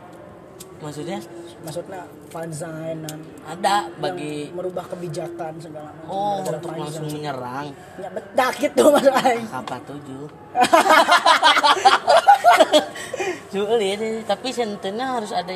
maksudnya 0.80 1.20
maksudnya 1.60 2.08
fansign 2.32 3.04
dan 3.04 3.20
ada 3.44 3.92
yang 3.92 4.00
bagi 4.00 4.48
merubah 4.56 4.88
kebijakan 4.88 5.60
segala 5.60 5.92
macam 5.92 6.08
oh 6.08 6.40
untuk 6.40 6.64
fansign. 6.64 6.80
langsung 6.80 7.08
menyerang 7.12 7.68
ya 8.00 8.10
bedak 8.16 8.54
gitu 8.64 8.84
mas 8.96 9.08
aing 9.12 9.48
kapal 9.52 9.80
tujuh 9.84 10.24
sulit 13.52 14.24
tapi 14.24 14.48
sentennya 14.56 15.20
harus 15.20 15.36
ada 15.36 15.52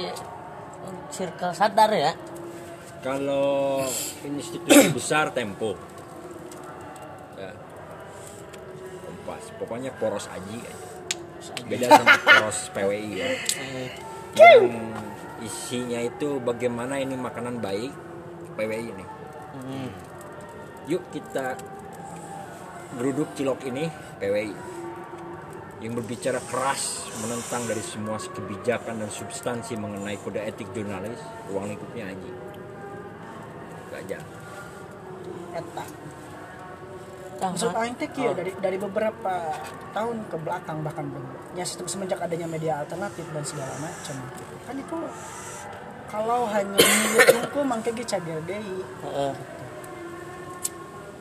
circle 1.14 1.54
sadar 1.54 1.93
ya 1.93 2.14
Kalau 3.04 3.84
institusi 4.24 4.88
besar 4.95 5.28
Tempo. 5.36 5.76
Ya. 7.36 7.51
Kompas. 9.04 9.51
Pokoknya 9.60 9.91
poros 9.99 10.32
aji 10.32 10.64
aja. 10.64 10.88
Beda 11.68 11.91
sama 11.91 12.16
poros 12.24 12.72
PWI 12.72 13.12
ya. 13.20 13.28
Yang 14.34 14.74
isinya 15.44 16.00
itu 16.02 16.40
bagaimana 16.42 16.98
ini 16.98 17.14
makanan 17.14 17.60
baik 17.60 17.92
PWI 18.58 18.86
ini. 18.90 19.06
hmm, 19.58 19.90
Yuk 20.90 21.04
kita 21.14 21.56
geruduk 22.98 23.34
cilok 23.34 23.62
ini 23.70 23.90
PWI 24.22 24.74
yang 25.84 26.00
berbicara 26.00 26.40
keras 26.48 27.12
menentang 27.20 27.68
dari 27.68 27.84
semua 27.84 28.16
kebijakan 28.16 29.04
dan 29.04 29.12
substansi 29.12 29.76
mengenai 29.76 30.16
kode 30.24 30.40
etik 30.40 30.72
jurnalis 30.72 31.20
ruang 31.52 31.68
lingkupnya 31.68 32.08
aja 32.08 32.32
gajah 33.92 34.24
eta 35.60 35.84
maksud 37.40 37.70
Mak. 37.74 37.82
aing 37.82 37.96
teh 37.98 38.10
kieu 38.12 38.32
dari 38.36 38.52
dari 38.60 38.78
beberapa 38.78 39.34
tahun 39.96 40.28
ke 40.30 40.36
belakang 40.42 40.84
bahkan 40.86 41.06
belum. 41.08 41.30
Ya 41.58 41.66
semenjak 41.66 42.20
adanya 42.22 42.48
media 42.50 42.82
alternatif 42.82 43.26
dan 43.30 43.44
segala 43.46 43.74
macam 43.80 44.16
gitu. 44.38 44.54
kan 44.64 44.76
itu 44.80 44.98
kalau 46.10 46.46
hanya 46.50 46.78
milik 46.78 47.28
hukum 47.46 47.66
mangke 47.66 47.90
ge 47.94 48.06
cager 48.06 48.40
deui. 48.46 48.82
Heeh. 49.06 49.34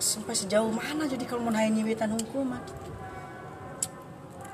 sampai 0.02 0.34
sejauh 0.34 0.66
mana 0.66 1.06
jadi 1.06 1.22
kalau 1.30 1.46
mau 1.46 1.54
hanya 1.54 1.78
nyiwitan 1.78 2.10
hukum 2.10 2.50
mah 2.50 2.62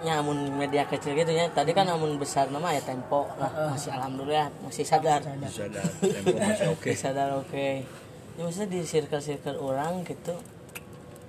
ya 0.04 0.22
amun 0.22 0.38
media 0.54 0.86
kecil 0.86 1.10
gitu 1.18 1.32
ya. 1.34 1.50
Tadi 1.50 1.74
kan 1.74 1.88
amun 1.90 2.22
besar 2.22 2.46
nama 2.54 2.70
ya 2.70 2.82
tempo 2.86 3.26
lah. 3.34 3.50
Masih 3.74 3.90
alhamdulillah 3.90 4.46
masih 4.62 4.86
sadar. 4.86 5.18
Bisa 5.26 5.66
ada 5.66 5.82
tempo 5.82 6.38
masih 6.38 6.66
oke. 6.70 6.90
Masih 6.90 6.98
sadar 7.02 7.28
oke. 7.34 7.68
Ya 8.38 8.40
maksudnya 8.46 8.68
di 8.70 8.80
circle 8.86 9.18
circle 9.18 9.58
orang 9.58 10.06
gitu 10.06 10.38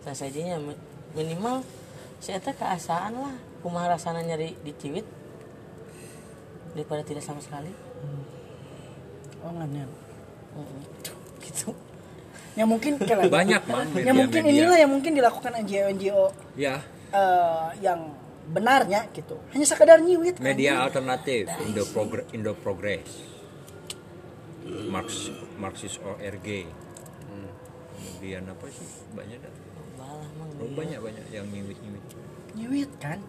sajinya 0.06 0.58
mi- 0.58 0.80
minimal 1.14 1.62
saya 2.20 2.40
teh 2.40 2.52
keasaan 2.52 3.16
lah 3.16 3.36
kumaha 3.60 3.94
rasana 3.94 4.20
nyari 4.20 4.56
di 4.60 4.72
ciwit 4.74 5.04
daripada 6.74 7.02
tidak 7.02 7.24
sama 7.24 7.40
sekali. 7.40 7.72
Oh 9.40 9.52
ngan 9.52 9.72
Mm-mm. 10.56 10.84
gitu. 11.46 11.72
Ya 12.58 12.68
mungkin 12.68 13.00
lagi- 13.00 13.32
banyak 13.32 13.64
man 13.66 13.88
ya 13.96 14.12
mungkin 14.12 14.42
inilah 14.44 14.78
yang 14.78 14.92
mungkin 14.92 15.16
dilakukan 15.16 15.56
NGO 15.64 15.86
NGO 15.96 16.26
ya. 16.56 16.84
eh, 17.10 17.68
yang 17.80 18.12
benarnya 18.50 19.08
gitu. 19.14 19.38
Hanya 19.54 19.66
sekedar 19.66 20.02
nyiwit 20.02 20.42
media 20.42 20.82
alternatif 20.82 21.48
Indo 21.64 21.86
Progress 21.88 22.28
Indo 22.34 22.54
Progress 22.54 23.08
Marx 24.90 25.30
Marxis 25.56 25.98
ORG 26.00 26.48
kemudian 28.00 28.44
apa 28.46 28.66
sih? 28.68 28.88
Banyak 29.12 29.38
dah 29.40 29.54
banyak 30.80 31.00
banyak 31.00 31.26
yang 31.32 31.46
nyiwit 31.52 31.78
nyiwit 31.84 32.06
nyiwit 32.56 32.92
kan? 33.00 33.20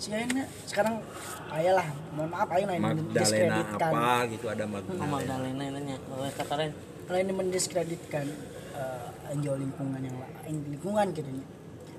Si 0.00 0.08
Aina 0.16 0.48
sekarang 0.64 1.04
ayalah 1.52 1.84
mohon 2.16 2.32
maaf 2.32 2.48
Aina 2.48 2.72
yang 2.72 2.88
Magdalena 2.88 3.04
mendiskreditkan. 3.04 3.90
apa 3.92 4.08
gitu 4.32 4.46
ada 4.48 4.64
oh 4.64 4.68
Magdalena 4.72 5.06
Magdalena 5.06 5.64
nanya 5.76 5.96
oh 6.08 6.24
kata 6.32 6.54
lain 6.56 6.72
lain 7.10 7.28
mendiskreditkan 7.36 8.26
uh, 8.78 9.34
NGO 9.36 9.60
lingkungan 9.60 10.00
yang 10.00 10.16
lingkungan 10.48 11.06
gitu 11.12 11.28
ya 11.28 11.46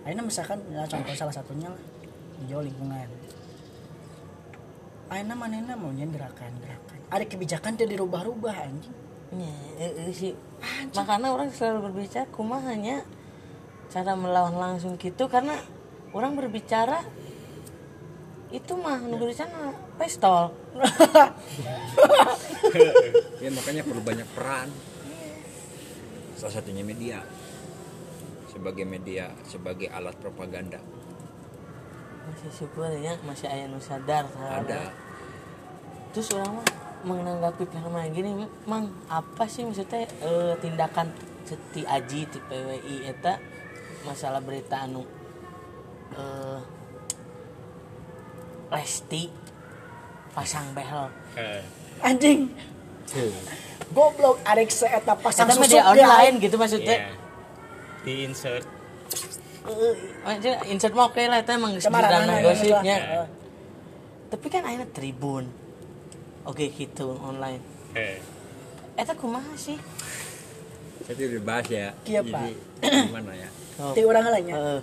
Aina 0.01 0.25
misalkan 0.25 0.57
ya, 0.73 0.81
contoh 0.89 1.13
salah 1.13 1.35
satunya 1.35 1.69
lah 1.69 1.81
NGO 2.41 2.65
lingkungan. 2.65 3.05
Aina 5.13 5.35
manena 5.37 5.77
maunya 5.77 6.09
gerakan-gerakan 6.09 6.91
ada 7.11 7.25
kebijakan 7.27 7.75
dia 7.75 7.87
dirubah-rubah 7.91 8.55
anjing. 8.55 8.95
Ya, 9.35 9.55
eh, 9.83 9.91
eh, 10.07 10.11
sih. 10.15 10.33
Makanya 10.95 11.35
orang 11.35 11.51
selalu 11.51 11.91
berbicara 11.91 12.27
kumahanya 12.31 13.03
cara 13.91 14.15
melawan 14.15 14.55
langsung 14.55 14.95
gitu 14.95 15.27
karena 15.27 15.59
orang 16.15 16.39
berbicara 16.39 17.03
itu 18.51 18.75
mah 18.75 18.99
nu 19.03 19.15
berbicara 19.15 19.75
pistol. 19.95 20.51
ya 23.43 23.49
makanya 23.51 23.83
perlu 23.83 24.03
banyak 24.03 24.27
peran. 24.35 24.67
Salah 26.35 26.59
satunya 26.59 26.83
media. 26.83 27.23
Sebagai 28.51 28.83
media 28.83 29.31
sebagai 29.47 29.87
alat 29.87 30.15
propaganda. 30.19 30.79
Masih 32.27 32.51
syukurnya 32.51 33.19
masih 33.23 33.47
aya 33.47 33.71
nu 33.71 33.79
sadar 33.79 34.27
ada. 34.35 34.91
Terus 36.11 36.27
orang 36.35 36.59
mah 36.59 36.67
menanggapi 37.01 37.63
fenomena 37.71 38.07
gini 38.11 38.45
mang 38.67 38.91
apa 39.07 39.47
sih 39.47 39.63
maksudnya 39.63 40.05
eh, 40.05 40.53
tindakan 40.59 41.07
ti 41.71 41.81
aji 41.83 42.19
ti 42.29 42.39
PWI 42.47 43.09
eta 43.09 43.50
masalah 44.05 44.41
berita 44.41 44.85
anu 44.85 45.05
eh, 46.15 46.59
Lesti 48.71 49.27
pasang 50.31 50.71
behel. 50.71 51.11
Eh, 51.35 51.59
anjing. 51.99 52.47
Goblok 53.91 54.39
arek 54.47 54.71
seeta 54.71 55.11
pasang 55.19 55.51
susuk 55.51 55.67
media 55.67 55.83
dia. 55.91 56.07
online 56.07 56.35
gitu 56.39 56.55
maksudnya. 56.55 56.95
Iya. 56.95 57.19
di 58.01 58.13
insert. 58.25 58.63
Eh, 59.67 59.93
maksudnya 60.23 60.55
insert 60.71 60.95
mah 60.95 61.11
oke 61.11 61.19
lah 61.19 61.43
itu 61.43 61.51
emang 61.51 61.75
mana, 61.91 62.39
gosipnya. 62.41 62.97
ya. 62.97 63.23
tapi 64.31 64.47
kan 64.47 64.63
akhirnya 64.63 64.87
tribun. 64.95 65.51
Oke 66.47 66.71
gitu 66.71 67.19
online. 67.19 67.59
Eh. 67.91 68.23
Eta 68.95 69.11
kumaha 69.19 69.51
sih? 69.59 69.75
Itu 71.11 71.27
dibahas 71.27 71.67
ya. 71.67 71.91
Iya, 72.07 72.23
Pak. 72.23 72.55
jadi 72.79 73.11
gimana 73.11 73.35
ya 73.35 73.51
oh. 73.81 73.93
ti 73.97 74.05
orang 74.05 74.29
lainnya 74.29 74.55
eh, 74.55 74.79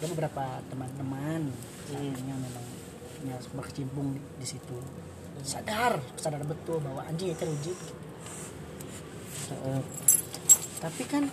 ada 0.00 0.06
beberapa 0.12 0.44
teman-teman 0.68 1.48
yang 1.92 2.38
memang 2.38 2.66
ya, 3.26 3.36
berkecimpung 3.52 4.16
di, 4.16 4.20
di 4.40 4.46
situ. 4.46 4.76
Sadar 5.40 6.00
sadar 6.20 6.44
betul 6.44 6.84
bahwa 6.84 7.00
anjing 7.08 7.32
itu 7.32 7.44
rujuk 7.48 7.78
eh, 9.50 9.82
tapi 10.80 11.02
kan 11.04 11.24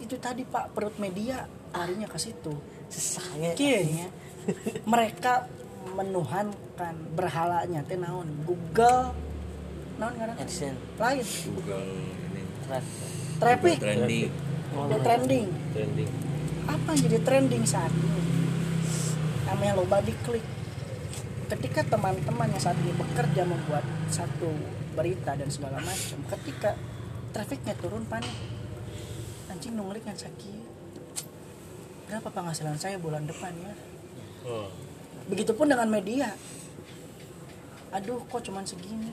itu 0.00 0.16
tadi 0.16 0.44
pak 0.48 0.72
perut 0.72 0.96
media 1.00 1.44
larinya 1.72 2.08
ke 2.08 2.20
situ. 2.20 2.52
Sesahnya 2.88 3.56
kayaknya 3.56 4.08
mereka 4.92 5.48
menuhankan 5.92 6.94
berhalanya 7.12 7.84
teh 7.84 8.00
naon? 8.00 8.28
Google. 8.48 9.12
Naon 10.00 10.12
ngaran 10.16 10.36
AdSense. 10.40 10.80
Lain. 10.96 11.24
Google. 11.52 11.84
Traffic. 12.66 13.76
Trending. 13.82 14.30
Dan 14.72 15.00
trending. 15.02 15.46
Trending. 15.74 16.10
Apa 16.70 16.88
yang 16.94 17.00
jadi 17.10 17.18
trending 17.26 17.64
saat 17.66 17.92
ini? 17.92 18.20
Namanya 19.50 19.72
loba 19.76 19.98
diklik 20.00 20.44
ketika 21.52 21.84
teman-teman 21.84 22.48
yang 22.48 22.62
saat 22.62 22.78
ini 22.80 22.96
bekerja 22.96 23.44
membuat 23.44 23.84
satu 24.08 24.48
berita 24.96 25.36
dan 25.36 25.52
segala 25.52 25.84
macam 25.84 26.18
ketika 26.38 26.80
trafficnya 27.36 27.76
turun 27.76 28.08
panik 28.08 28.32
anjing 29.52 29.76
nunggulik 29.76 30.04
yang 30.08 30.16
sakit. 30.16 30.64
Berapa 32.08 32.28
penghasilan 32.32 32.80
saya 32.80 32.96
bulan 32.96 33.28
depan 33.28 33.52
ya? 33.52 33.74
Oh. 34.48 34.68
Begitupun 35.28 35.68
dengan 35.68 35.88
media. 35.92 36.32
Aduh 37.92 38.24
kok 38.32 38.40
cuman 38.48 38.64
segini 38.64 39.12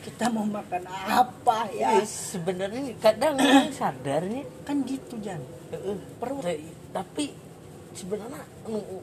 kita 0.00 0.32
mau 0.32 0.48
makan 0.48 0.82
apa 0.88 1.68
ya? 1.76 2.00
Eh, 2.00 2.08
sebenarnya 2.08 2.96
kadang 2.98 3.36
orang 3.36 3.72
sadarnya 3.72 4.42
kan 4.64 4.80
gitu 4.88 5.20
Jan. 5.20 5.40
Perut. 6.16 6.44
Tapi 6.90 7.30
sebenarnya 7.92 8.42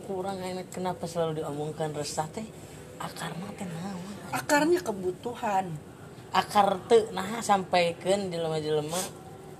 kurang 0.09 0.41
enak 0.41 0.73
kenapa 0.73 1.05
selalu 1.05 1.41
diomongkan 1.43 1.93
resah 1.93 2.25
teh? 2.33 2.45
Akarna 2.97 3.47
teh 3.53 3.69
naon? 3.69 4.01
Akarnya 4.33 4.81
kebutuhan. 4.81 5.69
Akar 6.33 6.75
teu 6.91 7.07
nah 7.15 7.39
sampaikan 7.39 8.27
jelema-jelema 8.27 8.99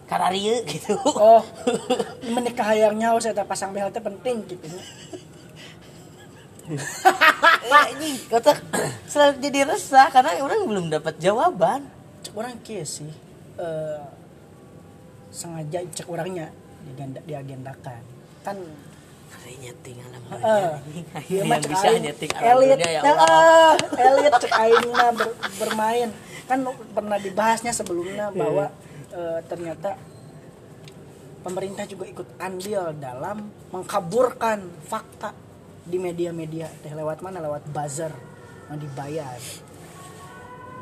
kararieu 0.10 0.68
gitu. 0.68 1.00
Oh 1.16 1.46
menikah 2.36 2.76
yang 2.76 2.98
nyawa 2.98 3.22
saya 3.24 3.48
pasang 3.48 3.72
behel 3.72 3.94
teh 3.94 4.04
penting 4.04 4.44
gitu 4.50 4.68
ini 7.96 8.10
kata 8.28 8.52
selalu 9.08 9.34
jadi 9.40 9.60
resah 9.68 10.12
karena 10.12 10.36
orang 10.44 10.68
belum 10.68 10.86
dapat 10.92 11.16
jawaban. 11.18 11.88
Cek 12.24 12.34
orang 12.36 12.60
kia 12.62 12.84
sih. 12.84 13.08
Eh, 13.58 14.04
sengaja 15.32 15.80
cek 15.84 16.08
orangnya 16.08 16.52
diganda, 16.84 17.20
diagendakan. 17.24 18.02
Kan 18.44 18.58
hari 19.28 19.56
nyeting 19.60 19.98
alam 20.08 20.22
eh, 20.24 20.72
dunia 20.88 21.04
dia 21.24 21.36
yang 21.40 21.48
mah 21.48 21.58
cek 21.60 21.72
bisa 21.72 21.88
aing 21.88 22.04
nyeting 22.04 22.32
alam 22.32 22.48
elit 22.48 22.78
dunia 22.80 22.90
ya 22.90 23.00
eh, 23.00 23.12
Allah. 23.12 23.74
eh, 23.76 24.08
elit 24.12 24.34
cek 24.40 24.54
aing 24.56 24.88
mah 24.92 25.12
ber- 25.16 25.38
bermain. 25.58 26.10
Kan 26.48 26.60
pernah 26.92 27.18
dibahasnya 27.20 27.72
sebelumnya 27.72 28.32
bahwa 28.32 28.72
eh, 29.12 29.40
ternyata 29.48 29.96
pemerintah 31.44 31.88
juga 31.88 32.06
ikut 32.08 32.28
andil 32.40 32.92
dalam 33.00 33.48
mengkaburkan 33.72 34.68
fakta 34.84 35.32
di 35.88 35.98
media-media 35.98 36.68
teh 36.84 36.92
lewat 36.92 37.24
mana? 37.24 37.40
Lewat 37.40 37.64
buzzer 37.72 38.12
yang 38.68 38.78
dibayar. 38.78 39.40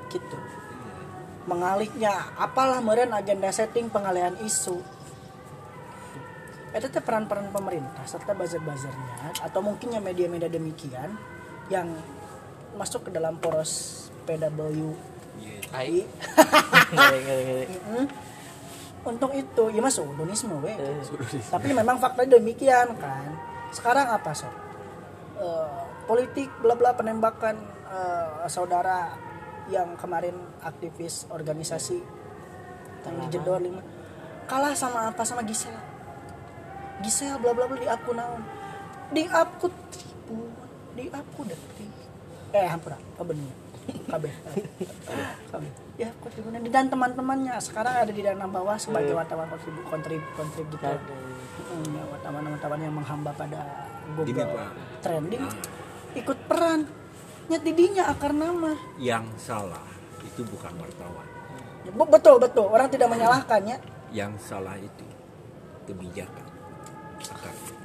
Gitu. 0.09 0.39
Mengaliknya 1.45 2.33
apalah 2.41 2.81
meren 2.81 3.13
agenda 3.13 3.53
setting 3.53 3.93
pengalihan 3.93 4.33
isu? 4.41 4.81
Itu 6.75 6.87
teh 6.91 7.03
peran-peran 7.05 7.53
pemerintah 7.53 8.03
serta 8.09 8.33
buzzer-buzzernya 8.33 9.45
atau 9.45 9.61
mungkinnya 9.61 10.01
media-media 10.01 10.49
demikian 10.49 11.13
yang 11.69 11.87
masuk 12.75 13.07
ke 13.07 13.09
dalam 13.13 13.37
poros 13.39 14.05
PW. 14.25 14.59
Mm-mm. 16.95 18.05
untuk 19.05 19.31
itu 19.37 19.63
ya 19.69 19.81
mas 19.83 19.99
Sudonisme 19.99 20.55
we 20.63 20.73
tapi 21.51 21.75
memang 21.75 21.99
fakta 22.01 22.25
demikian 22.25 22.95
kan? 22.97 23.29
Sekarang 23.69 24.09
apa 24.09 24.31
sob 24.33 24.64
Eh, 25.35 25.83
politik 26.07 26.47
bla 26.63 26.79
bla 26.79 26.95
penembakan 26.95 27.59
eh, 27.91 28.47
saudara 28.47 29.11
yang 29.67 29.99
kemarin 29.99 30.37
aktivis 30.63 31.27
organisasi 31.27 31.99
yang 33.03 33.15
dijedor 33.27 33.59
lima. 33.59 33.83
Kalah 34.47 34.77
sama 34.77 35.11
apa? 35.11 35.25
Sama 35.25 35.41
Gisel 35.43 35.73
Gisel 37.03 37.35
bla 37.41 37.51
bla 37.51 37.67
bla 37.67 37.75
di 37.75 37.89
aku 37.89 38.15
naon? 38.15 38.41
Di 39.11 39.27
aku 39.27 39.67
tribun 39.91 40.49
di 40.95 41.11
aku 41.11 41.43
detik. 41.43 41.91
Eh 42.55 42.67
hampura 42.71 42.95
kabennya 43.19 43.51
kabeh 43.51 43.64
kabeh. 43.85 44.33
Ya 45.95 46.11
aku 46.11 46.27
tribun 46.27 46.59
dan 46.67 46.85
teman-temannya 46.91 47.55
sekarang 47.63 48.03
ada 48.03 48.11
di 48.11 48.19
dana 48.19 48.45
bawah 48.49 48.75
sebagai 48.75 49.15
wartawan 49.15 49.47
kontrib 49.47 49.75
kontrib 49.87 50.21
kontrib 50.35 50.65
gitu. 50.67 50.85
Hmm, 50.85 51.87
ya, 51.95 52.03
wartawan-wartawan 52.11 52.79
yang 52.83 52.93
menghamba 52.93 53.31
pada 53.31 53.87
Google 54.15 54.51
trending 54.99 55.43
ikut 56.15 56.37
peran. 56.51 56.87
Nyet 57.45 57.61
didinya 57.61 58.09
akar 58.09 58.33
nama. 58.33 58.73
Yang 58.97 59.25
salah 59.37 59.85
itu 60.25 60.41
bukan 60.43 60.73
wartawan. 60.81 61.27
Ya, 61.85 61.91
be- 61.93 62.09
betul 62.09 62.41
betul. 62.41 62.65
Orang 62.67 62.89
tidak 62.89 63.07
menyalahkannya 63.13 63.77
yang 64.09 64.33
salah 64.41 64.75
itu 64.79 65.05
kebijakan 65.85 66.47
akarnya 67.21 67.75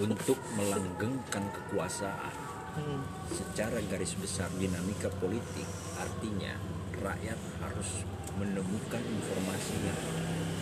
untuk 0.00 0.38
melanggengkan 0.58 1.44
kekuasaan. 1.54 2.34
Hmm. 2.72 3.00
Secara 3.32 3.80
garis 3.88 4.14
besar 4.20 4.48
dinamika 4.60 5.08
politik 5.18 5.66
artinya 5.98 6.54
rakyat 7.02 7.38
harus 7.64 8.04
menemukan 8.38 9.02
informasi 9.02 9.74
yang 9.82 10.00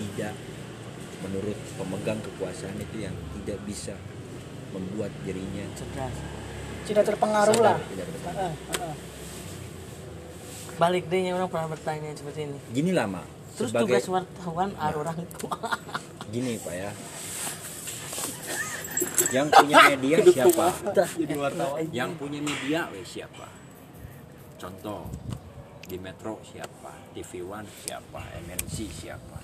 tidak 0.01 0.35
menurut 1.21 1.59
pemegang 1.77 2.21
kekuasaan 2.25 2.81
itu 2.81 3.05
yang 3.05 3.15
tidak 3.41 3.59
bisa 3.69 3.95
membuat 4.73 5.13
dirinya 5.27 5.67
cerdas. 5.77 6.17
Tidak 6.89 7.05
terpengaruh 7.05 7.59
lah. 7.61 7.77
tidak 7.77 8.07
berpengaruh. 8.09 8.41
Heeh, 8.41 8.55
heeh. 8.81 8.95
balik 10.81 11.13
deh 11.13 11.21
yang 11.21 11.37
orang 11.37 11.53
pernah 11.53 11.69
bertanya 11.69 12.09
seperti 12.17 12.49
ini. 12.49 12.59
Gini 12.73 12.97
lama 12.97 13.21
terus 13.61 13.77
sebagai 13.77 14.01
tugas 14.01 14.07
wartawan 14.09 14.71
ah, 14.81 14.89
orang 14.97 15.17
gini 16.33 16.57
pak 16.65 16.75
ya 16.75 16.91
yang 19.29 19.49
punya 19.53 19.77
media 19.93 20.17
siapa? 20.25 20.67
jadi 21.21 21.35
wartawan. 21.37 21.79
Yang 21.93 22.11
punya 22.17 22.41
media 22.41 22.81
weh, 22.89 23.05
siapa? 23.05 23.47
Contoh 24.57 25.05
di 25.85 26.01
Metro 26.01 26.41
siapa? 26.41 27.13
TV 27.13 27.45
One 27.45 27.69
siapa? 27.85 28.21
MNC 28.49 28.77
siapa? 28.89 29.39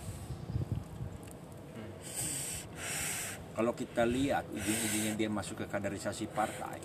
Kalau 3.56 3.72
kita 3.72 4.04
lihat 4.04 4.44
ujung-ujungnya 4.52 5.16
dia 5.16 5.32
masuk 5.32 5.64
ke 5.64 5.66
kaderisasi 5.68 6.28
partai. 6.28 6.76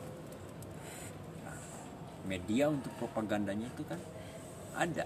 Nah, 1.44 1.60
media 2.24 2.72
untuk 2.72 2.96
propagandanya 2.96 3.68
itu 3.68 3.84
kan 3.84 4.00
ada. 4.80 5.04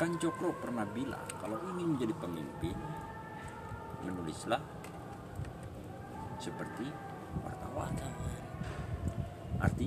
Kan 0.00 0.16
Cokro 0.16 0.56
pernah 0.56 0.88
bilang 0.88 1.26
kalau 1.36 1.60
ingin 1.68 2.00
menjadi 2.00 2.14
pemimpin 2.16 2.76
menulislah 4.08 4.62
seperti 6.38 6.86
wartawan 7.42 7.92
artinya 9.58 9.86